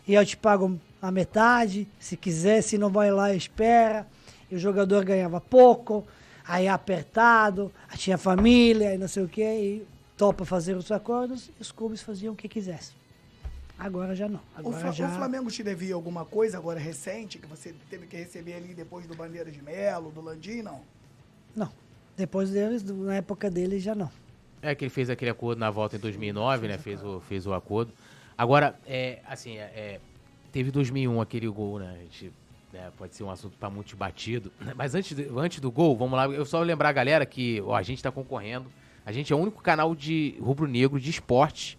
[0.06, 4.06] e eu te pago a metade, se quiser, se não vai lá, espera.
[4.52, 6.06] E o jogador ganhava pouco,
[6.46, 11.50] aí apertado, aí tinha família, e não sei o quê, e topa fazer os acordos,
[11.58, 13.03] e os clubes faziam o que quisessem.
[13.84, 14.40] Agora já não.
[14.56, 15.10] Agora o, Fla já...
[15.10, 19.06] o Flamengo te devia alguma coisa agora recente que você teve que receber ali depois
[19.06, 20.80] do Bandeira de Melo, do Landim, não?
[21.54, 21.70] Não.
[22.16, 24.10] Depois deles, na época dele, já não.
[24.62, 26.78] É que ele fez aquele acordo na volta em 2009, né?
[26.78, 27.92] Fez o, fez o acordo.
[28.38, 30.00] Agora, é, assim, é, é
[30.50, 31.94] teve 2001 aquele gol, né?
[31.94, 32.32] A gente,
[32.72, 34.50] né, pode ser um assunto para muito batido.
[34.78, 37.76] Mas antes, de, antes do gol, vamos lá, eu só lembrar a galera que ó,
[37.76, 38.68] a gente está concorrendo.
[39.06, 41.78] A gente é o único canal de rubro-negro de esporte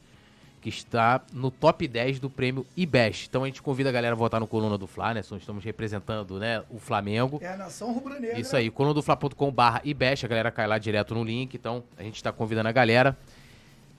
[0.65, 3.27] que está no top 10 do prêmio IBEST.
[3.29, 5.21] Então a gente convida a galera a votar no Coluna do Fla, né?
[5.21, 7.39] Estamos representando né, o Flamengo.
[7.43, 8.41] É a nação rubro-negra.
[8.41, 11.53] Isso aí, colunadofla.com.br IBEST, a galera cai lá direto no link.
[11.53, 13.15] Então a gente está convidando a galera.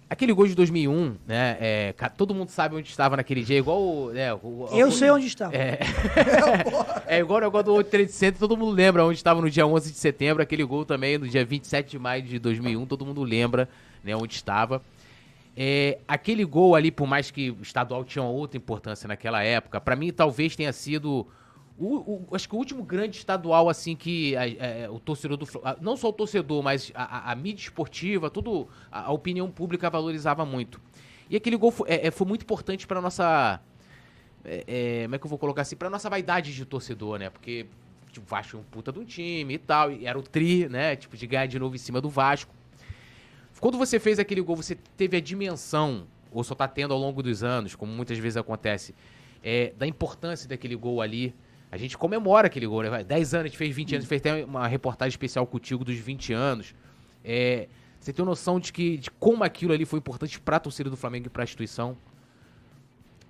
[0.09, 1.55] Aquele gol de 2001, né?
[1.59, 4.07] É, todo mundo sabe onde estava naquele dia, igual.
[4.07, 5.55] Né, o, Eu o, sei onde estava.
[5.55, 5.77] É,
[7.05, 9.67] é igual o negócio do 8 Trade Center, todo mundo lembra onde estava no dia
[9.67, 10.41] 11 de setembro.
[10.41, 13.69] Aquele gol também, no dia 27 de maio de 2001, todo mundo lembra
[14.03, 14.81] né, onde estava.
[15.57, 19.95] É, aquele gol ali, por mais que o estadual tinha outra importância naquela época, para
[19.95, 21.25] mim talvez tenha sido
[21.77, 21.95] o,
[22.29, 25.45] o, acho que o último grande estadual, assim, que a, a, é, o torcedor do.
[25.81, 28.67] Não só o torcedor, mas a, mídia esportiva, tudo.
[28.89, 30.79] A, opinião pública valorizava muito.
[31.29, 33.59] E aquele gol foi, é, é foi muito importante para nossa.
[34.45, 35.75] É, é, como é que eu vou colocar assim?
[35.75, 37.29] Para nossa vaidade de torcedor, né?
[37.29, 37.65] Porque
[38.09, 39.91] tipo, o Vasco é um puta de um time e tal.
[39.91, 40.95] E era o tri, né?
[40.95, 42.53] Tipo, de ganhar de novo em cima do Vasco.
[43.65, 47.23] Quando você fez aquele gol, você teve a dimensão, ou só tá tendo ao longo
[47.23, 48.93] dos anos, como muitas vezes acontece,
[49.43, 51.33] é, da importância daquele gol ali.
[51.71, 53.03] A gente comemora aquele gol, né?
[53.03, 56.31] 10 anos, a gente fez 20 anos, fez até uma reportagem especial contigo dos 20
[56.31, 56.75] anos.
[57.23, 57.67] É,
[57.99, 60.95] você tem noção de, que, de como aquilo ali foi importante para a torcida do
[60.95, 61.97] Flamengo e para a instituição?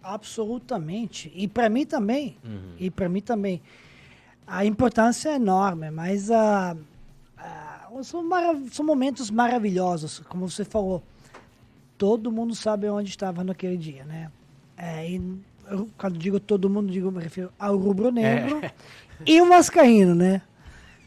[0.04, 1.32] Absolutamente.
[1.34, 2.38] E para mim também.
[2.44, 2.74] Uhum.
[2.78, 3.62] E para mim também.
[4.46, 6.76] A importância é enorme, mas a.
[6.78, 6.95] Uh
[8.04, 8.24] são,
[8.72, 11.04] são momentos maravilhosos, como você falou.
[11.98, 14.32] Todo mundo sabe onde estava naquele dia, né?
[14.78, 15.40] É, e
[15.70, 18.72] eu, quando digo todo mundo, digo, me refiro ao rubro-negro é.
[19.26, 20.42] e o vascaíno, né?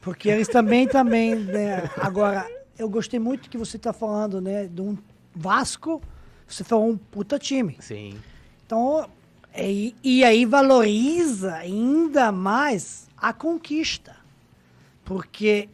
[0.00, 1.90] Porque eles também, também, né?
[1.98, 4.66] Agora, eu gostei muito que você está falando, né?
[4.66, 4.96] De um
[5.34, 6.00] Vasco,
[6.46, 7.76] você falou um puta time.
[7.80, 8.18] Sim.
[8.64, 9.08] Então,
[9.56, 14.16] e, e aí valoriza ainda mais a conquista.
[15.04, 15.68] Porque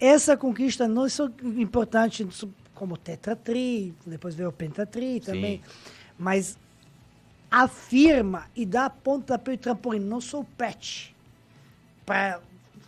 [0.00, 2.26] essa conquista não é só importante
[2.74, 5.92] como tetratri, depois veio o pentatri também, Sim.
[6.18, 6.58] mas
[7.50, 9.98] afirma e dá pontapé e trampolim.
[9.98, 11.14] Não sou pet
[12.06, 12.40] para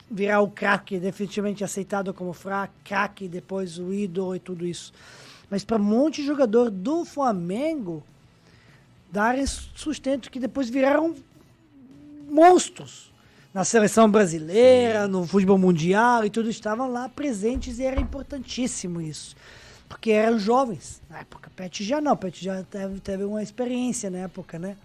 [0.08, 2.34] virar o craque, definitivamente aceitado como
[2.84, 4.92] craque, depois o ídolo e tudo isso.
[5.48, 8.04] Mas para um monte de jogador do Flamengo
[9.10, 11.16] darem sustento que depois viraram
[12.28, 13.09] monstros
[13.52, 19.34] na seleção brasileira, no futebol mundial e tudo, estavam lá presentes e era importantíssimo isso.
[19.88, 21.02] Porque eram jovens.
[21.10, 24.76] Na época, Pet já não, Pet já teve, teve uma experiência na época, né?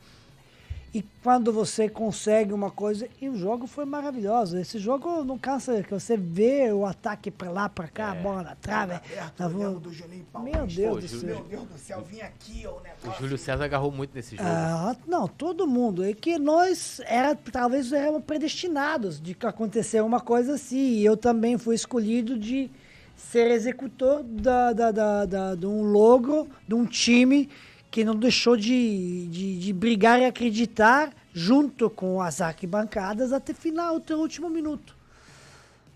[0.96, 4.58] E quando você consegue uma coisa, e o jogo foi maravilhoso.
[4.58, 8.18] Esse jogo não cansa, que você vê o ataque para lá, para cá, é.
[8.18, 8.94] a bola na trave.
[9.38, 10.58] Na do Juninho Paulista.
[10.58, 11.28] Meu Deus do céu.
[11.28, 13.12] Meu Deus do céu, vinha aqui o negócio.
[13.12, 14.48] O Júlio César agarrou muito nesse jogo.
[14.48, 16.02] Ah, não, todo mundo.
[16.02, 20.78] É que nós era, talvez éramos predestinados de que acontecer uma coisa assim.
[20.78, 22.72] E eu também fui escolhido de
[23.18, 27.50] ser executor da, da, da, da, de um logro, de um time
[27.96, 33.96] que não deixou de, de, de brigar e acreditar junto com as arquibancadas até final,
[33.96, 34.94] até o último minuto.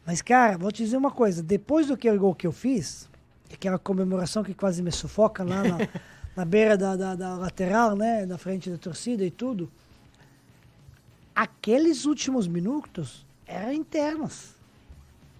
[0.05, 1.43] Mas, cara, vou te dizer uma coisa.
[1.43, 3.09] Depois do que gol que eu fiz,
[3.53, 5.77] aquela comemoração que quase me sufoca lá na,
[6.37, 8.25] na beira da, da, da, lateral, né?
[8.25, 9.69] Na frente da torcida e tudo.
[11.35, 14.55] Aqueles últimos minutos eram internos.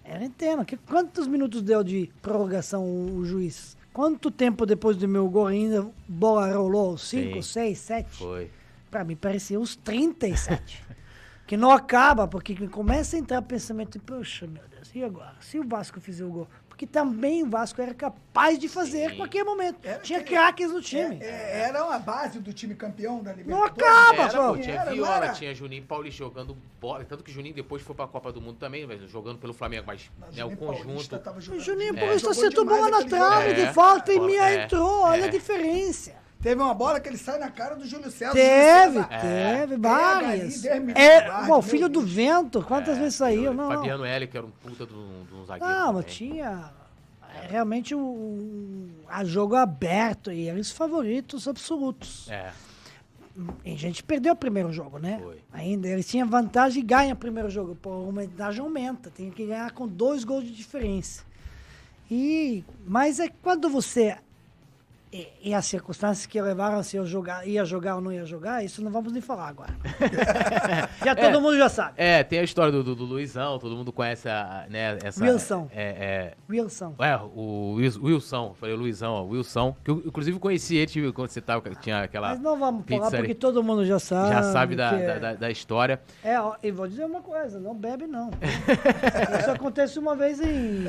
[0.03, 0.65] Era interno.
[0.85, 3.78] Quantos minutos deu de prorrogação o, o juiz?
[3.93, 6.97] Quanto tempo depois do meu gol ainda bola rolou?
[6.97, 8.09] 5, 6, 7?
[8.17, 8.51] Foi.
[8.89, 10.83] Pra mim parecia uns 37.
[11.45, 15.35] que não acaba, porque começa a entrar pensamento, poxa, meu Deus, e agora?
[15.39, 16.47] Se o Vasco fizer o gol,
[16.79, 19.79] que também o Vasco era capaz de fazer a qualquer momento.
[19.83, 21.19] Era, tinha craques no time.
[21.19, 23.77] É, é, era uma base do time campeão da Libertadores.
[23.77, 24.57] Não acaba, era, pô.
[24.57, 25.33] Tinha era, Viola, era.
[25.33, 27.03] tinha Juninho Paulista jogando bola.
[27.03, 30.45] Tanto que Juninho depois foi pra Copa do Mundo também, jogando pelo Flamengo, mas né,
[30.45, 31.21] o conjunto.
[31.51, 35.01] O Juninho Paulista acertou bola na trave de falta e Minha entrou.
[35.01, 36.13] Olha a diferença.
[36.41, 38.33] Teve uma bola que ele sai na cara do Júlio César.
[38.33, 40.65] Teve, Júlio César teve, várias.
[40.65, 43.53] É, bom, meu filho do vento, quantas vezes saiu?
[43.53, 43.75] Não, não.
[43.75, 45.73] Fabiano L, que era um puta de um, de um zagueiro.
[45.73, 46.03] Não, também.
[46.03, 46.71] tinha
[47.35, 52.29] é, realmente um, a jogo aberto e eram os favoritos absolutos.
[52.29, 52.51] É,
[53.65, 55.19] E a gente perdeu o primeiro jogo, né?
[55.21, 55.41] Foi.
[55.51, 57.75] Ainda eles tinham vantagem e ganham o primeiro jogo.
[57.75, 61.23] Pô, a vantagem aumenta, tem que ganhar com dois gols de diferença.
[62.09, 64.17] E mas é quando você
[65.11, 68.63] e, e as circunstâncias que levaram se eu jogar, ia jogar ou não ia jogar,
[68.63, 69.73] isso não vamos nem falar agora.
[71.03, 71.93] já todo mundo já sabe.
[71.97, 75.23] É, tem a história do, do, do Luizão, todo mundo conhece a, né, essa...
[75.23, 75.67] Wilson.
[75.73, 76.93] É, Wilson.
[76.99, 81.29] é, é, o Wils- Wilson, falei Luizão, ó, Wilson, que eu inclusive conheci ele quando
[81.29, 82.29] você tava, tinha aquela...
[82.29, 84.29] Mas não vamos falar porque todo mundo já sabe.
[84.33, 85.99] Já sabe da, da, é- da- da história.
[86.23, 88.29] É, ó, e vou dizer uma coisa, não bebe não.
[89.39, 90.83] Isso acontece uma vez em,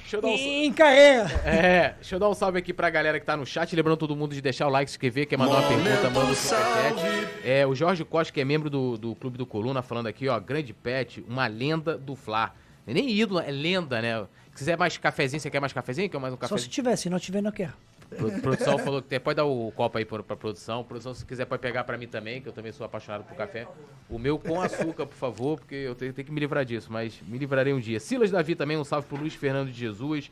[0.00, 1.26] Deixa eu dar um, em carreira.
[1.44, 3.65] É, deixa eu dar um salve aqui pra galera que tá no chat.
[3.74, 6.34] Lembrando todo mundo de deixar o like, se inscrever, quer mandar uma pergunta, manda o
[6.34, 7.28] superchat.
[7.42, 10.38] É, o Jorge Costa, que é membro do, do Clube do Coluna, falando aqui, ó,
[10.38, 12.54] grande pet, uma lenda do Fla.
[12.86, 14.26] Não é nem ídolo, é lenda, né?
[14.52, 16.08] Se quiser mais cafezinho, você quer mais cafezinho?
[16.08, 16.70] Quer mais um Só se cafezinho?
[16.72, 17.72] tiver, se não tiver, não quero.
[18.16, 19.18] Pro- produção falou que tem.
[19.18, 20.84] Pode dar o copo aí pra, pra produção.
[20.84, 23.66] Produção, se quiser, pode pegar pra mim também, que eu também sou apaixonado por café.
[24.08, 27.20] O meu com açúcar, por favor, porque eu tenho, tenho que me livrar disso, mas
[27.26, 27.98] me livrarei um dia.
[27.98, 30.30] Silas Davi também, um salve pro Luiz Fernando de Jesus.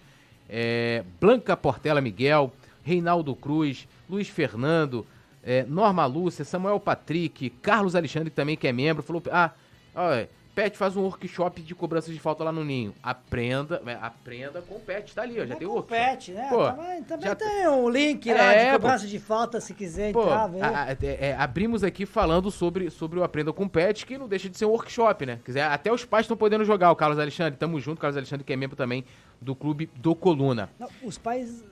[0.48, 2.52] É, Blanca Portela Miguel,
[2.84, 5.04] Reinaldo Cruz, Luiz Fernando,
[5.42, 9.50] é, Norma Lúcia, Samuel Patrick, Carlos Alexandre, que também que é membro, falou: Ah,
[9.94, 12.94] olha, Pet faz um workshop de cobrança de falta lá no Ninho.
[13.02, 16.00] Aprenda, é, aprenda com o Pet, tá ali, ó, já tem o workshop.
[16.00, 16.46] Pet, né?
[16.48, 18.80] Pô, também também já tem um link lá É, de pô.
[18.82, 20.96] cobrança de falta, se quiser Pô, entrar, a- a- é,
[21.30, 24.66] é, abrimos aqui falando sobre, sobre o Aprenda com Pet, que não deixa de ser
[24.66, 25.40] um workshop, né?
[25.44, 26.92] Quiser, até os pais estão podendo jogar.
[26.92, 28.00] O Carlos Alexandre, tamo junto.
[28.00, 29.04] Carlos Alexandre, que é membro também
[29.40, 30.70] do clube do Coluna.
[30.78, 31.64] Não, os pais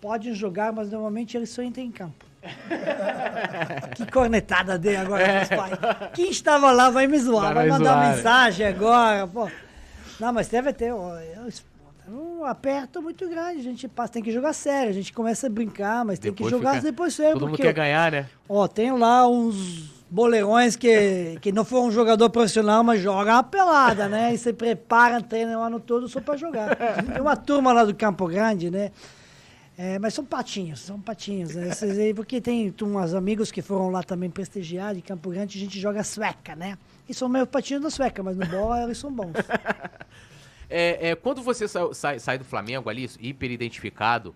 [0.00, 2.24] podem jogar, mas normalmente eles só entram em campo.
[3.94, 5.78] que cornetada dei agora pros pais.
[6.14, 8.16] Quem estava lá vai me zoar, Vai vai, mandar zoar.
[8.16, 9.48] mensagem agora, pô.
[10.20, 11.48] Não, mas deve ter, ó, eu-
[12.10, 15.50] um aperto muito grande, a gente passa, tem que jogar sério, a gente começa a
[15.50, 18.26] brincar, mas tem que Depois jogar fica- depois sério, Todo mundo porque quer ganhar, né?
[18.48, 23.42] Ó, tem lá uns boleirões que, que não foi um jogador profissional, mas joga uma
[23.42, 24.32] pelada, né?
[24.32, 26.74] E se prepara, treina o ano todo só pra jogar.
[27.12, 28.90] Tem uma turma lá do Campo Grande, né?
[29.80, 31.54] É, mas são patinhos, são patinhos.
[31.54, 31.70] né?
[32.16, 36.02] Porque tem uns amigos que foram lá também prestigiar de Campo Grande, a gente joga
[36.02, 36.76] sueca, né?
[37.08, 39.32] E são meio patinhos da sueca, mas no bola eles são bons.
[40.70, 44.34] É, é, quando você sa- sai, sai do Flamengo ali, hiper identificado,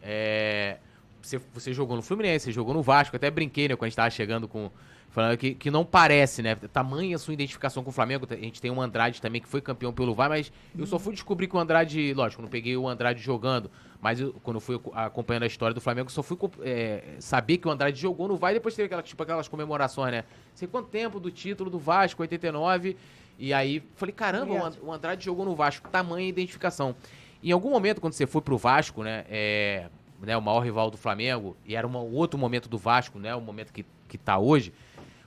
[0.00, 0.76] é,
[1.20, 3.96] você, você jogou no Fluminense, você jogou no Vasco, até brinquei, né, quando a gente
[3.96, 4.70] tava chegando com.
[5.10, 6.56] Falando que, que não parece, né?
[6.72, 8.26] Tamanha sua identificação com o Flamengo.
[8.30, 11.12] A gente tem o Andrade também, que foi campeão pelo VAR, mas eu só fui
[11.12, 13.70] descobrir que o Andrade, lógico, não peguei o Andrade jogando,
[14.04, 17.70] mas eu- quando fui acompanhando a história do Flamengo, só fui é, saber que o
[17.70, 20.24] Andrade jogou no e depois teve aquela, tipo, aquelas comemorações, né?
[20.54, 22.98] Sei quanto tempo do título do Vasco, 89.
[23.38, 26.94] E aí falei, caramba, o Andrade jogou no Vasco, tamanha identificação.
[27.42, 29.88] Em algum momento, quando você foi pro Vasco, né, é,
[30.20, 33.40] né, o maior rival do Flamengo, e era um outro momento do Vasco, né, o
[33.40, 34.70] momento que, que tá hoje,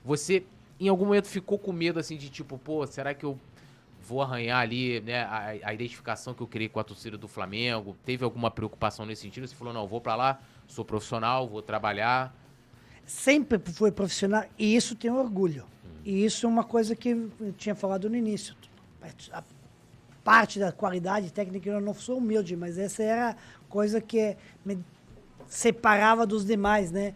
[0.06, 0.44] você
[0.80, 3.40] em algum momento ficou com medo, assim, de tipo, pô, será que eu
[4.08, 7.96] vou arranhar ali, né, a, a identificação que eu criei com a torcida do Flamengo?
[8.06, 9.46] Teve alguma preocupação nesse sentido?
[9.46, 12.34] Você falou, não, vou pra lá, sou profissional, vou trabalhar.
[13.06, 15.66] sempre foi profissional e isso tem orgulho.
[16.06, 18.56] E isso é uma coisa que eu tinha falado no início.
[19.32, 19.44] A
[20.24, 23.36] parte da qualidade técnica eu não sou humilde, mas essa era a
[23.70, 24.80] coisa que me
[25.48, 27.14] separava dos demais, né?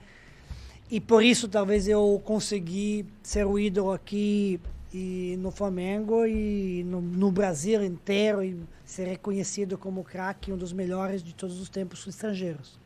[0.90, 4.60] E por isso talvez eu consegui ser o ídolo aqui
[4.94, 10.74] e no Flamengo e no, no Brasil inteiro e ser reconhecido como craque, um dos
[10.74, 12.80] melhores de todos os tempos estrangeiros.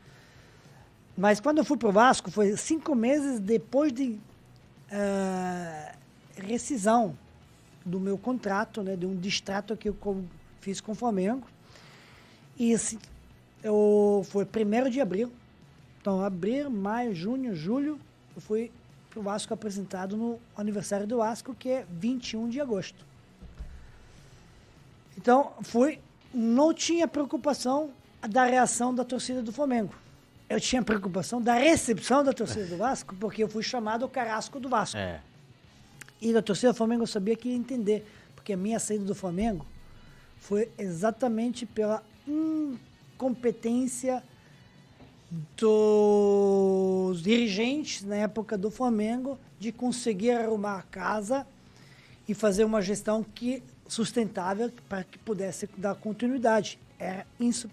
[1.18, 4.20] Mas quando eu fui pro Vasco, foi cinco meses depois de
[4.91, 5.95] ah,
[6.36, 7.18] rescisão
[7.86, 10.26] do meu contrato, né, de um distrato que eu
[10.60, 11.47] fiz com o Flamengo.
[12.58, 12.99] E assim,
[13.64, 15.32] eu, foi primeiro de abril.
[16.01, 17.99] Então, abril, maio, junho, julho,
[18.36, 18.72] eu fui
[19.16, 23.05] pro Vasco apresentado no aniversário do Vasco, que é 21 de agosto.
[25.18, 25.99] Então, fui,
[26.34, 27.91] não tinha preocupação
[28.30, 29.95] da reação da torcida do Flamengo.
[30.49, 34.59] Eu tinha preocupação da recepção da torcida do Vasco, porque eu fui chamado o carrasco
[34.59, 34.97] do Vasco.
[34.97, 35.22] É.
[36.22, 38.05] E da torcida do Flamengo eu sabia que ia entender,
[38.36, 39.66] porque a minha saída do Flamengo
[40.39, 44.22] foi exatamente pela incompetência
[45.57, 51.45] dos dirigentes na época do Flamengo de conseguir arrumar a casa
[52.27, 56.79] e fazer uma gestão que sustentável para que pudesse dar continuidade.
[56.99, 57.69] Era isso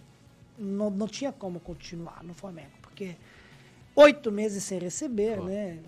[0.58, 3.16] não, não tinha como continuar no Flamengo, porque
[3.94, 5.78] oito meses sem receber, né?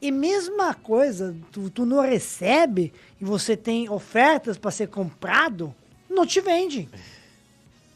[0.00, 5.74] E mesma coisa, tu, tu não recebe e você tem ofertas para ser comprado,
[6.08, 6.88] não te vende.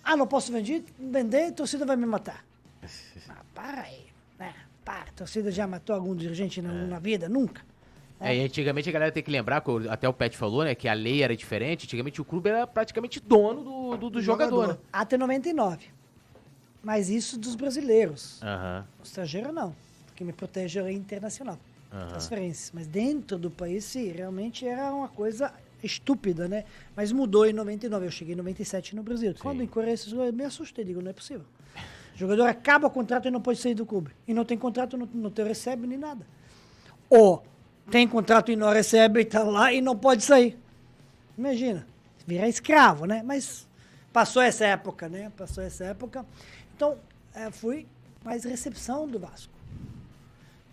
[0.07, 0.85] Ah, não posso vender?
[0.99, 2.44] Vender, a torcida vai me matar.
[3.29, 4.07] Ah, para aí,
[4.39, 4.55] né?
[4.85, 7.29] Para, a torcida já matou algum dirigente na, na vida?
[7.29, 7.63] Nunca.
[8.21, 10.95] É, e antigamente a galera tem que lembrar, até o Pet falou, né, que a
[10.95, 11.85] lei era diferente.
[11.85, 14.73] Antigamente o clube era praticamente dono do, do, do jogador, jogador.
[14.75, 14.79] né?
[14.93, 15.89] Até 99.
[16.83, 18.41] Mas isso dos brasileiros.
[18.43, 18.87] Aham.
[19.01, 19.75] O estrangeiro não,
[20.07, 21.59] porque me protege a lei internacional.
[22.09, 22.73] Transferências.
[22.75, 26.65] Mas dentro do país, sim, realmente era uma coisa estúpida, né?
[26.97, 28.07] Mas mudou em 99.
[28.07, 29.35] Eu cheguei em 97 no Brasil.
[29.39, 30.85] Quando encorrei esses eu me assustei.
[30.85, 31.45] Digo, não é possível.
[32.15, 34.13] O jogador acaba o contrato e não pode sair do clube.
[34.27, 36.25] E não tem contrato, não, não te recebe nem nada.
[37.11, 37.45] Ou
[37.91, 40.57] tem contrato e não recebe, e tá lá e não pode sair.
[41.37, 41.87] Imagina,
[42.27, 43.23] virar escravo, né?
[43.25, 43.67] Mas
[44.13, 45.31] passou essa época, né?
[45.37, 46.25] Passou essa época.
[46.77, 46.97] Então,
[47.35, 47.87] eh, fui
[48.25, 49.53] mais recepção do Vasco.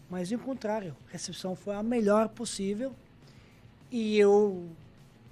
[0.09, 2.93] Mas o contrário, a recepção foi a melhor possível
[3.89, 4.67] e eu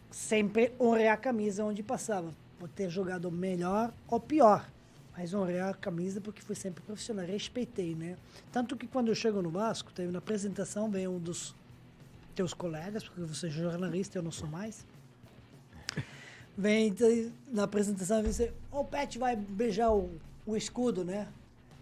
[0.10, 2.34] sempre honrei a camisa onde passava.
[2.57, 4.66] Pode ter jogado melhor ou pior,
[5.20, 8.15] mas honrei a camisa porque fui sempre profissional, respeitei, né?
[8.53, 11.53] Tanto que quando eu chego no Vasco, teve na apresentação, vem um dos
[12.34, 14.86] teus colegas, porque você é jornalista, eu não sou mais.
[16.57, 16.95] Vem
[17.51, 20.09] na apresentação e você, o Pet vai beijar o,
[20.45, 21.28] o escudo, né?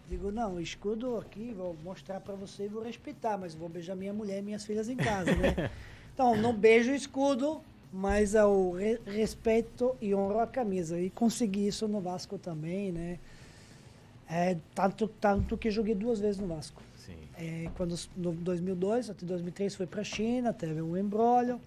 [0.09, 3.95] Digo, não, o escudo aqui, vou mostrar pra você e vou respeitar, mas vou beijar
[3.95, 5.69] minha mulher e minhas filhas em casa, né?
[6.11, 7.61] Então, não beijo o escudo,
[7.91, 10.99] mas ao re- respeito e honro a camisa.
[10.99, 13.19] E consegui isso no Vasco também, né?
[14.29, 16.81] É, tanto, tanto que joguei duas vezes no Vasco.
[17.05, 17.15] Sim.
[17.37, 21.61] É, quando no 2002 até 2003 fui para China, teve um embrólio.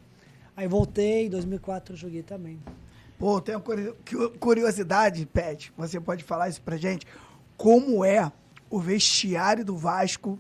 [0.57, 2.59] Aí voltei, em 2004 joguei também.
[3.19, 5.73] Pô, tenho uma curi- cu- curiosidade, Pet.
[5.77, 7.07] Você pode falar isso pra gente?
[7.57, 8.31] Como é
[8.69, 10.39] o vestiário do Vasco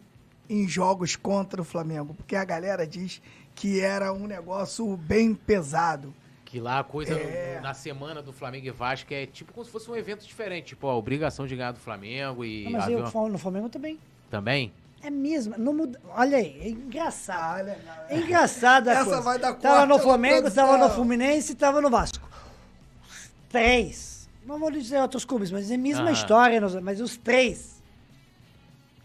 [0.48, 2.12] em jogos contra o Flamengo?
[2.14, 3.22] Porque a galera diz
[3.60, 6.14] que era um negócio bem pesado.
[6.46, 7.60] Que lá a coisa É.
[7.62, 10.68] na semana do Flamengo e Vasco é tipo como se fosse um evento diferente.
[10.68, 12.64] Tipo, a obrigação de ganhar do Flamengo e.
[12.64, 13.98] Não, mas eu uma- no Flamengo também.
[14.30, 14.72] Também?
[15.02, 16.00] É mesmo, não muda.
[16.08, 17.38] Olha aí, é engraçado.
[17.58, 18.06] Ah, legal.
[18.08, 19.20] É engraçado a Essa coisa.
[19.20, 22.28] vai dar Tava no Flamengo, tava no Fluminense, tava no Vasco.
[23.08, 24.28] Os Três.
[24.46, 26.12] Não vou dizer outros clubes, mas é a mesma Aham.
[26.12, 27.80] história, mas os três.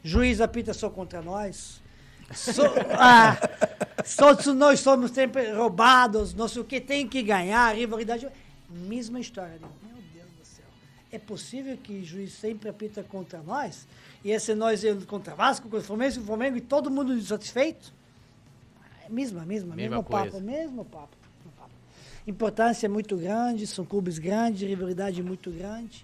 [0.04, 1.82] Juiz apita só contra nós.
[2.34, 2.64] So,
[2.98, 3.38] ah,
[4.18, 8.28] todos nós somos sempre roubados, não sei o que, tem que ganhar, rivalidade.
[8.70, 9.60] Mesma história.
[9.60, 10.66] Meu Deus do céu.
[11.12, 13.88] É possível que o juiz sempre apita contra nós?
[14.24, 17.94] E esse nós contra Vasco, contra o Flamengo, o Flamengo e todo mundo insatisfeito?
[19.06, 20.26] É mesma, mesma, Mesma mesmo coisa.
[20.32, 21.72] papo, mesmo papo, mesmo papo.
[22.26, 26.04] Importância muito grande, são clubes grandes, rivalidade muito grande.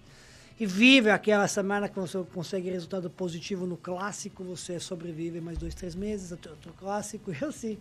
[0.62, 5.74] E vive aquela semana que você consegue resultado positivo no clássico, você sobrevive mais dois,
[5.74, 7.80] três meses, até outro clássico, e assim.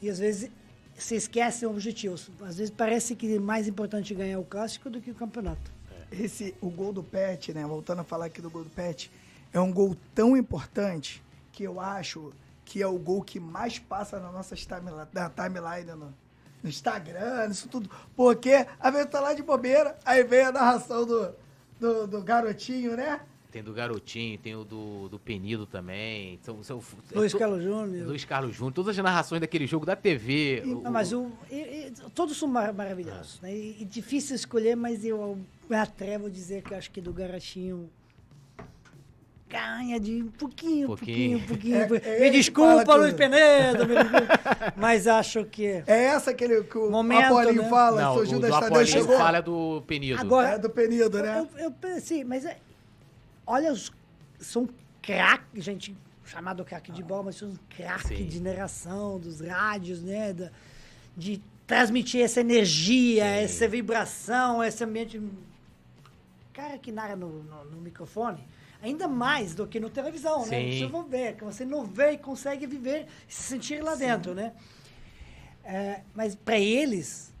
[0.00, 0.48] E às vezes
[0.96, 2.14] se esquece o objetivo.
[2.42, 5.72] Às vezes parece que é mais importante ganhar o clássico do que o campeonato.
[6.12, 7.66] Esse, o gol do Pet, né?
[7.66, 9.10] Voltando a falar aqui do gol do Pet,
[9.52, 11.20] é um gol tão importante
[11.50, 12.32] que eu acho
[12.64, 16.14] que é o gol que mais passa na nossa timeline, na timeline no,
[16.62, 17.90] no Instagram, isso tudo.
[18.14, 21.34] Porque às vezes tá lá de bobeira, aí vem a narração do,
[21.80, 23.20] do, do garotinho, né?
[23.50, 26.38] Tem do Garotinho, tem o do, do Penido também.
[26.42, 26.82] São, são,
[27.14, 28.06] Luiz to- Carlos Júnior.
[28.06, 28.74] Luiz Carlos Júnior.
[28.74, 30.62] Todas as narrações daquele jogo da TV.
[30.66, 33.40] E- o- mas o, e- e- todos são mar- maravilhosos.
[33.40, 33.56] Né?
[33.56, 37.10] E, e difícil escolher, mas eu me atrevo a dizer que eu acho que do
[37.10, 37.88] Garotinho
[39.48, 41.38] ganha de um pouquinho, Pouquinho.
[41.38, 41.76] pouquinho, pouquinho.
[41.76, 42.12] É- pouquinho.
[42.14, 43.14] é me desculpa, Luiz.
[43.14, 45.82] Penedo, me desculpa, mas acho que.
[45.86, 47.68] É essa que, ele, que o Momento, Apolinho né?
[47.70, 49.16] fala, Não, seu o Apolinho chegou.
[49.16, 50.20] fala é do Penido.
[50.20, 51.38] Agora- É do Penido, né?
[51.56, 52.58] Eu, eu pensei, mas é,
[53.46, 53.90] olha, os,
[54.38, 54.68] são
[55.00, 55.96] craques, gente
[56.26, 58.26] chamado craque de bola, mas são craque Sim.
[58.26, 60.34] de narração, dos rádios, né?
[60.34, 60.50] da-
[61.16, 63.30] de transmitir essa energia, Sim.
[63.44, 65.20] essa vibração, esse ambiente.
[66.52, 68.38] Cara que narra no, no- no microfone,
[68.82, 70.70] ainda mais do que no televisão, né?
[70.70, 70.78] Sim.
[70.78, 74.52] Você não vê, que você não vê e consegue viver, se sentir lá dentro, né?
[75.64, 77.32] É, mas para eles,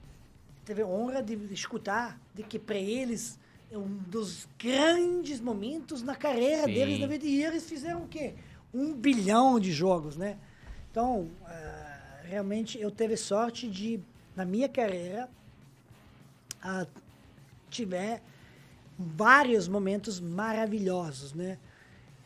[0.64, 3.38] teve a honra de escutar de que para eles
[3.70, 6.74] é um dos grandes momentos na carreira Sim.
[6.74, 8.34] deles na vida e eles fizeram o quê?
[8.72, 10.36] Um bilhão de jogos, né?
[10.90, 14.00] Então, ah, realmente eu tive sorte de
[14.34, 15.28] na minha carreira
[16.62, 16.86] ah,
[17.70, 18.22] tiver
[18.98, 21.58] vários momentos maravilhosos, né?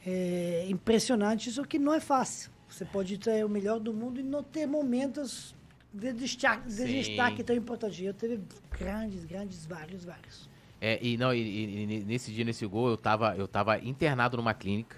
[0.07, 2.51] É impressionante isso que não é fácil.
[2.68, 5.55] Você pode ter o melhor do mundo e não ter momentos
[5.93, 8.03] de destaque, de destaque tão importante.
[8.03, 8.41] Eu teve
[8.79, 10.49] grandes, grandes, vários, vários.
[10.81, 14.37] É, e não, e, e- e nesse dia, nesse gol, eu tava, eu tava internado
[14.39, 14.97] numa clínica.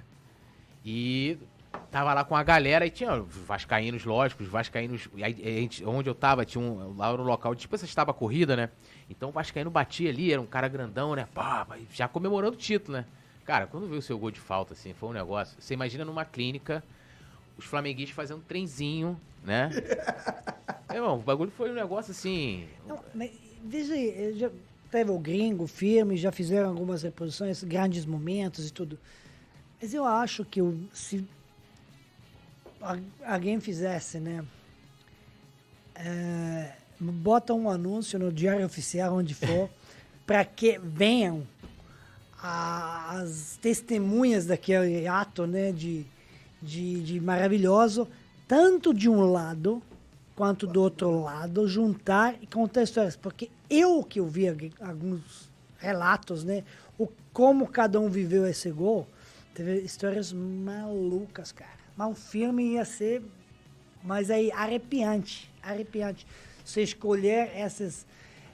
[0.85, 1.37] E
[1.91, 5.09] tava lá com a galera e tinha os vascaínos, lógico, os vascaínos...
[5.22, 6.97] aí, onde eu tava, tinha um...
[6.97, 8.70] Lá um local, tipo essa estava corrida, né?
[9.09, 11.29] Então o vascaíno batia ali, era um cara grandão, né?
[11.35, 13.05] Pá, já comemorando o título, né?
[13.45, 15.57] Cara, quando veio o seu gol de falta, assim, foi um negócio...
[15.61, 16.83] Você imagina numa clínica,
[17.57, 19.70] os flamenguistas fazendo um trenzinho, né?
[20.89, 22.66] Meu irmão, o bagulho foi um negócio assim...
[22.87, 23.31] Não, mas
[23.64, 24.51] veja aí, eh, já
[24.91, 28.99] teve o gringo, filme, já fizeram algumas reproduções, grandes momentos e tudo.
[29.81, 31.27] Mas eu acho que o- se
[33.24, 34.45] alguém fizesse, né?
[35.95, 39.68] eh, bota um anúncio no diário oficial, onde for,
[40.26, 41.47] para que venham
[42.43, 45.72] a- as testemunhas daquele ato, né?
[45.72, 46.05] De,
[46.61, 48.09] de, de maravilhoso,
[48.49, 49.82] tanto de um lado
[50.35, 53.16] quanto do outro lado, juntar e contar histórias.
[53.16, 54.49] Porque eu que ouvi
[54.80, 56.64] alguns relatos, né?
[56.99, 59.07] O, como cada um viveu esse gol,
[59.55, 61.74] teve histórias malucas, cara.
[61.97, 63.22] Mas o filme ia ser,
[64.03, 66.26] mas aí, arrepiante, arrepiante.
[66.64, 68.07] Você escolher essas,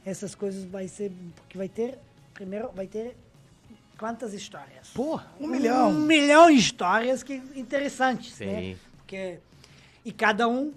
[0.04, 1.98] essas coisas vai ser, porque vai ter,
[2.34, 3.16] primeiro, vai ter
[3.98, 4.88] quantas histórias?
[4.94, 5.30] Porra!
[5.40, 5.90] Um milhão.
[5.90, 8.60] Um milhão de histórias que interessantes, né?
[8.60, 8.76] Sim.
[8.98, 9.38] Porque,
[10.04, 10.72] e cada um,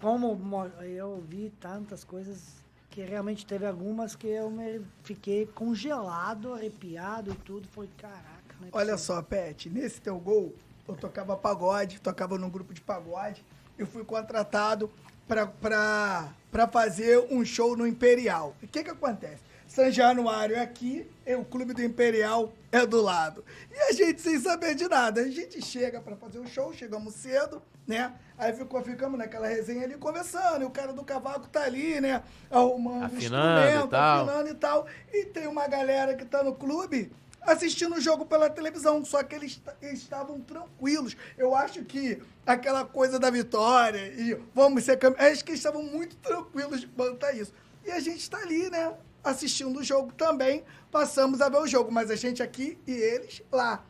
[0.00, 2.56] como mo- eu vi tantas coisas
[2.90, 7.68] que realmente teve algumas que eu me fiquei congelado, arrepiado e tudo.
[7.68, 8.68] Foi, caraca, né?
[8.72, 10.54] Olha só, Pet, nesse teu gol,
[10.88, 13.44] eu tocava pagode, tocava num grupo de pagode.
[13.78, 14.90] Eu fui contratado
[15.26, 18.56] pra fazer um show no Imperial.
[18.62, 19.46] E o que que acontece?
[19.68, 23.44] São Januário é aqui, e o Clube do Imperial é do lado.
[23.70, 25.20] E a gente sem saber de nada.
[25.20, 28.14] A gente chega pra fazer o show, chegamos cedo, né?
[28.38, 32.22] Aí ficou, ficamos naquela resenha ali conversando, e o cara do cavaco tá ali, né?
[32.50, 34.22] Arrumando Afinando e instrumento, tal.
[34.24, 34.86] afinando e tal.
[35.12, 37.12] E tem uma galera que tá no clube
[37.48, 41.16] assistindo o jogo pela televisão, só que eles, estavam tranquilos.
[41.36, 45.82] Eu acho que aquela coisa da vitória e vamos ser campeões, acho que eles estavam
[45.82, 47.52] muito tranquilos quanto a isso.
[47.84, 48.92] E a gente está ali, né,
[49.24, 53.42] assistindo o jogo também, passamos a ver o jogo, mas a gente aqui e eles
[53.50, 53.82] lá.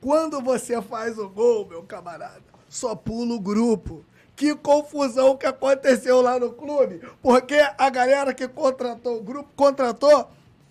[0.00, 4.04] Quando você faz o gol, meu camarada, só pula o grupo.
[4.36, 10.30] Que confusão que aconteceu lá no clube, porque a galera que contratou o grupo contratou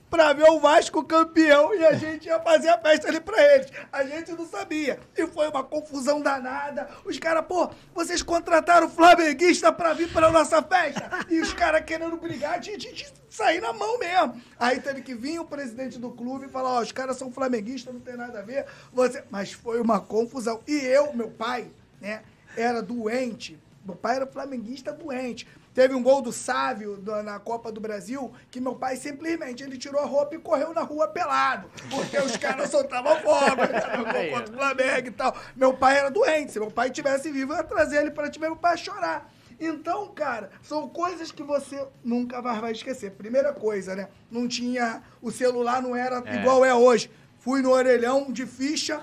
[0.09, 3.71] pra ver o Vasco campeão e a gente ia fazer a festa ali pra eles.
[3.91, 4.99] A gente não sabia.
[5.15, 6.89] E foi uma confusão danada.
[7.05, 11.09] Os caras, pô, vocês contrataram flamenguista pra vir pra nossa festa.
[11.29, 14.41] E os caras querendo brigar, a gente sair na mão mesmo.
[14.59, 17.93] Aí teve que vir o presidente do clube e falar, ó, os caras são flamenguistas,
[17.93, 18.65] não tem nada a ver.
[18.91, 19.23] Você...
[19.29, 20.61] Mas foi uma confusão.
[20.67, 21.67] E eu, meu pai,
[22.01, 22.23] né,
[22.57, 23.59] era doente.
[23.85, 25.47] Meu pai era flamenguista doente.
[25.73, 30.01] Teve um gol do Sávio na Copa do Brasil que meu pai simplesmente ele tirou
[30.01, 31.69] a roupa e correu na rua pelado.
[31.89, 34.29] Porque os caras soltavam fogo, ele tava ó.
[34.37, 35.35] contra o Flamengo e tal.
[35.55, 36.51] Meu pai era doente.
[36.51, 39.31] Se meu pai tivesse vivo, eu ia trazer ele para ver meu pai chorar.
[39.59, 43.11] Então, cara, são coisas que você nunca vai esquecer.
[43.11, 44.07] Primeira coisa, né?
[44.31, 45.01] Não tinha.
[45.21, 46.35] O celular não era É.
[46.39, 47.09] igual é hoje.
[47.39, 49.01] Fui no orelhão de ficha,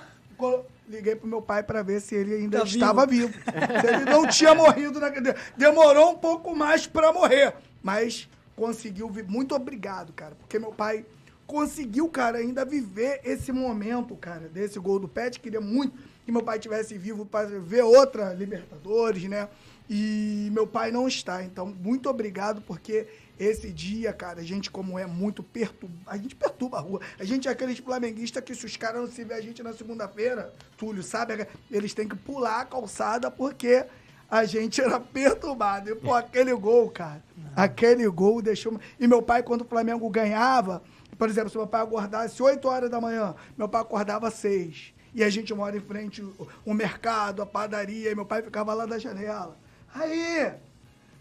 [0.88, 3.32] liguei pro meu pai para ver se ele ainda Tá estava vivo.
[3.80, 5.34] se ele não tinha morrido naquele.
[5.56, 9.08] Demorou um pouco mais para morrer, mas conseguiu.
[9.10, 11.04] vi- Muito obrigado, cara, porque meu pai
[11.46, 15.38] conseguiu, cara, ainda viver esse momento, cara, desse gol do Pet.
[15.38, 19.48] Queria muito que meu pai tivesse vivo para ver outra Libertadores, né?
[19.88, 21.44] E meu pai não está.
[21.44, 23.06] Então, muito obrigado, porque
[23.38, 27.00] esse dia, cara, a gente, como é muito perturbado, a gente perturba a rua.
[27.18, 29.72] A gente é aqueles flamenguistas que, se os caras não se vê a gente na
[29.72, 31.46] segunda-feira, Túlio, sabe?
[31.70, 33.84] Eles têm que pular a calçada porque
[34.30, 35.90] a gente era perturbado.
[35.90, 37.22] E, pô, aquele gol, cara,
[37.54, 38.80] aquele gol deixou.
[38.98, 40.82] E meu pai, quando o Flamengo ganhava,
[41.18, 44.94] por exemplo, se meu pai acordasse 8 horas da manhã, meu pai acordava às 6.
[45.14, 48.74] E a gente mora em frente o, o mercado, a padaria, e meu pai ficava
[48.74, 49.56] lá da janela.
[49.94, 50.52] Aí,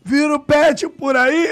[0.06, 1.50] vira o pet por aí.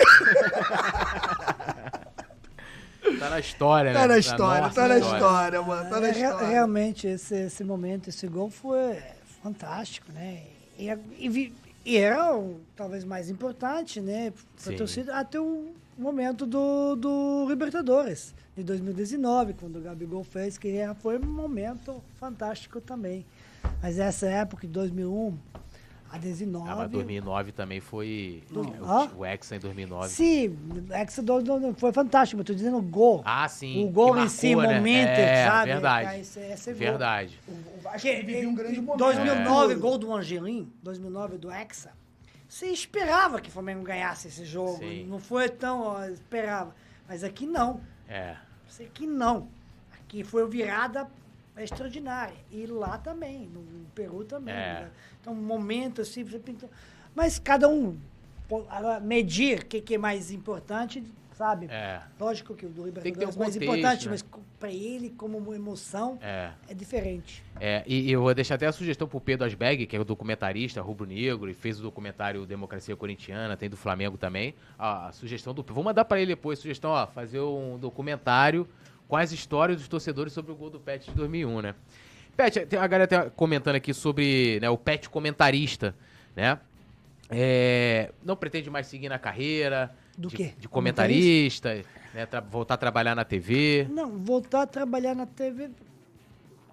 [3.20, 4.00] Tá na história, né?
[4.00, 5.90] Tá na história, tá na história, mano.
[5.90, 6.48] Tá na É, história.
[6.48, 8.98] Realmente, esse, esse momento, esse gol foi
[9.42, 10.44] fantástico, né?
[10.78, 10.90] E,
[11.20, 11.54] e
[11.86, 14.32] e era o talvez mais importante, né?
[14.32, 14.74] Para Sim.
[14.74, 20.78] a torcida, até o momento do, do Libertadores, de 2019, quando o Gabigol fez, que
[20.78, 23.26] era- foi um momento fantástico também.
[23.82, 25.38] Mas essa época, de 2001
[26.14, 26.70] a 19...
[26.70, 28.44] Ah, mas 2009 também foi.
[28.52, 28.62] Não.
[28.62, 30.10] o, o Hexa em 2009.
[30.10, 30.56] Sim,
[31.02, 31.50] Exodus
[31.80, 33.24] foi fantástico, mas tô dizendo o gol.
[33.26, 33.84] Ah, sim.
[33.84, 34.78] o gol que em si, o marcou, né?
[34.78, 35.72] momento, é, sabe?
[35.72, 36.20] Verdade.
[36.20, 36.80] Esse, esse gol.
[36.80, 37.40] Verdade.
[37.48, 39.00] O Vasco Que, vivia um grande momento.
[39.00, 39.76] 2009, É.
[39.76, 41.92] gol do Angelim, 2009 do Hexa.
[42.48, 44.78] Você esperava que o Flamengo ganhasse esse jogo.
[44.78, 45.08] Sim.
[45.08, 46.76] Não foi tão, ó, esperava.
[47.08, 47.82] Mas aqui não.
[48.08, 48.36] É.
[48.70, 49.48] Isso aqui não.
[49.92, 51.08] Aqui foi virada
[51.56, 52.36] é extraordinária.
[52.52, 54.54] E lá também, no Peru também.
[54.54, 54.58] É.
[54.58, 54.92] né?
[55.22, 56.70] Então, um momento assim, você pintou.
[57.16, 57.98] Mas cada um
[59.02, 61.68] medir o que, que é mais importante, sabe?
[61.70, 62.02] É.
[62.20, 64.12] Lógico que o do Tem que ter Libertadores um é mais contexto, importante, né?
[64.12, 64.26] mas
[64.60, 66.52] para ele, como uma emoção, É.
[66.70, 67.44] é diferente.
[67.60, 70.06] É, e, e eu vou deixar até a sugestão pro Pedro Asbeg, que é o
[70.06, 74.54] documentarista rubro-negro e fez o documentário Democracia Corintiana, tem do Flamengo também.
[74.78, 75.64] A, a sugestão do.
[75.64, 78.68] Vou mandar pra ele depois, sugestão, ó, fazer um documentário
[79.14, 81.76] com as histórias dos torcedores sobre o gol do Pet de 2001, né?
[82.36, 85.94] Pet, tem a galera tá comentando aqui sobre né, o Pet comentarista,
[86.36, 86.58] né?
[87.30, 90.54] É, não pretende mais seguir na carreira Do de, quê?
[90.58, 91.76] de comentarista,
[92.12, 93.88] né, tra- voltar a trabalhar na TV.
[93.92, 95.70] Não, voltar a trabalhar na TV.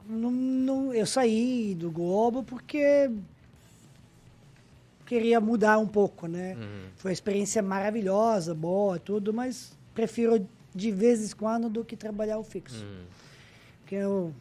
[0.09, 3.11] Não, não, eu saí do Globo porque
[5.05, 6.55] queria mudar um pouco, né?
[6.59, 6.88] Uhum.
[6.97, 12.39] Foi uma experiência maravilhosa, boa, tudo, mas prefiro de vez em quando do que trabalhar
[12.39, 12.85] o fixo.
[12.85, 13.05] Uhum.
[13.81, 14.35] Porque eu,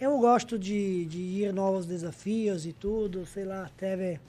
[0.00, 4.20] eu gosto de, de ir novos desafios e tudo, sei lá, até ver.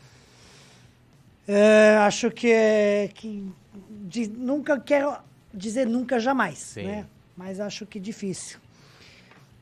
[1.47, 3.45] É, acho que, é, que
[3.89, 5.15] de- nunca quero
[5.53, 6.83] dizer nunca jamais, Sim.
[6.85, 7.05] né?
[7.35, 8.59] Mas acho que difícil.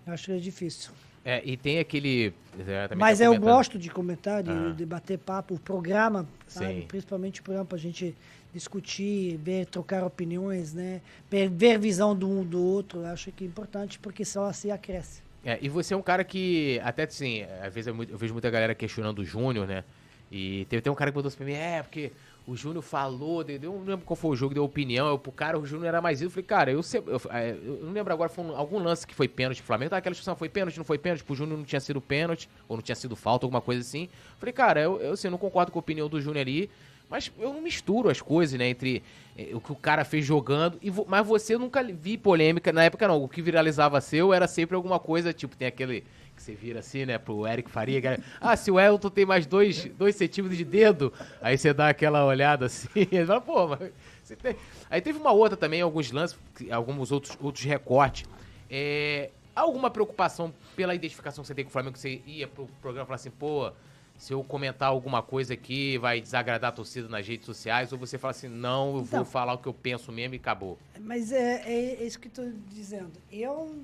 [0.06, 0.92] Acho que é difícil.
[1.24, 2.34] É, e tem aquele.
[2.68, 4.74] é, Mas tá eu gosto de comentar, de, Ah.
[4.76, 6.82] de bater papo, o programa, sabe?
[6.88, 8.16] Principalmente o programa pra gente
[8.54, 11.00] discutir, ver, trocar opiniões, né?
[11.30, 14.72] Ver, ver visão do um do outro, eu acho que é importante, porque só assim
[14.72, 15.22] acresce.
[15.46, 18.34] É, e você é um cara que, até assim, às vezes eu, mu- eu vejo
[18.34, 19.84] muita galera questionando o Júnior, né?
[20.32, 22.12] E teve até um cara que botou assim pra mim, é, porque
[22.52, 25.32] o Júnior falou, deu, deu- não lembro qual foi o jogo, deu opinião, eu, pro
[25.32, 26.26] cara o Júnior era mais isso.
[26.28, 29.16] Eu falei, cara, eu, eu, é, eu não lembro agora, foi um- algum lance que
[29.16, 31.64] foi pênalti pro Flamengo, tá, aquela discussão, foi pênalti, não foi pênalti, pro Júnior não
[31.66, 34.04] tinha sido pênalti, ou não tinha sido falta, alguma coisa assim.
[34.04, 36.70] Eu falei, cara, eu, eu assim, não concordo com a opinião do Júnior ali,
[37.10, 39.04] mas eu não misturo as coisas, né, entre
[39.38, 42.84] eh, o que o cara fez jogando, e mas você eu nunca vi polêmica, na
[42.84, 46.04] época não, o que viralizava seu era sempre alguma coisa, tipo, tem aquele
[46.42, 49.86] que você vira assim, né, pro Eric Faria, ah, se o Elton tem mais dois,
[49.86, 53.92] dois centímetros de dedo, aí você dá aquela olhada assim, e fala, pô, mas
[54.24, 54.56] você tem...
[54.90, 56.38] Aí teve uma outra também, alguns lances,
[56.72, 58.28] alguns outros, outros recortes,
[58.70, 62.68] é, alguma preocupação pela identificação que você tem com o Flamengo, que você ia pro
[62.82, 63.72] programa e falar assim, pô,
[64.18, 68.18] se eu comentar alguma coisa aqui vai desagradar a torcida nas redes sociais, ou você
[68.18, 69.26] fala assim, não, eu vou Então.
[69.26, 70.78] falar o que eu penso mesmo e acabou.
[71.00, 73.12] Mas é, é, é isso que estou dizendo.
[73.32, 73.76] Eu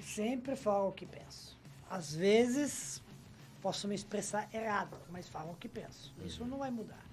[0.00, 1.51] sempre falo o que penso.
[1.92, 3.02] Às vezes
[3.60, 6.10] posso me expressar errado, mas falo o que penso.
[6.24, 7.04] Isso não vai mudar.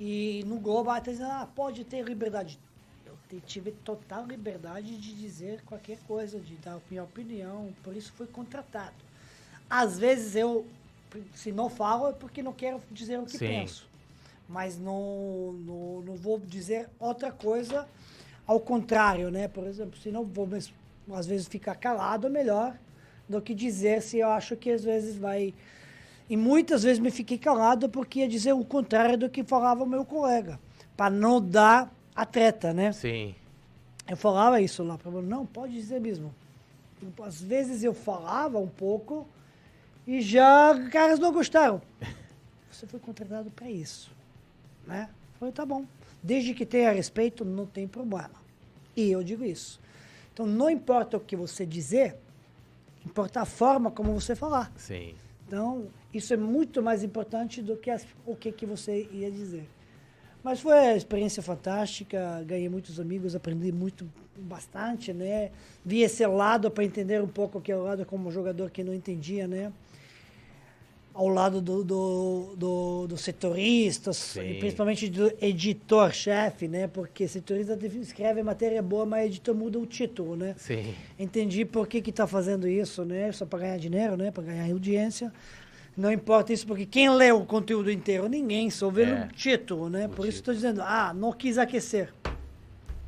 [0.00, 2.58] E no Globo até dizendo, ah, pode ter liberdade.
[3.04, 8.26] Eu tive total liberdade de dizer qualquer coisa, de dar minha opinião, por isso fui
[8.26, 8.94] contratado.
[9.68, 10.66] Às vezes eu,
[11.34, 13.48] se não falo, é porque não quero dizer o que Sim.
[13.48, 13.86] penso.
[14.48, 17.86] Mas não, não, não vou dizer outra coisa
[18.46, 19.48] ao contrário, né?
[19.48, 20.48] Por exemplo, se não vou,
[21.12, 22.78] às vezes, ficar calado é melhor
[23.28, 25.54] do que dizer se eu acho que às vezes vai.
[26.28, 29.86] E muitas vezes me fiquei calado porque ia dizer o contrário do que falava o
[29.86, 30.58] meu colega,
[30.96, 32.92] para não dar a treta, né?
[32.92, 33.34] Sim.
[34.08, 36.34] Eu falava isso lá para ele, não, pode dizer mesmo.
[37.22, 39.26] Às vezes eu falava um pouco
[40.06, 41.80] e já os caras não gostaram.
[42.70, 44.10] Você foi contratado para isso,
[44.86, 45.08] né?
[45.38, 45.84] Falei, tá bom.
[46.22, 48.32] Desde que tenha respeito, não tem problema.
[48.96, 49.80] E eu digo isso.
[50.32, 52.16] Então, não importa o que você dizer,
[53.04, 54.72] importa a forma como você falar.
[54.76, 55.14] Sim.
[55.46, 59.68] Então, isso é muito mais importante do que as- o que, que você ia dizer.
[60.42, 65.50] Mas foi uma experiência fantástica, ganhei muitos amigos, aprendi muito, bastante, né?
[65.84, 68.92] Vi esse lado para entender um pouco que é o lado como jogador que não
[68.92, 69.72] entendia, né?
[71.14, 74.56] Ao lado do, do, do, do setorista, Sim.
[74.58, 76.88] principalmente do editor-chefe, né?
[76.88, 80.56] Porque setorista escreve matéria boa, mas editor muda o título, né?
[80.58, 80.92] Sim.
[81.16, 83.30] Entendi por que que tá fazendo isso, né?
[83.30, 84.32] Só para ganhar dinheiro, né?
[84.32, 85.32] Para ganhar audiência.
[85.96, 88.28] Não importa isso, porque quem lê o conteúdo inteiro?
[88.28, 89.24] Ninguém, só vê É.
[89.24, 90.06] o título, né?
[90.06, 90.52] O Por isso título.
[90.52, 92.12] estou dizendo, ah, não quis aquecer.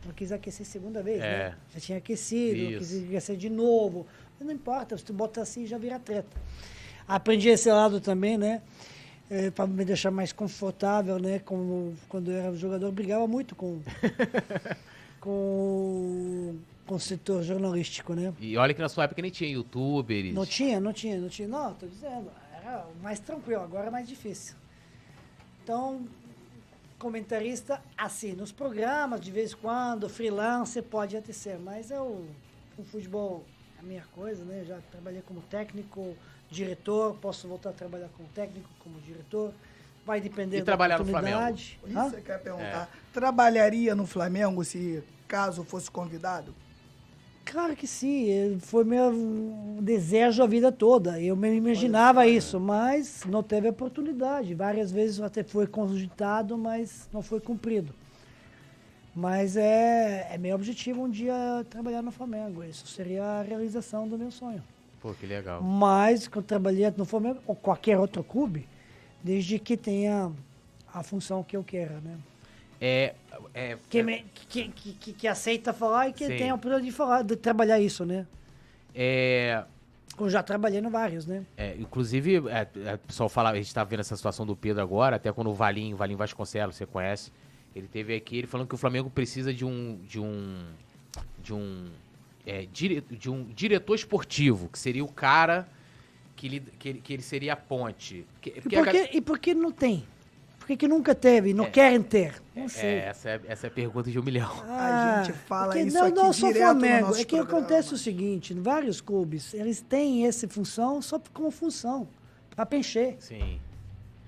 [0.07, 1.49] Não quis aquecer segunda vez, É.
[1.49, 1.55] né?
[1.75, 2.79] Já tinha aquecido, Isso.
[2.79, 4.07] quis aquecer de novo.
[4.41, 6.29] Não importa, se tu bota assim, já vira treta.
[7.09, 8.63] Aprendi esse lado também, né?
[9.55, 11.41] para me deixar mais confortável, né?
[11.41, 13.81] Como quando eu era jogador, eu brigava muito com,
[15.21, 16.57] com,
[16.87, 18.33] com o setor jornalístico, né?
[18.39, 20.33] E olha que na sua época nem tinha youtubers.
[20.33, 21.49] Não tinha, não tinha, não tinha.
[21.49, 24.55] Não, tô dizendo, era mais tranquilo, agora é mais difícil.
[25.65, 26.07] Então,
[26.99, 32.25] comentarista, assim, nos programas, de vez em quando, freelancer pode até ser, mas eu,
[32.79, 33.56] o futebol é a
[33.87, 34.65] minha coisa, né?
[34.67, 36.15] Já trabalhei como técnico,
[36.51, 39.53] diretor, posso voltar a trabalhar como técnico, como diretor.
[40.05, 41.37] Vai depender E da trabalhar no Flamengo?
[41.37, 41.81] oportunidade.
[41.87, 42.11] Isso Hã?
[42.11, 42.39] você quer É.
[42.39, 42.91] perguntar.
[43.13, 46.55] Trabalharia no Flamengo se caso fosse convidado?
[47.45, 49.13] Claro que sim, eh, foi meu
[49.81, 51.21] desejo a vida toda.
[51.21, 54.53] Eu me imaginava isso, mas não teve oportunidade.
[54.55, 57.95] Várias vezes até foi cogitado, mas não foi cumprido.
[59.17, 61.35] Mas é, é meu objetivo um dia
[61.71, 62.63] trabalhar no Flamengo.
[62.63, 64.63] Isso seria a realização do meu sonho.
[65.01, 65.63] Pô, que legal.
[65.63, 68.69] Mas que eu trabalhei no Flamengo ou qualquer outro clube,
[69.25, 70.31] desde que tenha
[70.93, 72.19] a função que eu queira, né?
[72.79, 73.15] É,
[73.55, 76.37] é, Que, é- me- que, que, que, aceita falar e que Sim.
[76.37, 78.27] tem a oportunidade de falar, de trabalhar isso, né?
[78.95, 79.65] é,
[80.19, 81.45] Eu já trabalhei no vários, né?
[81.57, 82.99] É, inclusive, é, é,
[83.31, 86.19] fala, a gente tá vendo essa situação do Pedro agora, até quando o Valinho, Valinho
[86.19, 87.31] Vasconcelos, você conhece,
[87.77, 90.65] ele teve aqui, ele falando que o Flamengo precisa de um de um
[91.43, 91.91] de um
[92.47, 95.69] é, dire, de um diretor esportivo, que seria o cara
[96.35, 98.27] que ele, que ele, que ele seria a ponte.
[98.41, 100.05] Que- E por, que, e por que não tem?
[100.59, 101.71] Por que, que nunca teve não É.
[101.71, 102.43] querem ter?
[102.55, 102.89] Não sei.
[102.89, 104.51] é, essa, é, essa é a pergunta de um milhão.
[104.69, 107.07] A gente fala porque isso não, aqui não só direto no Flamengo.
[107.07, 107.59] nosso É que programa.
[107.61, 112.09] acontece o seguinte, em vários clubes, eles têm essa função só como função,
[112.55, 113.17] para preencher.
[113.21, 113.61] Sim.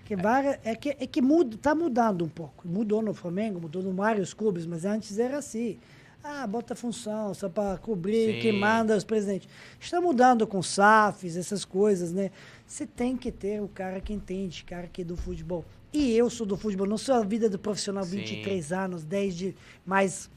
[0.09, 2.66] Que várias, é que, é que muda, tá mudando um pouco.
[2.66, 5.76] Mudou no Flamengo, mudou em vários clubes, mas antes era assim.
[6.24, 8.40] Ah, bota função, só para cobrir Sim.
[8.40, 9.47] quem manda os presidentes.
[9.78, 12.30] Está mudando com SAFs, essas coisas, né?
[12.66, 15.62] Você tem que ter o cara que entende, cara que é do futebol.
[15.93, 18.16] E eu sou do futebol, não sou a vida do profissional Sim.
[18.16, 19.55] 23 anos, 10 de.
[19.85, 20.30] Mais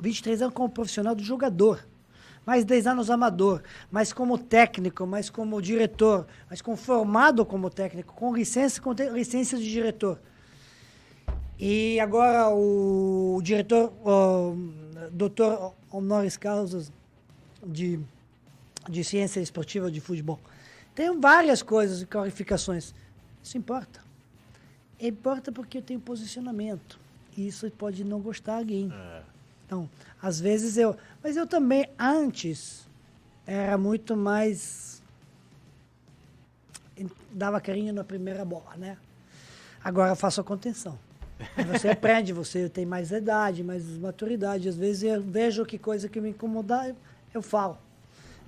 [0.00, 1.86] 23 anos como profissional do jogador.
[2.44, 8.12] Mais 10 anos amador, mais como técnico, mais como diretor, mais como formado como técnico,
[8.14, 10.18] com licença, com licença de diretor.
[11.58, 14.56] E agora o diretor, o
[15.12, 16.90] doutor honoris causa
[17.64, 18.00] de,
[18.88, 20.40] de ciência esportiva de futebol.
[20.94, 22.92] Tem várias coisas e qualificações.
[23.42, 24.00] Isso importa.
[25.00, 26.98] Importa porque eu tenho posicionamento.
[27.36, 28.92] E isso pode não gostar alguém.
[29.64, 29.88] Então,
[30.22, 30.96] às vezes eu.
[31.22, 32.88] Mas eu também, antes,
[33.44, 35.02] era muito mais.
[37.32, 38.96] dava carinho na primeira bola, né?
[39.82, 40.96] Agora eu faço a contenção.
[41.66, 44.68] Você aprende, você tem mais idade, mais maturidade.
[44.68, 46.94] Às vezes eu vejo que coisa que me incomodar,
[47.34, 47.76] eu, falo.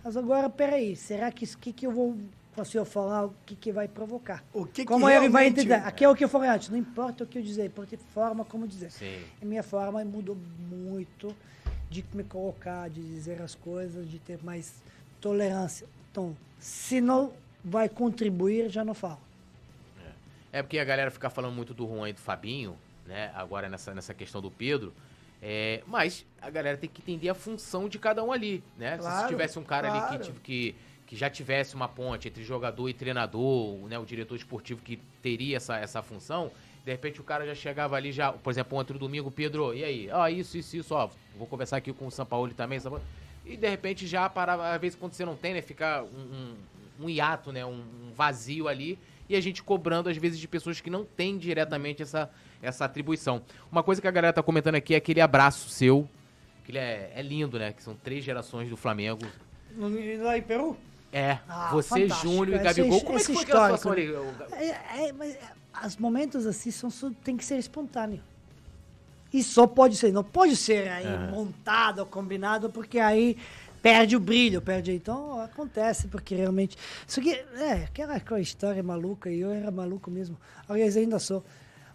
[0.04, 2.16] Mas agora, peraí, será que o que, que eu vou.
[2.64, 4.44] Se eu falar, o que, que vai provocar?
[4.52, 5.74] O que que como ele vai entender?
[5.74, 7.98] Aqui é o que eu falei antes, não importa o que eu dizer, importa a
[8.14, 8.92] forma como dizer.
[8.92, 9.24] Sim.
[9.42, 10.38] A minha forma mudou
[10.70, 11.34] muito
[12.02, 14.82] de me colocar, de dizer as coisas, de ter mais
[15.20, 15.86] tolerância.
[16.10, 17.32] Então, se não
[17.64, 19.20] vai contribuir, já não falo.
[20.52, 22.76] É porque a galera fica falando muito do Juan e do Fabinho,
[23.06, 23.30] né?
[23.34, 24.92] Agora nessa, nessa questão do Pedro.
[25.42, 28.92] É, mas a galera tem que entender a função de cada um ali, né?
[28.92, 30.18] Se- se Claro, tivesse um cara ali claro.
[30.18, 30.74] que, tive- que,
[31.08, 33.98] que já tivesse uma ponte entre jogador e treinador, né?
[33.98, 36.50] O diretor esportivo que teria essa, essa função,
[36.84, 39.82] de repente o cara já chegava ali, já, por exemplo, ontem no domingo, Pedro, e
[39.82, 40.08] aí?
[40.12, 41.08] Ó, isso, isso, isso, ó.
[41.36, 42.78] Vou conversar aqui com o São Paulo também.
[43.46, 45.62] E de repente já parava, às vezes quando você não tem, né?
[45.62, 46.54] Fica um,
[47.00, 47.64] um, um hiato, né?
[47.64, 47.70] Um,
[48.08, 48.98] um vazio ali.
[49.28, 52.30] E a gente cobrando, às vezes, de pessoas que não têm diretamente essa,
[52.60, 53.40] essa atribuição.
[53.72, 56.06] Uma coisa que a galera tá comentando aqui é aquele abraço seu,
[56.62, 57.72] que ele é, é lindo, né?
[57.72, 59.24] Que são três gerações do Flamengo.
[60.20, 60.76] Lá em Peru?
[61.10, 62.06] É, Ah, você.
[62.08, 63.00] Júnior e Esse- Gabigol.
[63.00, 64.14] Como é que esse foi aquela situação ali?
[64.52, 65.40] É, é, mas é,
[65.84, 68.20] os momentos assim são, tem que ser espontâneo.
[69.32, 73.36] E só pode ser, não pode ser aí montado ou combinado, porque aí
[73.82, 74.92] perde o brilho, perde.
[74.92, 76.78] Então acontece, porque realmente.
[77.06, 80.38] Isso aqui é aquela, aquela história maluca, e eu era maluco mesmo.
[80.68, 81.44] Aliás, ainda sou.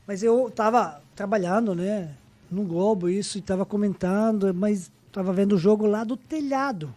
[0.05, 2.13] Mas eu tava trabalhando, né,
[2.51, 6.93] no Globo, isso, e tava comentando, mas tava vendo o jogo lá do telhado,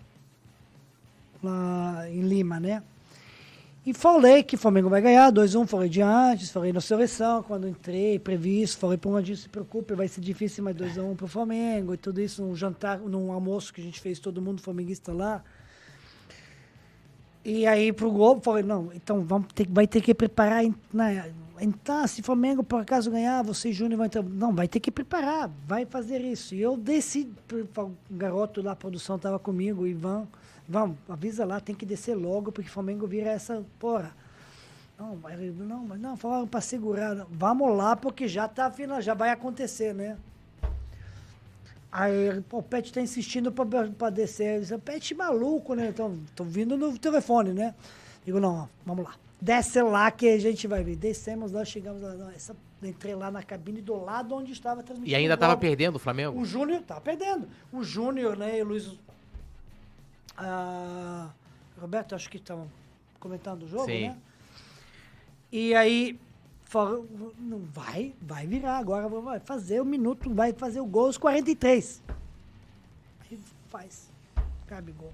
[1.42, 2.82] lá em Lima, né?
[3.84, 7.66] E falei que o Flamengo vai ganhar, 2-1, falei de antes, falei na seleção, quando
[7.66, 11.28] entrei, previsto, falei para o Andinho, se preocupe, vai ser difícil, mas 2x1 para o
[11.28, 15.12] Flamengo, e tudo isso num jantar, num almoço que a gente fez, todo mundo flamenguista
[15.12, 15.42] lá.
[17.44, 21.26] E aí pro Globo, falei, não, então vamos ter, vai ter que preparar, na,
[21.60, 24.90] então, se o Flamengo por acaso ganhar, você Júnior vai ter, não, vai ter que
[24.90, 26.56] preparar, vai fazer isso.
[26.56, 30.26] E eu desci, o garoto lá, a produção estava comigo, o Ivan,
[30.72, 34.14] vamos, avisa lá, tem que descer logo, porque o Flamengo vira essa, porra.
[34.98, 37.14] Não, mas, não, mas não, falaram para segurar.
[37.14, 37.26] não.
[37.30, 40.16] Vamos lá, porque já tá final, já vai acontecer, né?
[41.90, 44.56] Aí pô, o Pet tá insistindo pra, pra descer.
[44.56, 45.88] Eu disse, Pet maluco, né?
[45.88, 47.74] Então, tô vindo no telefone, né?
[48.24, 49.14] Digo, não, vamos lá.
[49.38, 50.96] Desce lá que a gente vai ver.
[50.96, 52.14] Descemos lá, chegamos lá.
[52.14, 55.10] Não, essa, entrei lá na cabine do lado onde estava transmitindo.
[55.10, 55.60] E ainda o tava Globo.
[55.60, 56.40] perdendo o Flamengo?
[56.40, 57.46] O Júnior tava perdendo.
[57.72, 58.96] O Júnior, né, e o Luiz.
[60.36, 61.30] Ah,
[61.80, 62.68] Roberto, acho que estavam
[63.20, 64.08] comentando o jogo, Sim.
[64.08, 64.18] né?
[65.50, 66.18] E aí,
[67.38, 72.02] não vai, vai virar agora, vai fazer o minuto, vai fazer o gol aos 43.
[73.20, 73.38] Aí
[73.68, 74.10] faz.
[74.66, 75.12] Gabigol.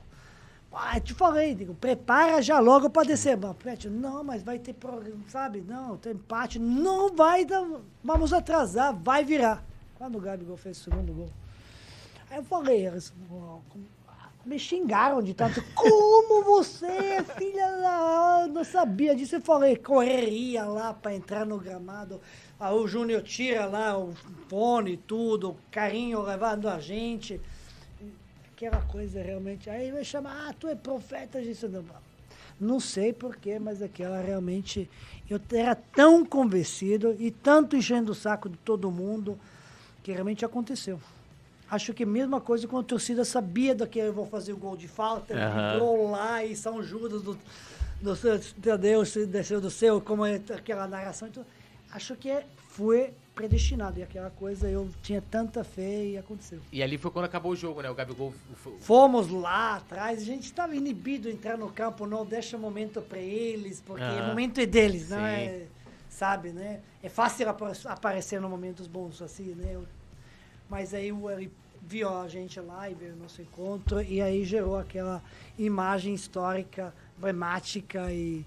[0.73, 3.37] Ah, te falei, digo, prepara já logo pra descer.
[3.37, 5.61] Mas, Pet, não, mas vai ter programa, sabe?
[5.61, 6.59] Não, tem empate.
[6.59, 7.67] Não vai dar.
[8.05, 9.65] Vamos atrasar, vai virar.
[9.97, 11.31] Quando o Gabigol fez o segundo gol.
[12.31, 12.87] Aí eu falei,
[14.49, 15.63] me xingaram de tanto.
[15.75, 18.49] Como você, filha da.
[18.51, 19.37] Não sabia disso.
[19.37, 22.21] Eu falei, correria lá pra entrar no gramado.
[22.59, 24.15] Aí o Júnior tira lá o
[24.49, 27.41] fone e tudo, o carinho levando a gente.
[28.53, 29.69] Aquela coisa realmente.
[29.69, 31.69] Aí vai chamar, ah, tu é profeta disso.
[31.69, 31.85] Não,
[32.59, 34.91] não sei porquê, mas aquela realmente.
[35.29, 39.39] Eu era tão convencido e tanto enchendo o saco de todo mundo
[40.03, 40.99] que realmente aconteceu.
[41.71, 44.57] Acho que a mesma coisa com a torcida sabia do que eu vou fazer o
[44.57, 47.39] gol de falta, entrou lá e São Judas do,
[48.01, 51.29] do seu, se desceu do céu, como é aquela narração.
[51.29, 51.45] Então,
[51.93, 52.35] acho que
[52.69, 54.01] foi predestinado.
[54.01, 56.59] E aquela coisa eu tinha tanta fé e aconteceu.
[56.73, 57.91] E ali foi quando acabou o jogo, né?
[57.91, 58.31] O Gabigol.
[58.33, 62.57] f- f- Fomos lá atrás, a gente estava inibido a entrar no campo, não deixa
[62.57, 65.23] momento para eles, porque o momento é deles, não Sim.
[65.25, 65.67] é?
[66.09, 66.81] Sabe, né?
[67.03, 69.75] É fácil apa- aparecer no momentos bons assim, né?
[69.75, 69.87] Eu-
[70.69, 71.51] Mas aí o- ele
[71.83, 75.23] viu a gente lá e veio o nosso encontro e aí gerou aquela
[75.59, 78.45] imagem histórica, emblemática e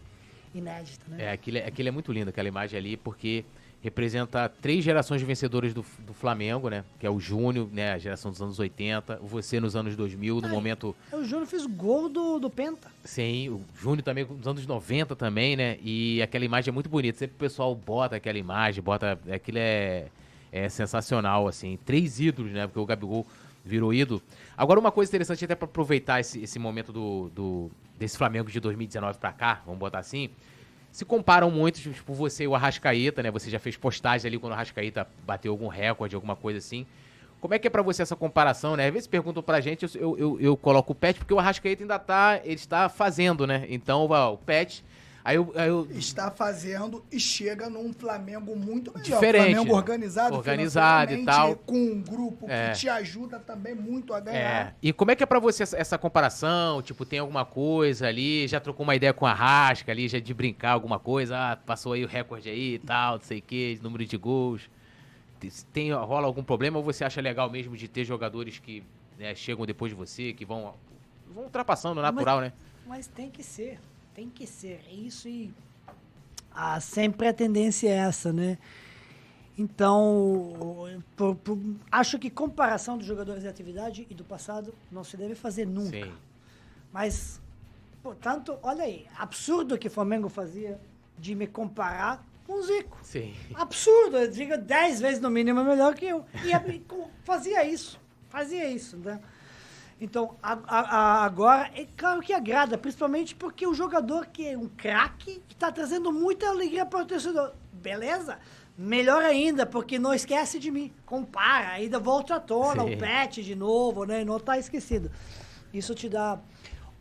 [0.54, 1.26] inédita, né?
[1.26, 3.44] É, aquilo, é- aquilo é muito lindo, aquela imagem ali, porque
[3.82, 6.84] representa três gerações de vencedores do, do Flamengo, né?
[7.00, 7.94] Que é o Júnior, né?
[7.94, 10.54] A geração dos anos 80, você nos anos 2000, no Ai.
[10.54, 12.92] momento O Júnior fez gol do, do Penta.
[13.04, 15.80] Sim, o Júnior também nos anos 90 também, né?
[15.82, 17.18] E aquela imagem é muito bonita.
[17.18, 19.18] Sempre o pessoal bota aquela imagem, bota.
[19.34, 20.10] Aquilo é,
[20.52, 21.78] é sensacional, assim.
[21.86, 22.68] Três ídolos, né?
[22.68, 23.26] Porque o Gabigol
[23.64, 24.22] virou ídolo.
[24.58, 28.60] Agora, uma coisa interessante, até pra aproveitar esse, esse momento do, do- desse Flamengo de
[28.60, 30.30] 2019 pra cá, vamos botar assim.
[30.92, 33.32] Se comparam muito, tipo, você e o Arrascaeta, né?
[33.32, 36.86] Você já fez postagem ali quando o Arrascaeta bateu algum recorde, alguma coisa assim.
[37.40, 38.88] Como é que é pra você essa comparação, né?
[38.88, 41.98] Às vezes perguntam pra gente, eu, eu, eu coloco o Pet, porque o Arrascaeta ainda
[41.98, 43.66] tá, ele está fazendo, né?
[43.70, 44.84] Então, o Pet,
[45.24, 49.04] aí eu, aí eu Está fazendo e chega num Flamengo muito melhor.
[49.04, 51.56] Diferente, Flamengo organizado, Organizado e tal.
[51.56, 52.72] Com um grupo É.
[52.72, 54.22] que te ajuda também muito a É.
[54.22, 54.76] ganhar.
[54.82, 56.82] E como é que é pra você essa, essa comparação?
[56.82, 58.48] Tipo, tem alguma coisa ali?
[58.48, 61.38] Já trocou uma ideia com a Rasca ali, já de brincar alguma coisa?
[61.38, 64.70] Ah, passou aí o recorde aí e tal, não sei o que, número de gols.
[65.74, 68.84] Tem- rola algum problema ou você acha legal mesmo de ter jogadores que
[69.18, 70.74] né, chegam depois de você, que vão,
[71.34, 72.54] vão ultrapassando o natural, né?
[72.88, 73.80] Mas tem que ser,
[74.14, 74.82] tem que ser.
[74.92, 75.54] Isso e
[76.54, 78.58] ah, sempre a tendência é essa, né?
[79.58, 81.60] Então, por- por-
[81.92, 86.06] acho que comparação dos jogadores de atividade e do passado não se deve fazer nunca.
[86.06, 86.14] Sim.
[86.92, 87.42] Mas,
[88.02, 90.80] portanto, olha aí, absurdo que o Flamengo fazia
[91.18, 92.98] de me comparar com o Zico.
[93.04, 93.34] Sim.
[93.54, 96.26] Absurdo, eu digo dez vezes no mínimo melhor que eu.
[96.44, 96.52] E
[97.24, 99.20] fazia isso, fazia isso, né?
[100.02, 104.68] Então, a- a- agora, é claro que agrada, principalmente porque o jogador que é um
[104.68, 107.54] craque está trazendo muita alegria para o torcedor.
[107.72, 108.40] Beleza?
[108.76, 110.92] Melhor ainda, porque não esquece de mim.
[111.06, 112.96] Compara, ainda volta à tona, Sim.
[112.96, 114.26] o pet de novo, né?
[114.26, 115.12] Não tá esquecido.
[115.72, 116.40] Isso te dá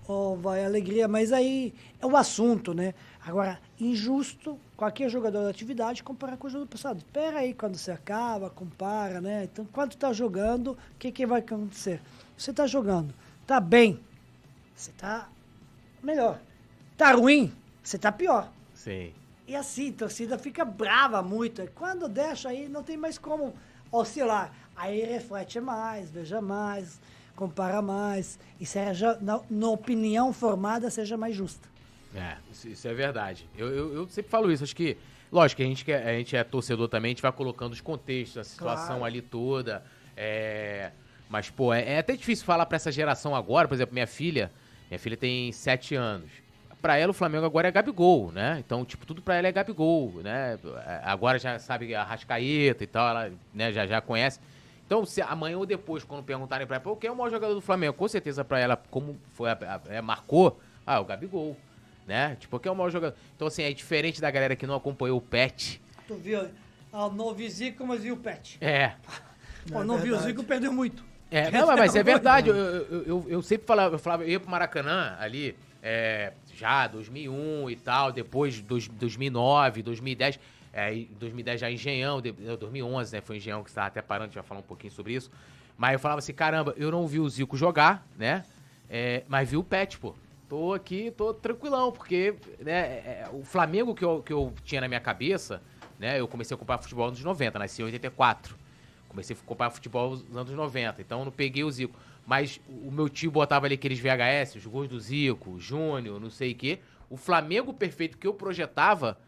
[0.07, 2.93] ó, vai alegria, mas aí é o assunto, né?
[3.25, 6.99] Agora, injusto qualquer jogador da atividade comparar com o jogo passado.
[6.99, 9.45] Espera aí, quando você acaba, compara, né?
[9.45, 12.03] Então, quando tá jogando, o que, que vai acontecer?
[12.41, 13.13] Você tá jogando,
[13.47, 14.01] tá bem,
[14.75, 15.29] você tá
[16.03, 16.41] melhor.
[16.97, 17.53] Tá ruim,
[17.83, 18.51] você tá pior.
[18.73, 19.13] Sim.
[19.47, 21.61] E assim, a torcida fica brava muito.
[21.61, 23.53] E Quando deixa aí, não tem mais como
[23.93, 24.55] oscilar.
[24.75, 26.99] Aí reflete mais, veja mais,
[27.37, 28.39] compara mais.
[28.59, 31.69] E seja, na, na opinião formada, seja mais justa.
[32.15, 33.47] É, isso, isso é verdade.
[33.55, 34.65] Eu, eu, eu sempre falo isso.
[34.65, 34.97] Acho que,
[35.31, 38.39] lógico, a gente, quer, a gente é torcedor também, a gente vai colocando os contextos,
[38.39, 39.05] a situação Claro.
[39.05, 39.85] ali toda.
[40.17, 40.93] É,
[41.31, 43.69] mas, pô, é, é até difícil falar pra essa geração agora.
[43.69, 44.51] Por exemplo, minha filha,
[44.91, 46.29] minha filha tem 7 anos.
[46.83, 48.57] Pra ela, o Flamengo agora é Gabigol, né?
[48.59, 50.59] Então, tipo, tudo pra ela é Gabigol, né?
[50.87, 54.41] É, Agora já sabe a Rascaeta e tal, ela né, já, já conhece.
[54.87, 57.55] Então, se amanhã ou depois, quando perguntarem pra ela, pô, quem é o maior jogador
[57.55, 57.93] do Flamengo?
[57.95, 61.57] Com certeza pra ela, como foi a, a- é, marcou, ah, o Gabigol,
[62.09, 62.37] né?
[62.41, 63.15] Tipo, quem é o maior jogador?
[63.37, 65.81] Então, assim, é diferente da galera que não acompanhou o Pet.
[66.09, 66.49] Tu viu?
[66.93, 68.57] Ah, não vi Zico, mas vi o Pet.
[68.61, 68.95] É,
[69.71, 70.19] Pô, É não vi o.
[70.19, 71.05] Zico, perdeu muito.
[71.37, 72.49] É, não, mas- é verdade.
[72.51, 76.87] Eu, eu, eu, eu sempre falava, eu falava, eu ia pro Maracanã ali, é, já
[76.89, 80.39] 2001 e tal, depois dois- 2009, 2010.
[80.73, 83.21] É, em 2010 já Engenhão, de- não, 2011, né?
[83.21, 85.31] Foi Engenhão que estava até parando, a gente vai falar um pouquinho sobre isso.
[85.77, 88.45] Mas eu falava assim, caramba, eu não vi o Zico jogar, né?
[88.89, 90.15] É, mas vi o Pet, pô.
[90.49, 94.89] Tô aqui, tô tranquilão, porque né, é, o Flamengo que eu, que eu tinha na
[94.89, 95.63] minha cabeça,
[95.99, 96.19] né?
[96.21, 98.57] Eu comecei a acompanhar futebol nos 90, nasci em 84.
[99.11, 101.99] Comecei a acompanhar futebol nos anos 90, então eu não peguei o Zico.
[102.25, 106.53] Mas o meu tio botava ali aqueles VHS, os gols do Zico, Júnior, não sei
[106.53, 106.79] o quê.
[107.11, 109.19] O Flamengo perfeito que eu projetava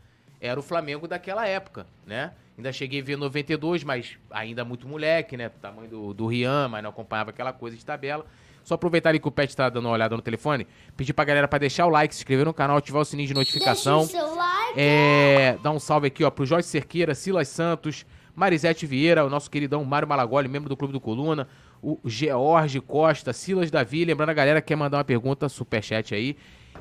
[0.41, 2.33] era o Flamengo daquela época, né?
[2.57, 5.49] Ainda cheguei a ver 92, mas ainda muito moleque, né?
[5.49, 8.25] Tamanho do, do Rian, mas não acompanhava aquela coisa de tabela.
[8.63, 11.49] Só aproveitar ali que o Pet tá dando uma olhada no telefone, pedir pra galera
[11.49, 14.01] pra deixar o like, se inscrever no canal, ativar o sininho de notificação.
[14.07, 14.75] Deixa o seu like.
[14.77, 19.51] É, dá um salve aqui, ó, pro Jorge Cerqueira, Silas Santos, Marisete Vieira, o nosso
[19.51, 21.49] queridão Mário Malagoli, membro do Clube do Coluna,
[21.83, 26.37] o George Costa, Silas Davi, lembrando a galera que quer mandar uma pergunta, superchat aí.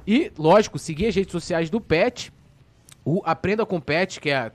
[0.05, 2.31] E, lógico, seguir as redes sociais do Pet,
[3.03, 4.51] o Aprenda com Pet, que é,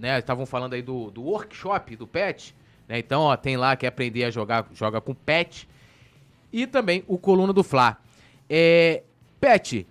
[0.00, 2.54] né, estavam falando aí do, do workshop do Pet,
[2.88, 5.68] né, então, ó, tem lá, quer aprender a jogar, joga com Pet,
[6.52, 7.96] e também o Coluna do Fla.
[8.48, 9.02] É,
[9.40, 9.86] Pet,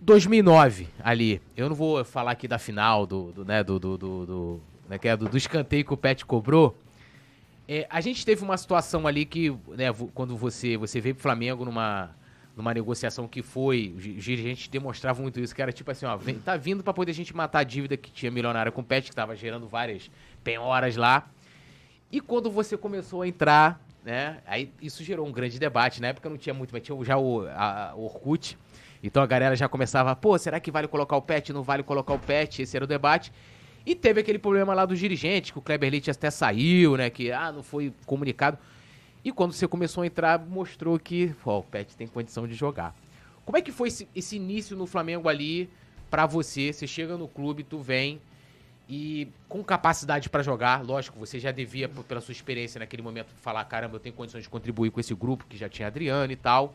[0.00, 1.40] 2009 ali.
[1.56, 4.60] Eu não vou falar aqui da final do, do né, do, do, do, do,
[4.90, 6.76] né, que é do, do escanteio que o Pet cobrou.
[7.68, 11.64] É, a gente teve uma situação ali que, né, quando você você veio pro Flamengo
[11.64, 12.10] numa
[12.56, 16.34] numa negociação que foi, os dirigentes demonstravam muito isso, que era tipo assim, ó, vem,
[16.34, 19.08] tá vindo pra poder a gente matar a dívida que tinha milionária com o Pet,
[19.08, 20.10] que tava gerando várias
[20.44, 21.26] penhoras lá.
[22.12, 24.38] E quando você começou a entrar, né?
[24.44, 26.02] Aí isso gerou um grande debate.
[26.02, 28.58] Na época não tinha muito, mas tinha já o, a- o Orkut.
[29.02, 31.52] Então a galera já começava, pô, será que vale colocar o pet?
[31.54, 32.60] Não vale colocar o pet?
[32.62, 33.32] Esse era o debate.
[33.84, 37.08] E teve aquele problema lá dos dirigentes, que o Kleber Leite até saiu, né?
[37.10, 38.58] Que ah, não foi comunicado.
[39.24, 42.94] E quando você começou a entrar, mostrou que pô, o pet tem condição de jogar.
[43.44, 45.68] Como é que foi esse, esse início no Flamengo ali
[46.10, 46.72] pra você?
[46.72, 48.20] Você chega no clube, tu vem
[48.92, 53.64] e com capacidade pra jogar, lógico, você já devia, pela sua experiência naquele momento, falar:
[53.64, 56.74] caramba, eu tenho condições de contribuir com esse grupo que já tinha Adriano e tal.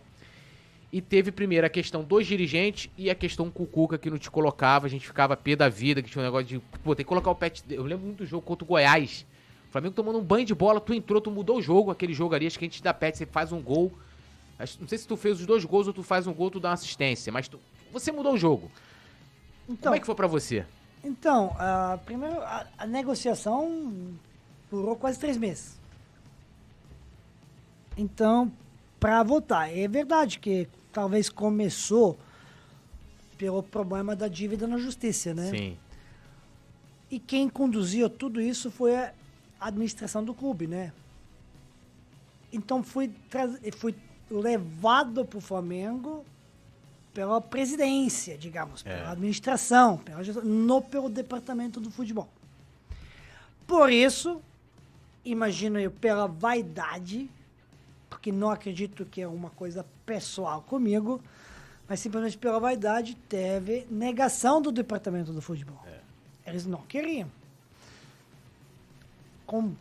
[0.95, 4.17] E teve primeiro a questão dos dirigentes e a questão com o Cuca que não
[4.17, 7.03] te colocava, a gente ficava pé da vida, que tinha um negócio de, pô, tem
[7.03, 7.61] que colocar o pet.
[7.69, 9.25] Eu lembro muito do jogo contra o Goiás.
[9.67, 12.33] O Flamengo tomando um banho de bola, tu entrou, tu mudou o jogo, aquele jogo
[12.33, 13.91] ali, acho que a gente dá pet, você faz um gol.
[14.79, 16.69] Não sei se tu fez os dois gols ou tu faz um gol, tu dá
[16.69, 17.59] uma assistência, mas tu-
[17.91, 18.71] você mudou o jogo.
[19.67, 20.65] Então, Como é que foi pra você?
[21.03, 24.13] então a, primeiro, a, a negociação
[24.71, 25.77] durou quase três meses.
[27.97, 28.49] Então,
[28.97, 32.17] para votar, é verdade que talvez começou
[33.37, 35.49] pelo problema da dívida na justiça, né?
[35.49, 35.77] Sim.
[37.11, 39.13] E quem conduziu tudo isso foi a
[39.59, 40.93] administração do clube, né?
[42.51, 43.11] Então fui,
[43.77, 43.93] fui
[44.31, 46.25] levado para o Flamengo
[47.13, 52.29] pela presidência, digamos, pela administração, pela não pelo departamento do futebol.
[53.67, 54.41] Por isso,
[55.25, 57.29] imagino eu, pela vaidade,
[58.25, 61.21] porque não acredito que é uma coisa pessoal comigo,
[61.87, 65.79] mas simplesmente pela vaidade teve negação do departamento do futebol.
[66.43, 67.29] Eles não queriam.
[69.45, 69.75] Com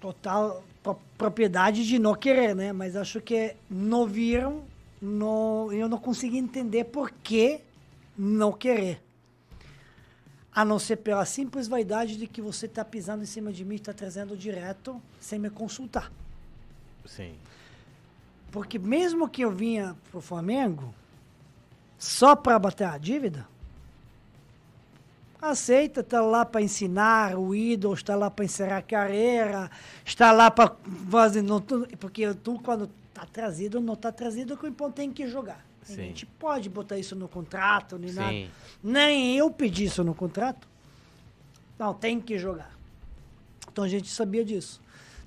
[0.00, 2.72] total pro- propriedade de não querer, né?
[2.72, 4.64] Mas acho que não viram,
[4.98, 7.60] não, eu não consegui entender por que
[8.16, 9.02] não querer.
[10.50, 13.74] A não ser pela simples vaidade de que você está pisando em cima de mim,
[13.74, 16.10] está trazendo direto, sem me consultar.
[17.04, 17.34] Sim.
[18.50, 20.94] Porque mesmo que eu vinha pro Flamengo
[21.98, 23.46] só para bater a dívida,
[25.40, 29.70] aceita, tá lá para ensinar o ídolo, está lá para encerrar a carreira,
[30.04, 30.76] está lá para
[31.10, 31.42] fazer.
[31.42, 35.64] não Porque tu, quando tá trazido, não tá trazido, que o importante tem que jogar.
[35.82, 35.96] A Sim.
[35.96, 38.30] gente pode botar isso no contrato, nem nada.
[38.30, 38.50] Sim.
[38.82, 40.68] Nem eu pedi isso no contrato.
[41.76, 42.70] Não, tem que jogar.
[43.70, 44.80] Então a gente sabia disso.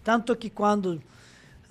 [0.03, 1.01] Tanto que quando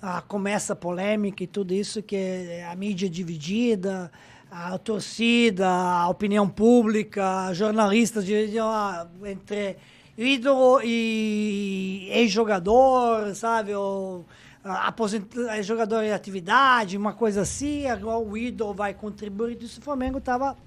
[0.01, 4.11] ah, começa a polêmica e tudo isso, que é a mídia dividida,
[4.51, 8.25] a torcida, a opinião pública, jornalistas
[8.61, 9.77] ah, entre
[10.17, 13.73] ídolo e ex-jogador, sabe?
[13.73, 14.25] Ou
[14.63, 15.25] ah, aposent...
[15.35, 19.61] eh, jogador em atividade, uma coisa assim, agora o ídolo vai contribuir.
[19.61, 20.57] Isso o Flamengo estava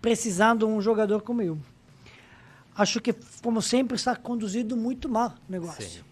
[0.00, 1.58] precisando um jogador como eu.
[2.76, 3.12] Acho que,
[3.42, 5.82] como sempre, está conduzido muito mal o negócio.
[5.82, 6.07] Sim.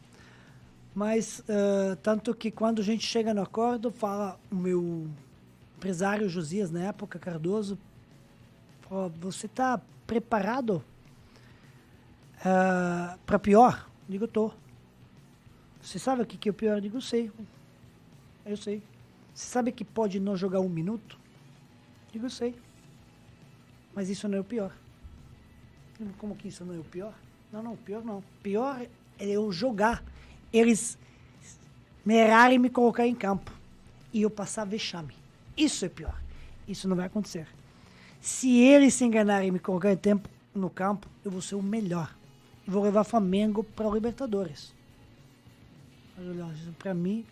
[0.96, 5.06] Mas, eh, tanto que quando a gente chega no acordo, fala o meu
[5.76, 7.78] empresário Josias, na época, Cardoso,
[9.20, 10.82] você está preparado
[13.26, 13.90] para pior?
[14.08, 14.50] Digo, tô.
[15.82, 16.80] Você sabe o que, que é o pior?
[16.80, 17.30] Digo, sei.
[18.46, 18.82] Eu sei.
[19.34, 21.18] Você sabe que pode não jogar um minuto?
[22.10, 22.54] Digo, sei.
[23.94, 24.72] Mas isso não é o pior.
[25.98, 27.12] Digo, Como que isso não é o pior?
[27.52, 28.24] Não, não, pior não.
[28.42, 28.80] Pior
[29.18, 30.02] é eu jogar.
[30.52, 30.98] Eles
[32.04, 33.52] me errarem e me colocar em campo.
[34.12, 35.14] E eu passar vexame.
[35.56, 36.18] Isso é pior.
[36.66, 37.46] Isso não vai acontecer.
[38.20, 41.62] Se eles se enganarem e me colocar em tempo no campo, eu vou ser o
[41.62, 42.14] melhor.
[42.66, 44.72] vou levar Flamengo para o Libertadores.
[46.78, 47.24] Para mim,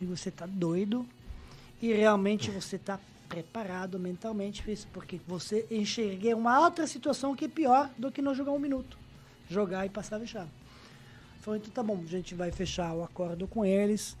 [0.00, 1.06] você tá doido
[1.80, 7.46] e realmente você tá preparado mentalmente para isso, porque você enxerguei uma outra situação que
[7.46, 8.96] é pior do que não jogar um minuto.
[9.48, 10.50] Jogar e passar fechado.
[11.46, 14.16] Falei, então tá bom, a gente vai fechar o acordo com eles.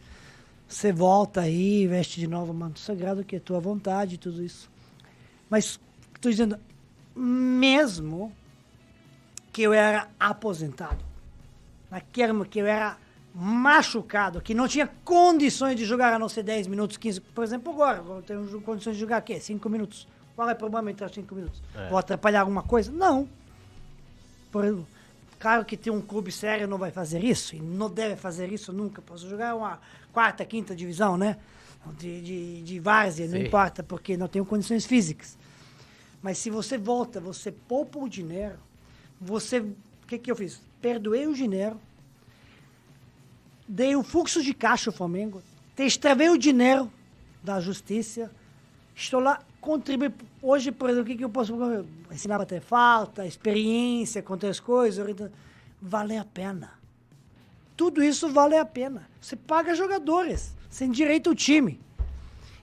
[0.68, 4.70] Você volta aí, veste de novo o manto sagrado, que é tua vontade, tudo isso.
[5.50, 5.80] Mas,
[6.14, 6.56] estou dizendo,
[7.16, 8.32] mesmo
[9.52, 11.04] que eu era aposentado,
[11.90, 12.96] naquele que eu era
[13.34, 17.20] machucado, que não tinha condições de jogar a não ser 10 minutos, 15.
[17.22, 20.06] Por exemplo, agora, eu tenho condições de jogar aqui, 5 minutos.
[20.36, 21.60] Qual é o problema entrar 5 minutos?
[21.74, 21.88] É.
[21.88, 22.92] Vou atrapalhar alguma coisa?
[22.92, 23.28] Não.
[24.52, 24.86] Por exemplo,
[25.38, 28.72] claro que tem um clube sério não vai fazer isso, e não deve fazer isso
[28.72, 29.00] nunca.
[29.02, 29.80] Posso jogar uma
[30.12, 31.36] quarta, quinta divisão, né?
[31.98, 35.38] De, de, de várzea, não importa, porque não tenho condições físicas.
[36.20, 38.58] Mas se você volta, você poupa o dinheiro,
[39.20, 39.60] você.
[39.60, 40.60] O que, que eu fiz?
[40.80, 41.80] Perdoei o dinheiro,
[43.68, 45.42] dei o fluxo de caixa ao Flamengo,
[45.78, 46.90] extravei o dinheiro
[47.42, 48.30] da justiça,
[48.94, 50.12] estou lá, contribuir.
[50.40, 51.52] Hoje, por exemplo, o que, que eu posso
[52.10, 55.04] ensinar a ter falta, experiência, contar as coisas,
[55.82, 56.74] vale a pena.
[57.76, 59.08] Tudo isso vale a pena.
[59.20, 61.80] Você paga jogadores, sem direito ao time.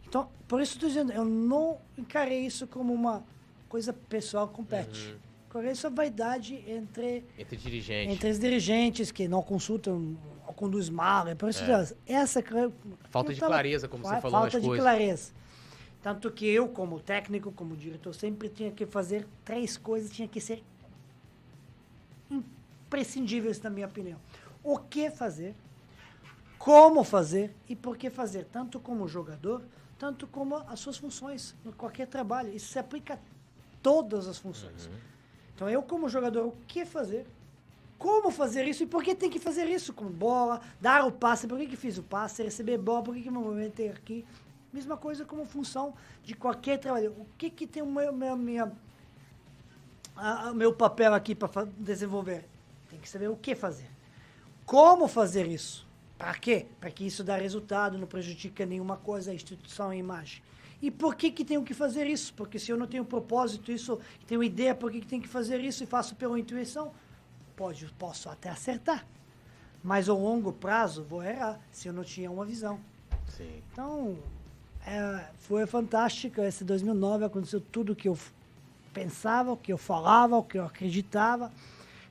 [0.08, 3.22] Então, por isso estou dizendo, eu não encarei isso como uma
[3.68, 4.98] coisa pessoal com pet.
[4.98, 5.18] Uhum.
[5.50, 8.14] Encarei isso a vaidade entre, entre dirigentes.
[8.14, 10.18] Entre os dirigentes que não consultam
[10.54, 11.28] conduz mal.
[11.28, 11.66] É por isso é.
[11.66, 12.44] que essa
[13.10, 14.84] falta de clareza, como você falou Falta de coisas.
[14.84, 15.43] clareza.
[16.04, 20.42] Tanto que eu, como técnico, como diretor, sempre tinha que fazer três coisas, tinha que
[20.42, 20.62] ser
[22.30, 24.20] imprescindíveis, na minha opinião.
[24.62, 25.56] O que fazer,
[26.60, 29.62] como fazer e por que fazer, tanto como jogador,
[29.98, 32.54] tanto como as suas funções, em qualquer trabalho.
[32.54, 33.18] Isso se aplica a
[33.82, 34.88] todas as funções.
[34.88, 34.94] Uhum.
[35.56, 37.26] Então, eu, como jogador, o que fazer,
[37.98, 41.48] como fazer isso e por que tem que fazer isso com bola, dar o passe,
[41.48, 44.26] por que, que fiz o passe, receber bola, por que, que me movimentei aqui.
[44.74, 45.94] Mesma coisa como função
[46.24, 47.12] de qualquer trabalho.
[47.12, 48.72] O que, que tem o meu, meu, minha,
[50.16, 52.46] a, a, meu papel aqui para desenvolver?
[52.90, 53.90] Tem que saber o que fazer.
[54.66, 55.86] Como fazer isso?
[56.18, 56.66] Para quê?
[56.80, 60.42] Para que isso dê resultado, não prejudique nenhuma coisa, a instituição, a imagem.
[60.82, 62.34] E por que, que tenho que fazer isso?
[62.34, 65.62] Porque se eu não tenho propósito, isso, tenho ideia por que, que tenho que fazer
[65.62, 66.92] isso e faço pela intuição,
[67.56, 69.06] Pode, posso até acertar,
[69.84, 72.80] mas ao longo prazo vou errar se eu não tinha uma visão.
[73.28, 73.62] Sim.
[73.72, 74.18] Então,
[74.86, 76.42] é, foi fantástico.
[76.42, 78.18] Esse 2009 aconteceu tudo o que eu
[78.94, 81.52] pensava, o que eu falava, o que eu acreditava.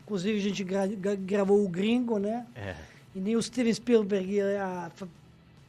[0.05, 0.87] Inclusive, a gente gra
[1.17, 2.47] gravou o Gringo, né?
[2.55, 2.75] É.
[3.15, 4.91] E nem o Steven Spielberg ia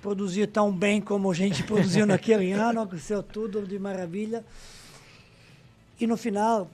[0.02, 2.82] produzir tão bem como a gente produziu naquele ano.
[2.82, 4.44] Aconteceu tudo de maravilha.
[6.00, 6.70] E no final,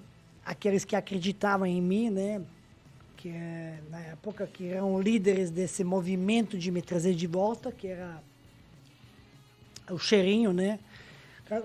[0.45, 2.41] aqueles que acreditavam em mim, né?
[3.19, 7.87] que é, na época que eram líderes desse movimento de me trazer de volta, que
[7.87, 8.23] era
[9.89, 10.79] o Cheirinho, né?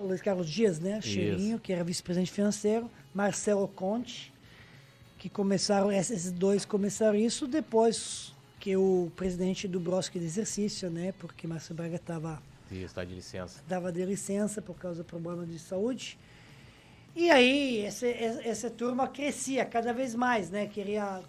[0.01, 1.01] Luiz Carlos Dias, né?
[1.01, 4.33] Cheirinho, que era vice-presidente financeiro, Marcelo Conte,
[5.19, 11.13] que começaram, esses dois começaram isso depois que o presidente do Brosque de exercício, né?
[11.19, 12.43] Porque Márcio Braga estava
[12.73, 13.61] está de licença.
[13.61, 16.19] Estava de licença por causa do problema de saúde.
[17.15, 20.67] E aí, essa, essa turma crescia cada vez mais, né?
[20.67, 21.23] Queria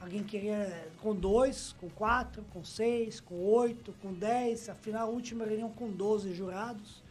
[0.00, 4.68] Alguém queria com dois, com quatro, com seis, com oito, com dez.
[4.70, 7.02] Afinal, a última reunião com doze jurados.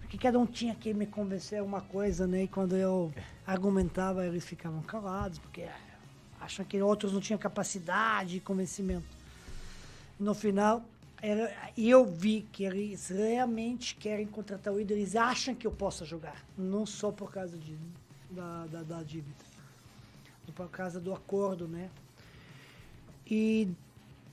[0.00, 2.44] Porque cada um tinha que me convencer uma coisa, né?
[2.44, 3.12] E quando eu
[3.46, 5.66] argumentava, eles ficavam calados, porque
[6.38, 9.06] acham que outros não tinham capacidade de convencimento.
[10.20, 10.84] No final,
[11.76, 16.44] eu vi que eles realmente querem contratar o ídolo, eles acham que eu possa jogar,
[16.56, 17.76] não só por causa de,
[18.30, 19.34] da, da, da dívida,
[20.54, 21.90] por causa do acordo, né?
[23.28, 23.68] E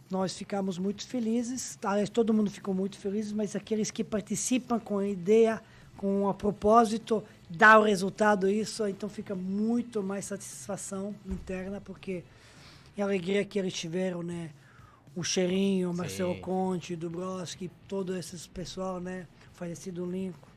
[0.10, 4.99] nós ficamos muito felizes, aliás, todo mundo ficou muito feliz, mas aqueles que participam com
[4.99, 5.60] a ideia,
[5.98, 12.24] com a propósito, dá o resultado isso, então fica muito mais satisfação interna, porque
[12.95, 14.52] é a alegria que eles tiveram, né?
[15.15, 16.41] O Cheirinho, o Marcelo Sim.
[16.41, 19.28] Conte, Dubrovski, todo esse pessoal, né?
[19.53, 20.49] Falecido Lincoln,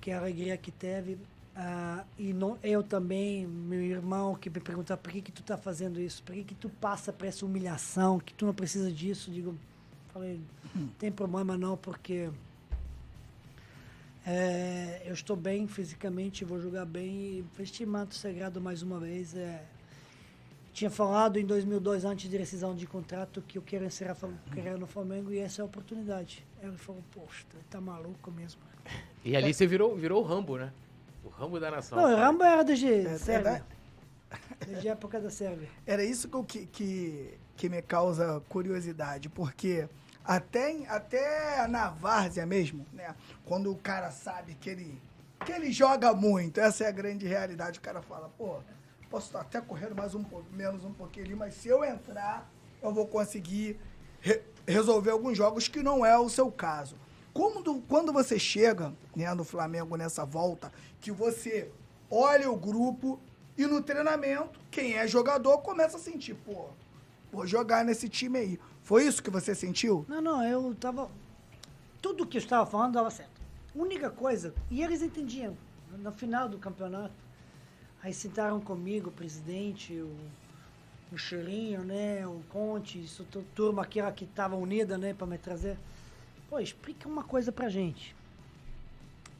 [0.00, 1.18] que é a alegria que teve.
[1.54, 5.56] Uh, e não, eu também, meu irmão, que me perguntava por que, que tu tá
[5.56, 9.30] fazendo isso, por que, que tu passa por essa humilhação, que tu não precisa disso.
[9.30, 9.54] Digo,
[10.12, 10.40] falei,
[10.74, 12.30] não tem problema não, porque
[14.26, 17.10] é, eu estou bem fisicamente, vou jogar bem.
[17.10, 19.34] E este manto sagrado mais uma vez.
[19.36, 19.62] É,
[20.72, 24.78] tinha falado em 2002, antes de rescisão de contrato, que eu quero encerrar a carreira
[24.78, 26.46] no Flamengo e essa é a oportunidade.
[26.62, 28.58] Ele falou, poxa, tá maluco mesmo.
[29.22, 30.72] E ali você virou, virou o Rambo, né?
[31.24, 31.98] O Rambo da nação.
[31.98, 33.64] Não, o Rambo era desde é, sério.
[34.66, 35.68] Desde a época da Sérvia.
[35.86, 39.86] Era isso que, que, que, me causa curiosidade, porque
[40.24, 43.14] até, até na várzea mesmo, né?
[43.44, 45.02] Quando o cara sabe que ele,
[45.44, 47.78] que ele joga muito, essa é a grande realidade.
[47.78, 48.56] O cara fala, pô,
[49.10, 52.50] posso estar até correndo mais um pouco, menos um pouquinho ali, mas se eu entrar,
[52.80, 53.78] eu vou conseguir
[54.20, 56.96] re- resolver alguns jogos que não é o seu caso.
[57.32, 61.70] Como do- quando você chega né, no Flamengo nessa volta, que você
[62.10, 63.18] olha o grupo
[63.56, 66.66] e no treinamento, quem é jogador começa a sentir, pô,
[67.32, 68.60] vou jogar nesse time aí.
[68.82, 70.04] Foi isso que você sentiu?
[70.08, 71.10] Não, não, eu tava.
[72.00, 73.40] Tudo que eu estava falando dava certo.
[73.74, 75.56] Única coisa, e eles entendiam,
[75.98, 77.14] no final do campeonato,
[78.02, 80.14] aí sentaram comigo o presidente, o,
[81.10, 85.26] o Cheirinho, né, o Conte, isso, tu- turma aqui ó, que estava unida, né, para
[85.26, 85.78] me trazer.
[86.52, 88.14] Pô, explica uma coisa pra gente.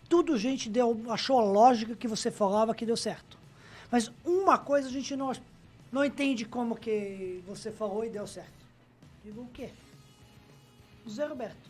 [0.08, 3.36] Tudo gente deu, achou a lógica que você falava que deu certo.
[3.90, 5.30] Mas uma coisa a gente não,
[5.92, 8.64] não entende como que você falou e deu certo.
[9.22, 9.68] Digo o quê?
[11.06, 11.68] Zé Roberto.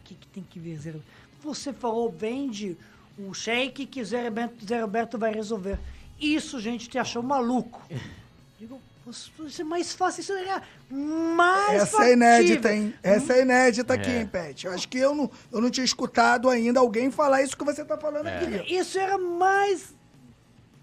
[0.00, 1.12] O que, que tem que ver, Zé Roberto?
[1.42, 2.78] Você falou, vende
[3.18, 5.78] o shake que Zé Roberto, Zé Roberto vai resolver.
[6.18, 7.82] Isso, gente, te achou maluco.
[8.58, 8.80] Digo,
[9.10, 12.86] isso é mais fácil, isso é mais Essa é inédita, factível.
[12.88, 12.94] hein?
[13.02, 14.20] Essa é inédita aqui, É.
[14.20, 14.66] hein, Pet?
[14.66, 17.84] Eu acho que eu não, eu não tinha escutado ainda alguém falar isso que você
[17.84, 18.74] tá falando aqui.
[18.74, 19.94] Isso era mais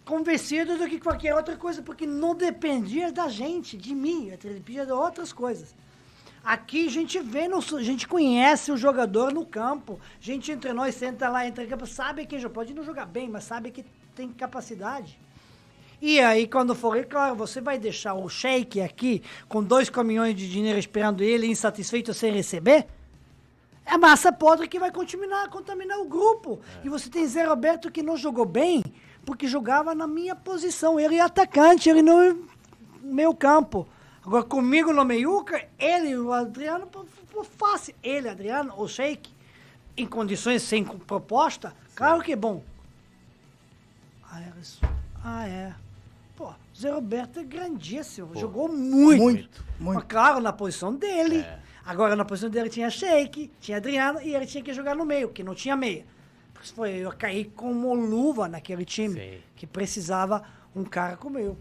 [0.06, 4.91] convencido do que qualquer outra coisa, porque não dependia da gente, de mim, dependia de
[4.91, 5.73] outras coisas.
[6.43, 10.73] Aqui a gente vê, no, a gente conhece o jogador no campo, a gente entre
[10.73, 13.69] nós senta lá, entra em campo, sabe que já pode não jogar bem, mas sabe
[13.69, 13.85] que
[14.15, 15.19] tem capacidade.
[16.01, 20.35] E aí, quando for, é claro, você vai deixar o Sheik aqui com dois caminhões
[20.35, 22.87] de dinheiro esperando ele, insatisfeito sem receber?
[23.85, 26.59] É massa podre que vai continuar a contaminar o grupo.
[26.83, 28.83] E você tem Zé Roberto que não jogou bem,
[29.23, 30.99] porque jogava na minha posição.
[30.99, 32.47] Ele é atacante, ele no
[33.03, 33.87] meu campo.
[34.25, 36.87] Agora, comigo no meiuca, ele, o Adriano,
[37.57, 37.93] fácil.
[38.01, 39.29] Ele, Adriano, o Sheik,
[39.95, 42.63] em condições sem proposta, claro que é bom.
[44.31, 44.79] Ah, é isso.
[45.23, 45.73] Ah, é.
[46.81, 48.35] Pô, Zé Roberto é grandíssimo.
[48.35, 49.21] Jogou muito.
[49.21, 49.95] Muito, muito.
[49.99, 51.37] Mas, claro, na posição dele.
[51.39, 51.59] É.
[51.85, 55.29] Agora, na posição dele tinha Sheik, tinha Adriano e ele tinha que jogar no meio,
[55.29, 56.05] que não tinha meia.
[56.75, 60.43] Foi, eu caí como luva naquele time, que precisava
[60.75, 61.57] um cara como eu.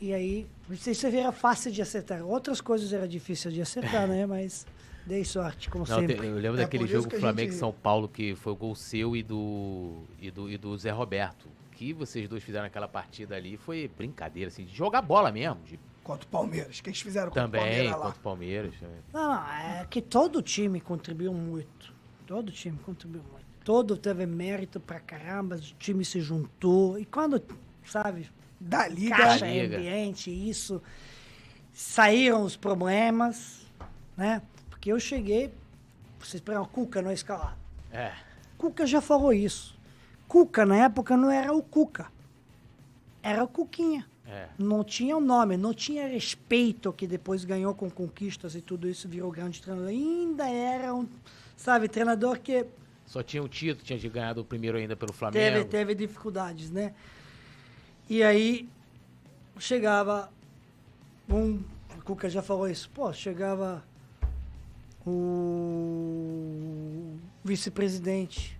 [0.00, 2.24] E aí, isso era fácil de acertar.
[2.24, 4.24] Outras coisas era difícil de acertar, né?
[4.26, 4.64] Mas
[5.04, 6.28] dei sorte, como Não, te- sempre.
[6.28, 9.16] eu lembro É daquele jogo Flamengo e gente- São Paulo que foi o gol seu
[9.16, 11.48] e do, e do, e do Zé Roberto.
[11.78, 15.60] Que vocês dois fizeram naquela partida ali foi brincadeira, assim, de jogar bola mesmo.
[15.64, 16.76] de- Contra o Palmeiras.
[16.78, 17.98] O que eles fizeram contra o também, Palmeiras lá?
[18.06, 18.74] contra o Palmeiras.
[18.80, 18.88] né?
[19.12, 21.94] Não, não, é que todo time contribuiu muito.
[22.26, 23.46] Todo time contribuiu muito.
[23.64, 26.98] Todo teve mérito pra caramba, o time se juntou.
[26.98, 27.40] E quando,
[27.84, 28.28] sabe,
[28.58, 29.14] Da Liga.
[29.16, 29.76] caixa Liga.
[29.76, 30.82] ambiente, isso,
[31.72, 33.66] saíram os problemas,
[34.16, 34.42] né?
[34.68, 35.52] Porque eu cheguei,
[36.18, 37.56] vocês esperam, o Cuca não é escalado.
[37.92, 38.12] É,
[38.56, 39.77] Cuca já falou isso.
[40.28, 42.06] Cuca, na época, não era o Cuca.
[43.22, 44.06] Era o Cuquinha.
[44.26, 44.48] é.
[44.58, 49.08] Não tinha o nome, não tinha respeito que depois ganhou com conquistas e tudo isso,
[49.08, 49.88] virou grande treinador.
[49.88, 51.08] Ainda era um,
[51.56, 52.66] sabe, treinador que
[53.06, 55.64] Só tinha um título, tinha de ganhado o primeiro ainda pelo teve, Flamengo.
[55.64, 56.92] teve dificuldades, né?
[58.08, 58.68] E aí
[59.58, 60.30] chegava
[61.28, 61.60] um,
[61.96, 63.82] o Cuca já falou isso, pô, chegava
[65.06, 68.57] o vice-presidente.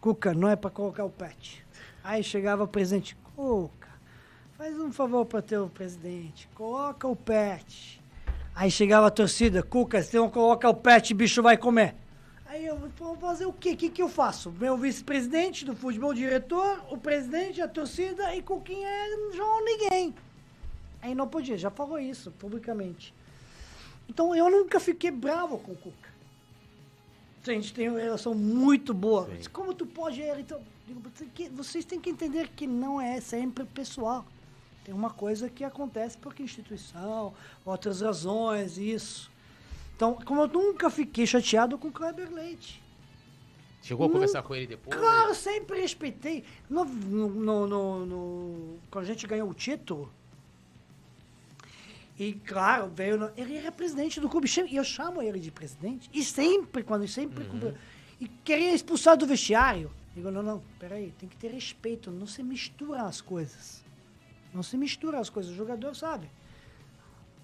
[0.00, 1.62] Cuca, não é para colocar o pet.
[2.02, 3.88] Aí chegava o presidente, Cuca,
[4.56, 8.02] faz um favor para teu presidente, coloca o pet.
[8.54, 11.94] Aí chegava a torcida, Cuca, se não coloca o pet, bicho vai comer.
[12.46, 13.72] Aí eu vou fazer o quê?
[13.72, 14.50] O que, que eu faço?
[14.50, 18.88] Meu vice-presidente do futebol, diretor, o presidente, a torcida e Cuquinha
[19.34, 20.14] João ninguém.
[21.02, 23.14] Aí não podia, já falou isso publicamente.
[24.08, 26.09] Então eu nunca fiquei bravo com o Cuca.
[27.46, 29.26] A gente tem uma relação muito boa.
[29.26, 29.48] Sim.
[29.50, 30.38] Como tu pode ir?
[30.38, 31.00] Então, digo,
[31.54, 34.24] vocês têm que entender que não é sempre pessoal.
[34.84, 37.32] Tem uma coisa que acontece porque instituição,
[37.64, 39.30] outras razões, isso.
[39.96, 42.82] Então, como eu nunca fiquei chateado com o Kleber Leite.
[43.82, 44.98] Chegou a conversar com ele depois?
[44.98, 46.44] Claro, sempre respeitei.
[46.68, 50.12] No, no- no- no- quando a gente ganhou o título,
[52.20, 53.16] e claro, veio.
[53.16, 56.10] no- ele era presidente do clube, e eu chamo ele de presidente.
[56.12, 57.46] E sempre, quando sempre.
[58.20, 59.90] E queria expulsar do vestiário.
[60.14, 63.82] Digo, não, não, peraí, tem que ter respeito, não se mistura as coisas.
[64.52, 66.30] Não se mistura as coisas, o jogador sabe.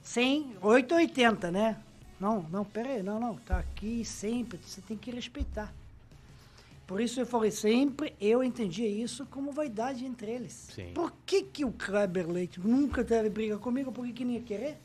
[0.02, 1.80] 100, 8 ou 80, né?
[2.20, 5.72] Não, não, peraí, não, não, tá aqui sempre, você tem que respeitar.
[6.86, 10.68] Por isso eu falei sempre, eu entendia isso como vaidade entre eles.
[10.72, 10.92] Sim.
[10.94, 13.90] Por que, que o Kleber Leite nunca teve briga comigo?
[13.90, 14.78] Por que, que não ia querer?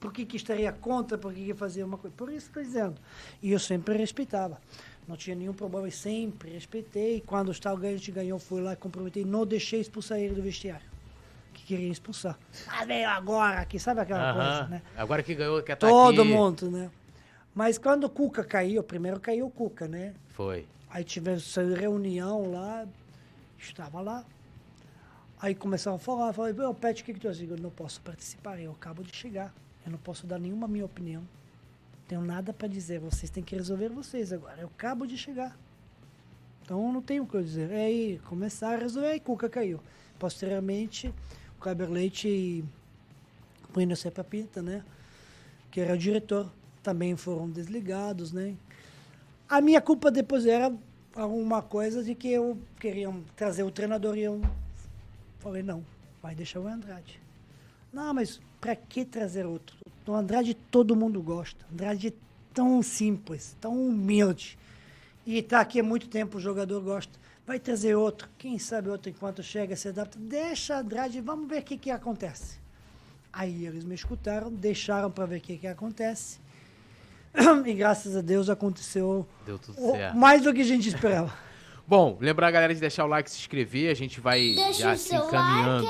[0.00, 1.18] Por que, que estaria contra?
[1.18, 2.14] Por que, que fazia uma coisa?
[2.16, 2.96] Por isso estou dizendo.
[3.42, 4.58] E eu sempre respeitava.
[5.06, 7.22] Não tinha nenhum problema, eu sempre respeitei.
[7.24, 9.24] Quando o gente ganhou, fui lá e comprometi.
[9.24, 10.86] Não deixei expulsar ele do vestiário.
[11.52, 12.38] Que queria expulsar.
[12.66, 14.82] Ah, veio agora aqui, sabe aquela coisa, né?
[14.96, 16.30] Agora que ganhou, quer estar Todo aqui.
[16.30, 16.90] mundo, né?
[17.54, 20.14] Mas quando o Cuca caiu, primeiro caiu o Cuca, né?
[20.28, 20.66] Foi.
[20.88, 22.86] Aí tivemos reunião lá,
[23.58, 24.24] estava lá.
[25.40, 27.44] Aí começaram a falar, falei, meu, Pet, o que, que tu acha?
[27.44, 29.54] Eu não posso participar, eu acabo de chegar.
[29.84, 31.22] Eu não posso dar nenhuma minha opinião.
[32.08, 34.60] Tenho nada para dizer, vocês têm que resolver vocês agora.
[34.60, 35.56] Eu acabo de chegar.
[36.62, 37.70] Então não tenho o que eu dizer.
[37.70, 39.80] Aí começaram a resolver, aí Cuca caiu.
[40.18, 41.12] Posteriormente,
[41.56, 42.64] o Kleber Leite e
[43.74, 44.84] o Inocê Papita, né?
[45.70, 46.50] Que era o diretor,
[46.82, 48.56] também foram desligados, né?
[49.48, 50.74] A minha culpa depois era
[51.14, 54.42] alguma coisa de que eu queria trazer o treinador e eu
[55.38, 55.84] falei, não,
[56.20, 57.20] vai deixar o Andrade.
[57.92, 59.76] Não, mas para que trazer outro?
[60.04, 61.64] O Andrade todo mundo gosta.
[61.70, 62.12] O Andrade é
[62.52, 64.58] tão simples, tão humilde.
[65.24, 67.12] E tá aqui há muito tempo, o jogador gosta.
[67.46, 68.28] Vai trazer outro.
[68.36, 70.18] Quem sabe outro enquanto chega, se adapta.
[70.18, 72.58] Deixa Andrade, vamos ver o que, que acontece.
[73.32, 76.40] Aí eles me escutaram, deixaram para ver o que, que acontece.
[77.66, 80.16] E graças a Deus aconteceu Deu tudo o- certo.
[80.16, 81.32] mais do que a gente esperava.
[81.88, 83.90] Bom, lembrar a galera de deixar o like e se inscrever.
[83.90, 85.86] A gente vai Deixa já o se seu encaminhando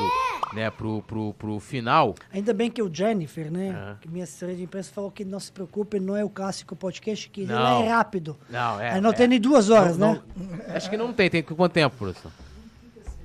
[0.52, 2.14] né, pro, pro, pro final.
[2.31, 5.51] Ainda bem que o Jennifer, né, que minha assessora de imprensa falou que não se
[5.51, 7.82] preocupe, não é o clássico podcast, que ele Não.
[7.82, 8.36] é rápido.
[8.51, 8.90] Não, é.
[8.93, 9.12] Aí não é.
[9.14, 10.23] tem nem duas horas, Não- né?
[10.36, 11.31] não- acho que não tem.
[11.31, 12.31] Tem quanto tempo, professor?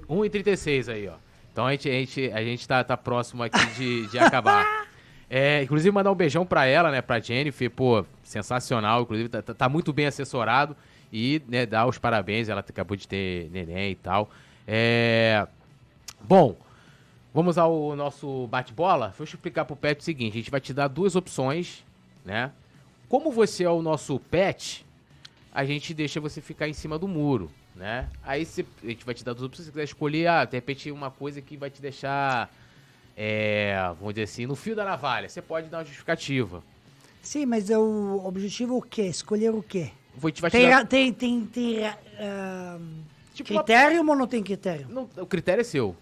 [0.10, 1.14] 1h36 aí, ó.
[1.52, 4.88] Então a gente, a gente, a gente tá, tá próximo aqui de, de acabar.
[5.34, 7.02] É, inclusive, mandar um beijão pra ela, né?
[7.02, 9.04] Pra Jennifer, pô, sensacional.
[9.04, 10.76] Inclusive, tá, tá- tá muito bem assessorado.
[11.12, 12.50] E, né, dar os parabéns.
[12.50, 14.30] Ela acabou de ter neném e tal.
[14.68, 15.48] É.
[16.22, 16.58] Bom,
[17.34, 19.08] vamos ao nosso bate-bola?
[19.18, 21.86] Deixa eu explicar pro Pet o seguinte: a gente vai te dar duas opções,
[22.26, 22.52] né?
[23.08, 24.86] Como você é o nosso pet,
[25.54, 28.08] a gente deixa você ficar em cima do muro, né?
[28.24, 28.48] Aí
[28.84, 31.12] a gente vai te dar duas opções, se você quiser escolher, ah, de repente uma
[31.12, 32.50] coisa que vai te deixar,
[33.16, 35.28] é, vamos dizer assim, no fio da navalha.
[35.30, 36.64] Você pode dar uma justificativa.
[37.22, 39.04] Sim, mas é o objetivo o quê?
[39.04, 39.92] Escolher o quê?
[40.16, 42.78] Vou te, vai te Tem, dar, tem, tem, tem ah,
[43.34, 44.88] tipo, uma- critério ou não tem critério?
[44.90, 45.96] não, o critério é seu.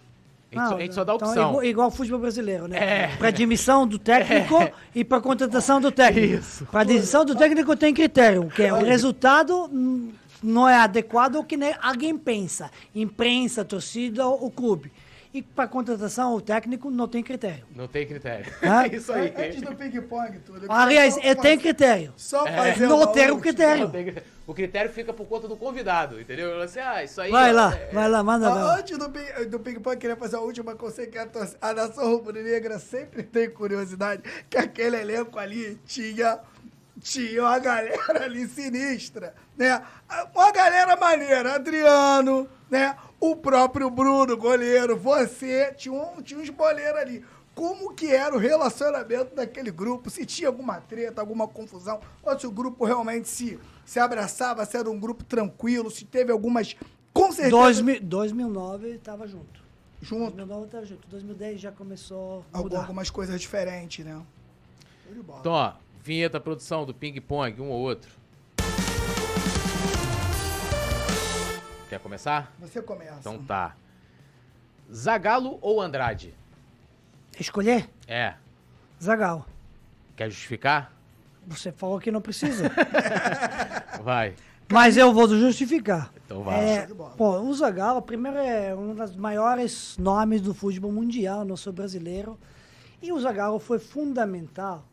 [0.52, 1.49] A gente, só, a gente só dá então é opção.
[1.49, 2.77] igual, igual ao futebol brasileiro, né?
[2.77, 3.15] É.
[3.18, 4.56] Para admissão do técnico
[4.95, 6.40] e para contratação do técnico.
[6.40, 6.65] Isso.
[6.65, 9.69] Para admissão do técnico tem critério, que é o resultado
[10.41, 12.72] não é adequado ao que alguém pensa.
[12.95, 14.91] Imprensa, torcida ou o clube.
[15.32, 17.64] E para contratação, o técnico não tem critério.
[17.76, 18.52] Não tem critério.
[18.64, 18.88] Ah.
[18.90, 19.32] É isso aí.
[19.38, 20.66] Antes do ping-pong, tudo.
[20.68, 22.14] Aliás, só tenho fazer- critério.
[22.18, 22.56] Só É.
[22.74, 23.84] fazer Não uma tem o critério.
[23.84, 24.30] Não tem critério.
[24.48, 26.58] O critério fica por conta do convidado, entendeu?
[26.58, 27.30] Você, ah, isso aí.
[27.30, 28.78] Vai ó, lá, é- vai lá, manda Ó, lá.
[28.80, 33.22] Antes do, ping- do ping-pong, eu queria fazer a última torce- a nação rubro-negra sempre
[33.22, 36.40] tem curiosidade, que aquele elenco ali tinha,
[37.00, 39.82] tinha uma galera ali sinistra, né?
[40.34, 42.96] Uma galera maneira, Adriano, né?
[43.20, 47.26] O próprio Bruno, goleiro, você, tinha, um, tinha uns boleiros ali.
[47.54, 50.10] Como que era o relacionamento daquele grupo?
[50.10, 54.78] Se tinha alguma treta, alguma confusão, ou se o grupo realmente se, se abraçava, se
[54.78, 56.76] era um grupo tranquilo, se teve algumas...
[57.12, 57.58] Com certeza...
[57.58, 59.60] 2000, 2009 estava junto.
[60.02, 60.38] Junto.
[60.38, 61.08] 2009 estava junto.
[61.10, 62.80] 2010 já começou a mudar.
[62.80, 64.22] algumas coisas diferentes, né?
[65.04, 65.40] Show de bola.
[65.42, 68.10] Então, ó, vinheta, produção do ping-pong, um ou outro.
[71.90, 72.54] Quer começar?
[72.60, 73.18] Você começa.
[73.20, 73.76] Então tá.
[74.94, 76.34] Zagalo ou Andrade?
[77.40, 77.90] Escolher?
[78.08, 78.36] É.
[79.02, 79.46] Zagal.
[80.16, 80.94] Quer justificar?
[81.48, 82.70] Você falou que não precisa.
[84.04, 84.36] Vai.
[84.72, 86.14] Mas eu vou justificar.
[86.26, 86.60] Então vai.
[86.60, 91.74] É, pô, o Zagallo, primeiro, é um dos maiores nomes do futebol mundial, não sou
[91.74, 92.38] brasileiro.
[93.02, 94.86] E o Zagallo foi fundamental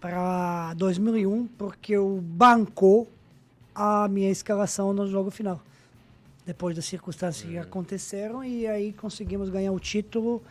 [0.00, 3.08] para 2001, porque o bancou
[3.74, 5.60] a minha escalação no jogo final.
[6.46, 10.42] Depois das circunstâncias que aconteceram, e aí conseguimos ganhar o título.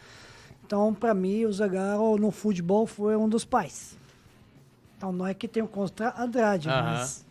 [0.65, 3.97] Então, para mim, o Zagallo no futebol foi um dos pais.
[4.97, 6.83] Então, não é que tenho contra Andrade, Aham.
[6.83, 7.25] mas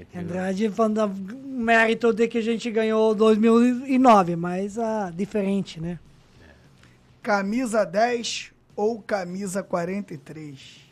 [0.00, 1.08] Entre- Andrade falando o
[1.48, 5.98] mérito de que a gente ganhou 2009, mas ah, diferente, né?
[7.20, 10.87] Camisa 10 ou camisa 43?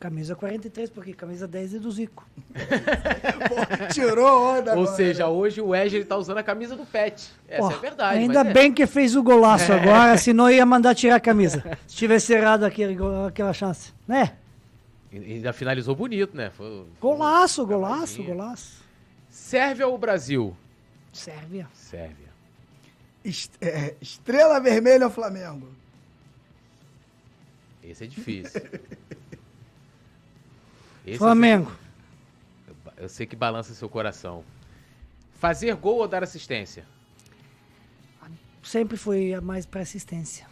[0.00, 2.26] Camisa 43, porque camisa 10 é do Zico.
[2.56, 5.28] Pô, tirou onda Ou agora, seja, né?
[5.30, 7.30] hoje o Wesley tá usando a camisa do Pet.
[7.46, 8.18] Essa Pô, é verdade.
[8.18, 8.52] Ainda mas é.
[8.54, 11.62] bem que fez o golaço agora, senão ia mandar tirar a camisa.
[11.86, 12.96] Se tivesse errado aquele,
[13.28, 14.32] aquela chance, né?
[15.12, 16.48] E- Ainda finalizou bonito, né?
[16.48, 18.80] Foi, Golaço, golaço, golaço.
[19.28, 20.56] Sérvia ou Brasil?
[21.12, 21.68] Sérvia.
[21.74, 22.30] Sérvia.
[23.22, 25.68] Est- é, Estrela Vermelha ou Flamengo?
[27.84, 28.62] Esse é difícil.
[31.06, 31.70] Esse Flamengo.
[32.68, 34.44] Eu sei, eu sei que balança seu coração.
[35.38, 36.84] Fazer gol ou dar assistência?
[38.62, 40.46] Sempre foi mais pra assistência.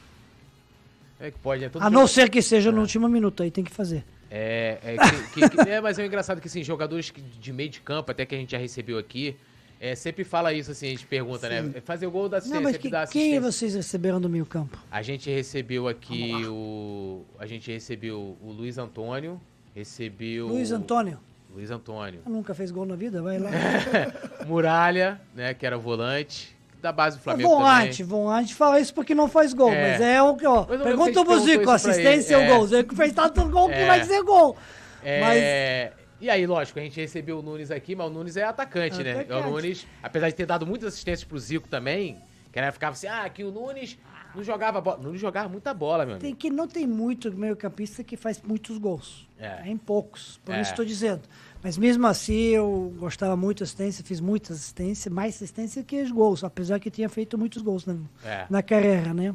[1.21, 3.51] É que pode, é todo A não jogo- ser que seja no último minuto, aí
[3.51, 4.05] tem que fazer.
[4.31, 7.69] É, é, que- que- que- é, mas é engraçado que assim, jogadores que- de meio
[7.69, 9.37] de campo, até que a gente já recebeu aqui,
[9.81, 11.81] é, sempre fala isso assim, a gente pergunta, né?
[11.85, 12.61] Fazer o gol ou dar assistência?
[12.63, 13.41] Não, mas que, dá quem assistência.
[13.53, 14.79] vocês receberam do meio campo?
[14.91, 17.25] A gente recebeu aqui o.
[17.39, 19.41] A gente recebeu o Luiz Antônio,
[19.79, 20.49] recebeu.
[20.49, 21.19] Luiz Antônio.
[21.55, 22.21] Luiz Antônio.
[22.27, 23.51] Nunca fez gol na vida, vai lá.
[24.47, 25.55] Muralha, né?
[25.55, 26.57] Que era volante.
[26.81, 27.49] Da base do Flamengo.
[27.49, 28.07] Volante, também.
[28.23, 29.93] volante fala isso porque não faz gol, É.
[29.93, 30.61] mas é o que, ó.
[30.61, 32.49] Mas eu que Pergunta o Buzico, pra assistência ou é.
[32.49, 32.85] gol?
[32.85, 33.87] Que fez tanto gol que É.
[33.87, 34.57] vai ser gol.
[35.03, 39.03] É, E aí, lógico, a gente recebeu o Nunes aqui, mas o Nunes é atacante,
[39.03, 39.21] né?
[39.21, 39.47] Atacante.
[39.49, 42.19] O Nunes, apesar de ter dado muitas assistências pro Zico também,
[42.53, 43.99] que era ficava assim, ah, que o Nunes
[44.39, 44.99] não jogava bola.
[44.99, 46.21] O Nunes jogava muita bola, meu amigo.
[46.21, 49.29] Tem que não tem muito meio campista que faz muitos gols.
[49.39, 49.57] É.
[49.63, 50.61] Tem poucos, por É.
[50.63, 51.23] isso estou dizendo.
[51.63, 56.11] Mas mesmo assim, eu gostava muito de assistência, fiz muita assistência, mais assistência que os
[56.13, 58.47] gols, apesar que tinha feito muitos gols na, É.
[58.49, 59.35] na carreira, né?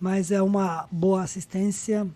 [0.00, 2.06] Mas é uma boa assistência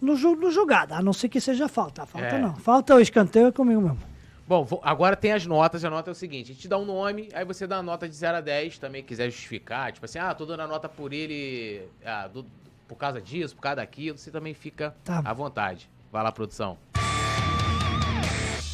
[0.00, 2.04] no, no jogada, a não ser que seja falta.
[2.06, 2.40] Falta É.
[2.40, 2.56] não.
[2.56, 4.09] Falta o escanteio é comigo mesmo.
[4.50, 5.84] Bom, vou- agora tem as notas.
[5.84, 8.08] A nota é o seguinte: a gente dá um nome, aí você dá a nota
[8.08, 9.92] de 0 a 10, também quiser justificar.
[9.92, 12.44] Tipo assim, ah, tô dando a nota por ele, ah, do-
[12.88, 14.18] por causa disso, por causa daquilo.
[14.18, 15.22] Você também fica Tá.
[15.24, 15.88] à vontade.
[16.10, 16.76] Vai lá, produção.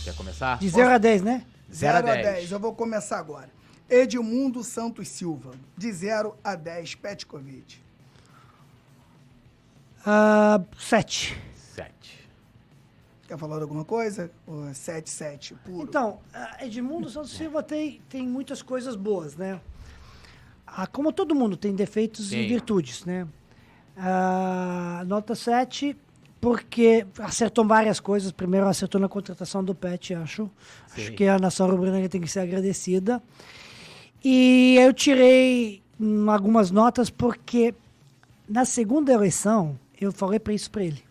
[0.03, 0.57] Quer começar?
[0.59, 1.45] De 0 a 10, né?
[1.71, 2.27] 0 a 0 a 10.
[2.37, 2.53] 10.
[2.53, 3.51] Eu vou começar agora.
[3.87, 7.83] Edmundo Santos Silva, de 0 a 10, Petkovic.
[10.07, 11.37] Ah, 7.
[11.75, 12.26] 7.
[13.27, 14.31] Quer falar alguma coisa?
[14.47, 15.83] Ou é 7, 7, puro?
[15.83, 16.21] Então,
[16.61, 19.61] Edmundo Santos Silva tem, tem muitas coisas boas, né?
[20.67, 22.39] Ah, como todo mundo tem defeitos Sim.
[22.39, 23.27] e virtudes, né?
[23.97, 25.97] Ah, nota 7,
[26.41, 28.31] porque acertou várias coisas.
[28.31, 30.51] Primeiro, acertou na contratação do Pet, acho.
[30.93, 31.15] Acho Sim.
[31.15, 33.23] que a nação rubro-negra tem que ser agradecida.
[34.23, 37.75] E eu tirei hum, algumas notas porque
[38.49, 41.06] na segunda eleição eu falei para isso para ele.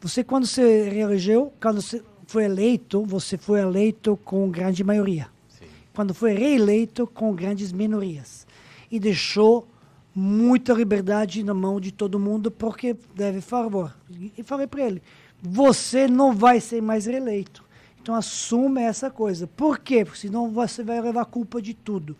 [0.00, 5.28] Você quando se reelegeu, quando você foi eleito, você foi eleito com grande maioria.
[5.48, 5.66] Sim.
[5.94, 8.46] Quando foi reeleito com grandes minorias
[8.90, 9.66] e deixou
[10.14, 13.96] muita liberdade na mão de todo mundo porque deve favor.
[14.36, 15.02] E falei para ele:
[15.40, 17.64] você não vai ser mais reeleito.
[18.00, 19.46] Então assume essa coisa.
[19.46, 20.04] Por quê?
[20.04, 22.16] Porque senão você vai levar culpa de tudo.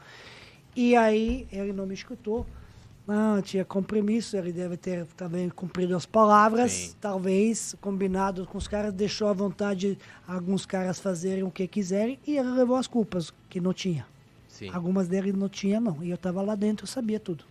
[0.76, 2.46] E aí ele não me escutou.
[3.08, 6.94] Não, tinha compromisso, ele deve ter também cumprido as palavras, Sim.
[7.00, 12.36] talvez combinado com os caras, deixou à vontade alguns caras fazerem o que quiserem e
[12.36, 14.06] ele levou as culpas, que não tinha.
[14.46, 14.68] Sim.
[14.74, 16.04] Algumas dele não tinha, não.
[16.04, 17.44] E eu tava lá dentro, eu sabia tudo.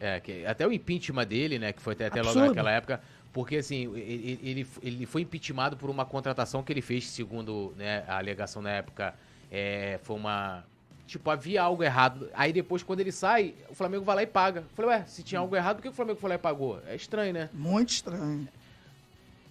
[0.00, 3.00] É, que até o impeachment dele, né, que foi até, até logo naquela época,
[3.32, 8.02] porque assim, ele, ele, ele foi impeachmentado por uma contratação que ele fez, segundo né,
[8.08, 9.14] a alegação na época,
[9.52, 10.64] é, foi uma...
[11.10, 12.30] Tipo, havia algo errado.
[12.32, 14.60] Aí depois, quando ele sai, o Flamengo vai lá e paga.
[14.60, 16.80] Eu falei, ué, se tinha algo errado, por que o Flamengo foi lá e pagou?
[16.86, 17.50] É estranho, né?
[17.52, 18.46] Muito estranho.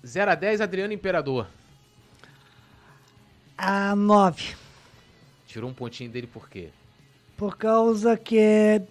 [0.07, 1.47] 0 a 10 Adriano Imperador.
[3.57, 4.55] A nove.
[5.47, 6.69] Tirou um pontinho dele por quê?
[7.35, 8.81] Por causa que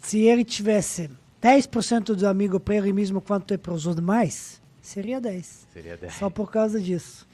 [0.00, 1.10] se ele tivesse
[1.42, 5.66] 10% do amigo para ele mesmo quanto é para os demais, seria 10.
[5.74, 6.14] Seria 10.
[6.14, 7.28] Só por causa disso.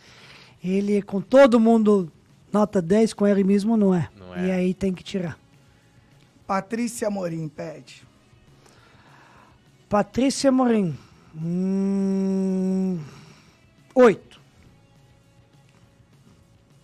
[0.65, 2.11] Ele, com todo mundo,
[2.53, 4.09] nota 10, com ele mesmo não é.
[4.27, 4.47] Não é.
[4.47, 5.39] E aí tem que tirar.
[6.47, 8.05] Patrícia Morim, Pet.
[9.89, 10.99] Patrícia Morim.
[11.35, 13.01] Hum,
[13.95, 14.41] 8.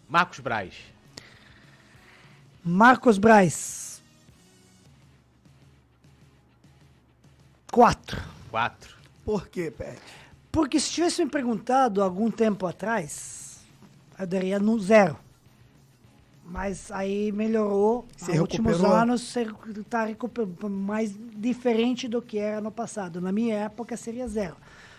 [0.08, 0.74] Marcos Braz.
[2.62, 4.02] Marcos Braz.
[7.72, 8.22] 4.
[8.50, 8.96] 4.
[9.24, 10.00] Por quê, Pet?
[10.52, 13.64] Porque se tivesse me perguntado algum tempo atrás,
[14.18, 15.18] eu daria no zero.
[16.52, 18.04] Mas aí melhorou.
[18.14, 18.94] Se Nos últimos recuperou?
[18.96, 20.06] anos está
[20.68, 23.22] mais diferente do que era no passado.
[23.22, 24.56] Na minha época seria zero.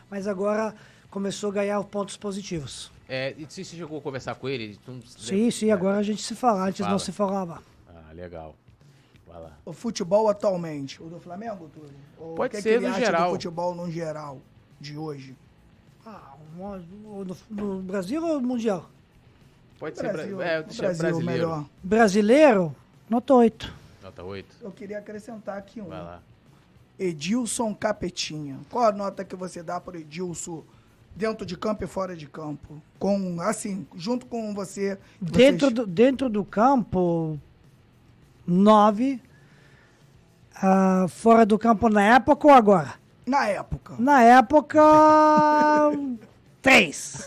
[0.09, 0.73] Mas agora
[1.11, 2.91] começou a ganhar pontos positivos.
[3.07, 4.79] É, e se você chegou a conversar com ele?
[4.87, 6.63] não- Sim, sim, agora a gente se fala.
[6.65, 6.91] Antes fala.
[6.91, 7.61] não se falava.
[7.87, 8.55] Ah, legal.
[9.65, 11.91] O futebol atualmente, o do Flamengo, Túlio?
[12.19, 13.27] Ou Pode o que ser que ele no acha geral.
[13.29, 14.39] do futebol no geral,
[14.79, 15.35] de hoje?
[16.05, 16.77] Ah, no,
[17.25, 18.89] no- no Brasil ou no Mundial?
[19.83, 21.25] Pode ser Brasil, bra- é, Brasil brasileiro.
[21.25, 21.65] melhor.
[21.83, 22.75] Brasileiro,
[23.09, 23.73] nota 8.
[24.01, 24.55] Nota 8.
[24.61, 25.85] Eu queria acrescentar aqui um.
[25.89, 26.19] Vai lá.
[26.97, 28.59] Edilson Capetinha.
[28.69, 30.63] Qual a nota que você dá para Edilson
[31.13, 32.81] dentro de campo e fora de campo?
[32.97, 34.97] Com, assim, junto com você.
[35.19, 37.37] Dentro vocês- do, dentro do campo,
[38.47, 39.21] nove.
[40.55, 42.93] Ah, fora do campo na época ou agora?
[43.25, 43.95] Na época.
[43.99, 44.79] Na época,
[46.63, 47.25] três.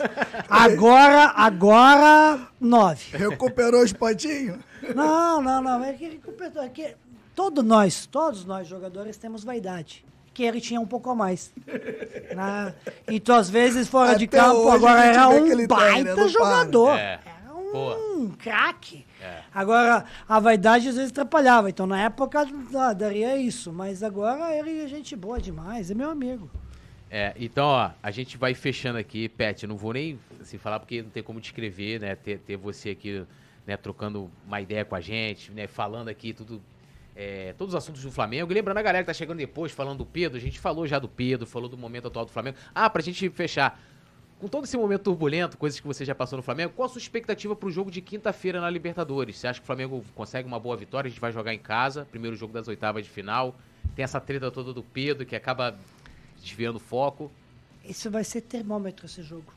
[0.49, 3.17] Agora, agora, nove.
[3.17, 4.59] Recuperou os pontinhos?
[4.95, 5.85] Não, não, não.
[5.85, 6.21] É que,
[6.59, 6.97] é que
[7.35, 10.05] todos nós, todos nós jogadores temos vaidade.
[10.33, 11.53] Que ele tinha um pouco a mais.
[12.35, 12.75] né?
[13.09, 15.67] Então, às vezes, fora de Até campo, hoje agora era um tem, né?
[15.67, 16.29] baita para.
[16.29, 16.99] jogador.
[16.99, 17.21] É.
[17.25, 17.97] Era Boa.
[17.97, 19.07] um craque.
[19.21, 19.41] É.
[19.55, 21.71] Agora, a vaidade às vezes atrapalhava.
[21.71, 23.73] Então, na época, ah, daria isso.
[23.73, 25.91] Mas agora ele é gente boa demais.
[25.91, 26.51] É meu amigo.
[27.11, 29.66] É, então, ó, a gente vai fechando aqui, Pet.
[29.66, 32.15] Não vou nem assim, falar porque não tem como descrever, né?
[32.16, 33.24] Ter, ter você aqui,
[33.66, 35.66] né, trocando uma ideia com a gente, né?
[35.66, 36.61] Falando aqui tudo.
[37.15, 38.53] é, todos os assuntos do Flamengo.
[38.53, 40.99] E lembrando a galera que tá chegando depois, falando do Pedro, a gente falou já
[40.99, 42.59] do Pedro, falou do momento atual do Flamengo.
[42.74, 43.81] Ah, pra gente fechar.
[44.39, 46.99] Com todo esse momento turbulento, coisas que você já passou no Flamengo, qual a sua
[46.99, 49.39] expectativa pro jogo de quinta-feira na Libertadores?
[49.39, 51.09] Você acha que o Flamengo consegue uma boa vitória?
[51.09, 53.57] A gente vai jogar em casa, primeiro jogo das oitavas de final.
[53.95, 55.74] Tem essa treta toda do Pedro que acaba
[56.47, 57.31] desviando o foco.
[57.85, 59.52] Isso vai ser termômetro esse jogo.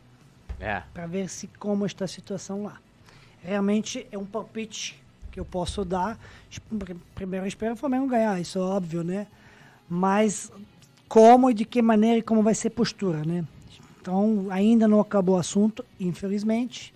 [0.61, 0.83] É.
[0.93, 2.81] para ver se como está a situação lá.
[3.41, 5.01] Realmente é um palpite
[5.31, 6.19] que eu posso dar.
[7.15, 9.25] Primeiro eu espero o Flamengo ganhar, isso é óbvio, né?
[9.87, 10.51] Mas
[11.07, 13.45] como e de que maneira e como vai ser a postura, né?
[14.01, 16.93] Então ainda não acabou o assunto, infelizmente.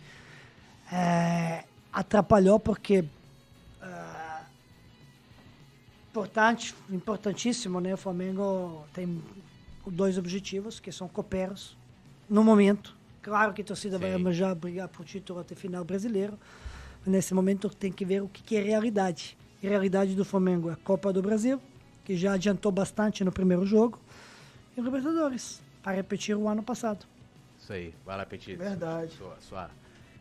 [0.91, 1.63] É,
[1.93, 3.05] atrapalhou porque
[3.81, 4.41] ah,
[6.11, 7.93] importante, importantíssimo, né?
[7.93, 9.23] O Flamengo tem
[9.91, 11.77] dois objetivos que são cooperos
[12.29, 12.95] no momento.
[13.21, 14.15] Claro que a torcida vai Sim.
[14.15, 16.37] almejar brigar por título até final brasileiro.
[17.05, 19.37] Nesse momento tem que ver o que, que é realidade.
[19.61, 21.61] E a realidade do Flamengo é a Copa do Brasil,
[22.03, 23.99] que já adiantou bastante no primeiro jogo,
[24.75, 27.05] e o Libertadores, para repetir o ano passado.
[27.59, 27.93] Isso aí.
[28.05, 28.55] Vai lá, Petit.
[28.55, 29.13] Verdade.
[29.13, 29.69] Sua, sua,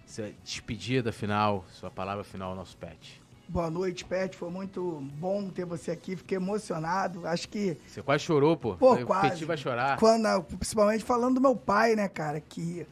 [0.06, 3.21] sua despedida final, sua palavra final ao nosso pet.
[3.48, 4.36] Boa noite, Pet.
[4.36, 6.16] Foi muito bom ter você aqui.
[6.16, 7.26] Fiquei emocionado.
[7.26, 8.76] Acho que Você quase chorou, pô.
[8.76, 9.44] Pô, o quase.
[9.44, 9.98] Vai chorar.
[9.98, 12.86] Quando, principalmente falando do meu pai, né, cara, que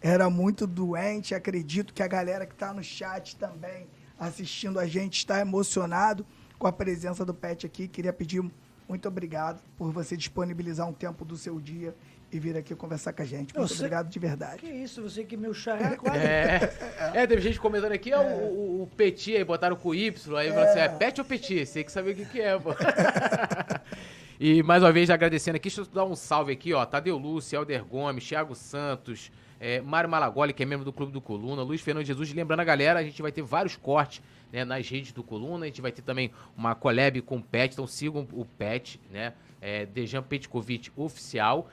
[0.00, 1.34] era muito doente.
[1.34, 3.86] Acredito que a galera que tá no chat também
[4.18, 6.24] assistindo a gente está emocionado
[6.58, 7.86] com a presença do Pet aqui.
[7.86, 8.42] Queria pedir
[8.88, 11.94] muito obrigado por você disponibilizar um tempo do seu dia
[12.36, 13.54] e vir aqui conversar com a gente.
[13.54, 14.66] Muito sei- obrigado de Que verdade.
[14.66, 15.52] isso, você que meu
[15.98, 16.18] quase.
[16.18, 16.72] É,
[17.14, 20.50] é, teve gente comentando aqui, ó, o, o, o Petit aí, botaram com Y, aí
[20.50, 21.66] falou assim, é Pet ou Petit?
[21.66, 22.70] Você que saber o que que é, pô.
[24.38, 27.58] e mais uma vez, agradecendo aqui, deixa eu dar um salve aqui, ó, Tadeu Lúcio,
[27.58, 31.80] Alder Gomes, Thiago Santos, é, Mário Malagoli, que é membro do Clube do Coluna, Luiz
[31.80, 34.22] Fernando Jesus, lembrando a galera, a gente vai ter vários cortes,
[34.52, 37.72] né, nas redes do Coluna, a gente vai ter também uma collab com o Pet,
[37.72, 41.68] então sigam o Pet, né, é, Dejan Petkovic Oficial,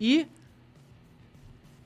[0.00, 0.26] e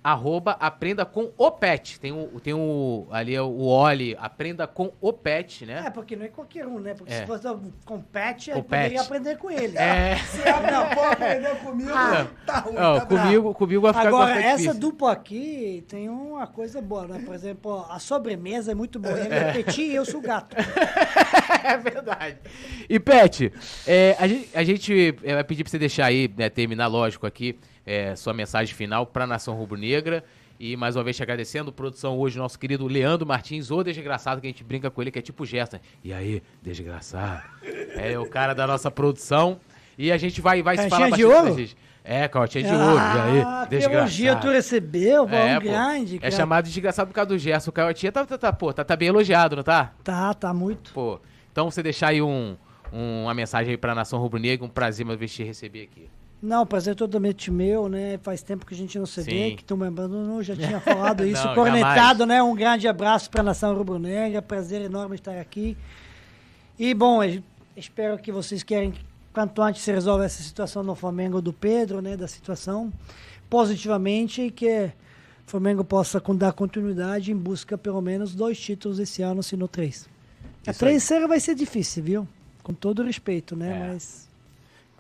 [0.03, 1.99] arroba aprenda com o pet.
[1.99, 5.91] Tem o, tem o ali é o Oli, aprenda com o pet, É, né?
[5.91, 6.93] porque não é qualquer um, né?
[6.93, 7.21] Porque É.
[7.21, 7.49] se fosse
[7.87, 8.69] compete, aí Compete.
[8.83, 9.79] poderia aprender com ele.
[9.79, 10.17] É.
[10.29, 12.27] Se ela não for aprender comigo, Ah.
[12.45, 13.23] tá ruim, Ó, tá bravo.
[13.25, 14.79] comigo, comigo vai ficar Agora, essa difícil.
[14.79, 17.23] dupla aqui tem uma coisa boa, né?
[17.25, 19.19] Por exemplo, a sobremesa é muito boa.
[19.19, 20.55] Ele é petit e eu sou gato.
[21.65, 22.37] é verdade.
[22.91, 23.51] E Pet,
[23.87, 27.27] é, a gente, a gente é, vai pedir pra você deixar aí, né, terminar, lógico,
[27.27, 30.25] aqui, é, sua mensagem final pra Nação Rubro-Negra.
[30.59, 34.47] E mais uma vez te agradecendo, produção hoje, nosso querido Leandro Martins, o desgraçado, que
[34.47, 35.79] a gente brinca com ele, que é tipo Gerson.
[36.03, 37.43] E aí, desgraçado?
[37.97, 39.59] É o cara da nossa produção.
[39.99, 41.37] E a gente vai, vai se Caixinha falar de bastante.
[41.43, 41.55] ouro?
[41.55, 41.77] pra gente.
[42.05, 42.97] É, Caixinha de ouro.
[42.97, 44.51] E aí, Ah, que elogio tu desgraçado?
[44.53, 46.17] recebeu, pô, É, grande.
[46.17, 46.31] É cara.
[46.31, 47.71] chamado de desgraçado por causa do Gerson.
[47.71, 49.93] O Caiotinha tá, tá, tá, pô, tá, tá bem elogiado, não tá?
[50.05, 50.93] Tá, tá muito.
[50.93, 51.21] Pô,
[51.51, 52.57] então você deixar aí um,
[52.93, 56.09] um- uma mensagem aí pra Nação Rubro-Negra, um prazer uma vez te receber aqui.
[56.45, 58.19] Não, prazer é totalmente meu, né?
[58.23, 59.57] Faz tempo que a gente não se vê, Sim.
[59.57, 62.43] que tu me abandonou, já tinha falado isso, Não, cornetado, né?
[62.43, 65.75] Um grande abraço para a Nação Rubro-Negra, prazer enorme estar aqui.
[66.79, 67.21] E, bom,
[67.75, 68.93] espero que vocês querem,
[69.33, 72.15] quanto antes se resolva essa situação no Flamengo do Pedro, né?
[72.15, 72.93] Da situação,
[73.49, 74.93] positivamente, e que
[75.47, 79.67] o Flamengo possa dar continuidade em busca, pelo menos, dois títulos esse ano, se não
[79.67, 80.07] três.
[80.67, 80.91] A Isso aí.
[80.93, 82.29] terceira vai ser difícil, viu?
[82.63, 83.79] Com todo respeito, né?
[83.79, 83.89] É.
[83.95, 84.24] Mas...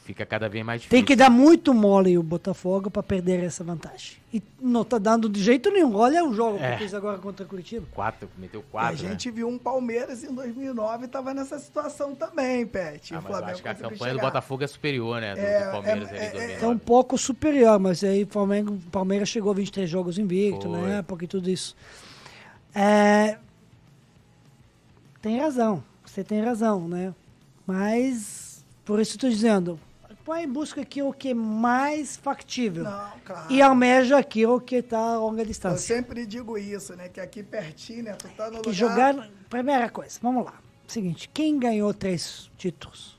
[0.05, 0.99] Fica cada vez mais difícil.
[0.99, 4.19] Tem que dar muito mole o Botafogo para perder essa vantagem.
[4.35, 5.97] E não tá dando de jeito nenhum.
[5.97, 6.73] Olha o jogo É.
[6.73, 7.87] que fez agora contra Curitiba.
[7.91, 9.11] Quatro, meteu a quatro, né?
[9.11, 13.15] gente viu um Palmeiras em 2009 e tava nessa situação também, Pet.
[13.15, 14.21] Ah, o Flamengo acho que a campanha do.
[14.21, 15.35] Botafogo é superior, né?
[15.35, 18.25] Do, É, do Palmeiras é, ali, é, do é, É um pouco superior, mas aí
[18.25, 20.83] o Flamengo, o Palmeiras chegou a 23 jogos invicto Foi.
[20.83, 21.75] na época e tudo isso.
[22.75, 23.39] É,
[25.23, 27.15] tem razão, você tem razão, né?
[27.67, 29.81] Mas, por isso estou dizendo,
[30.25, 32.85] vai em busca daquilo que é mais factível.
[32.85, 33.53] Não, claro.
[33.53, 35.97] E almeja aquilo que está a longa Eu distância.
[35.97, 37.09] sempre digo isso, né?
[37.09, 38.13] Que aqui pertinho, né?
[38.15, 38.71] Tu tá no lugar...
[38.71, 39.31] E jogar.
[39.51, 40.55] Primeira coisa, vamos lá.
[40.87, 43.19] Seguinte, quem ganhou três títulos?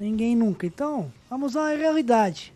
[0.00, 0.66] Ninguém nunca.
[0.66, 2.54] Então, vamos à realidade.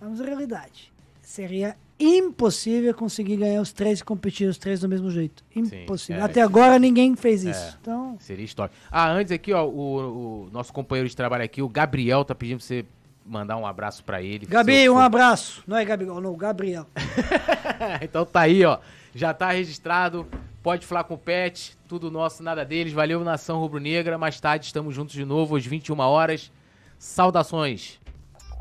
[0.00, 0.92] Vamos à realidade.
[1.22, 5.42] Seria impossível conseguir ganhar os três e competir os três do mesmo jeito.
[5.54, 6.20] Impossível.
[6.22, 6.42] é, Até é.
[6.42, 7.58] agora ninguém fez isso.
[7.58, 7.74] É.
[7.80, 8.76] Então, Seria histórico.
[8.90, 12.58] Ah, antes aqui, ó, o, o nosso companheiro de trabalho aqui, o Gabriel, tá pedindo
[12.58, 12.84] pra você
[13.24, 14.46] mandar um abraço pra ele.
[14.46, 15.62] Gabi, Seu- um abraço.
[15.66, 16.86] Não é Gabriel, não, Gabriel.
[18.02, 18.78] então tá aí, ó.
[19.14, 20.26] Já tá registrado.
[20.62, 21.76] Pode falar com o Pet.
[21.88, 22.92] Tudo nosso, nada deles.
[22.92, 24.18] Valeu, Nação Rubro-Negra.
[24.18, 26.52] Mais tarde estamos juntos de novo às 21 horas.
[26.98, 27.98] Saudações.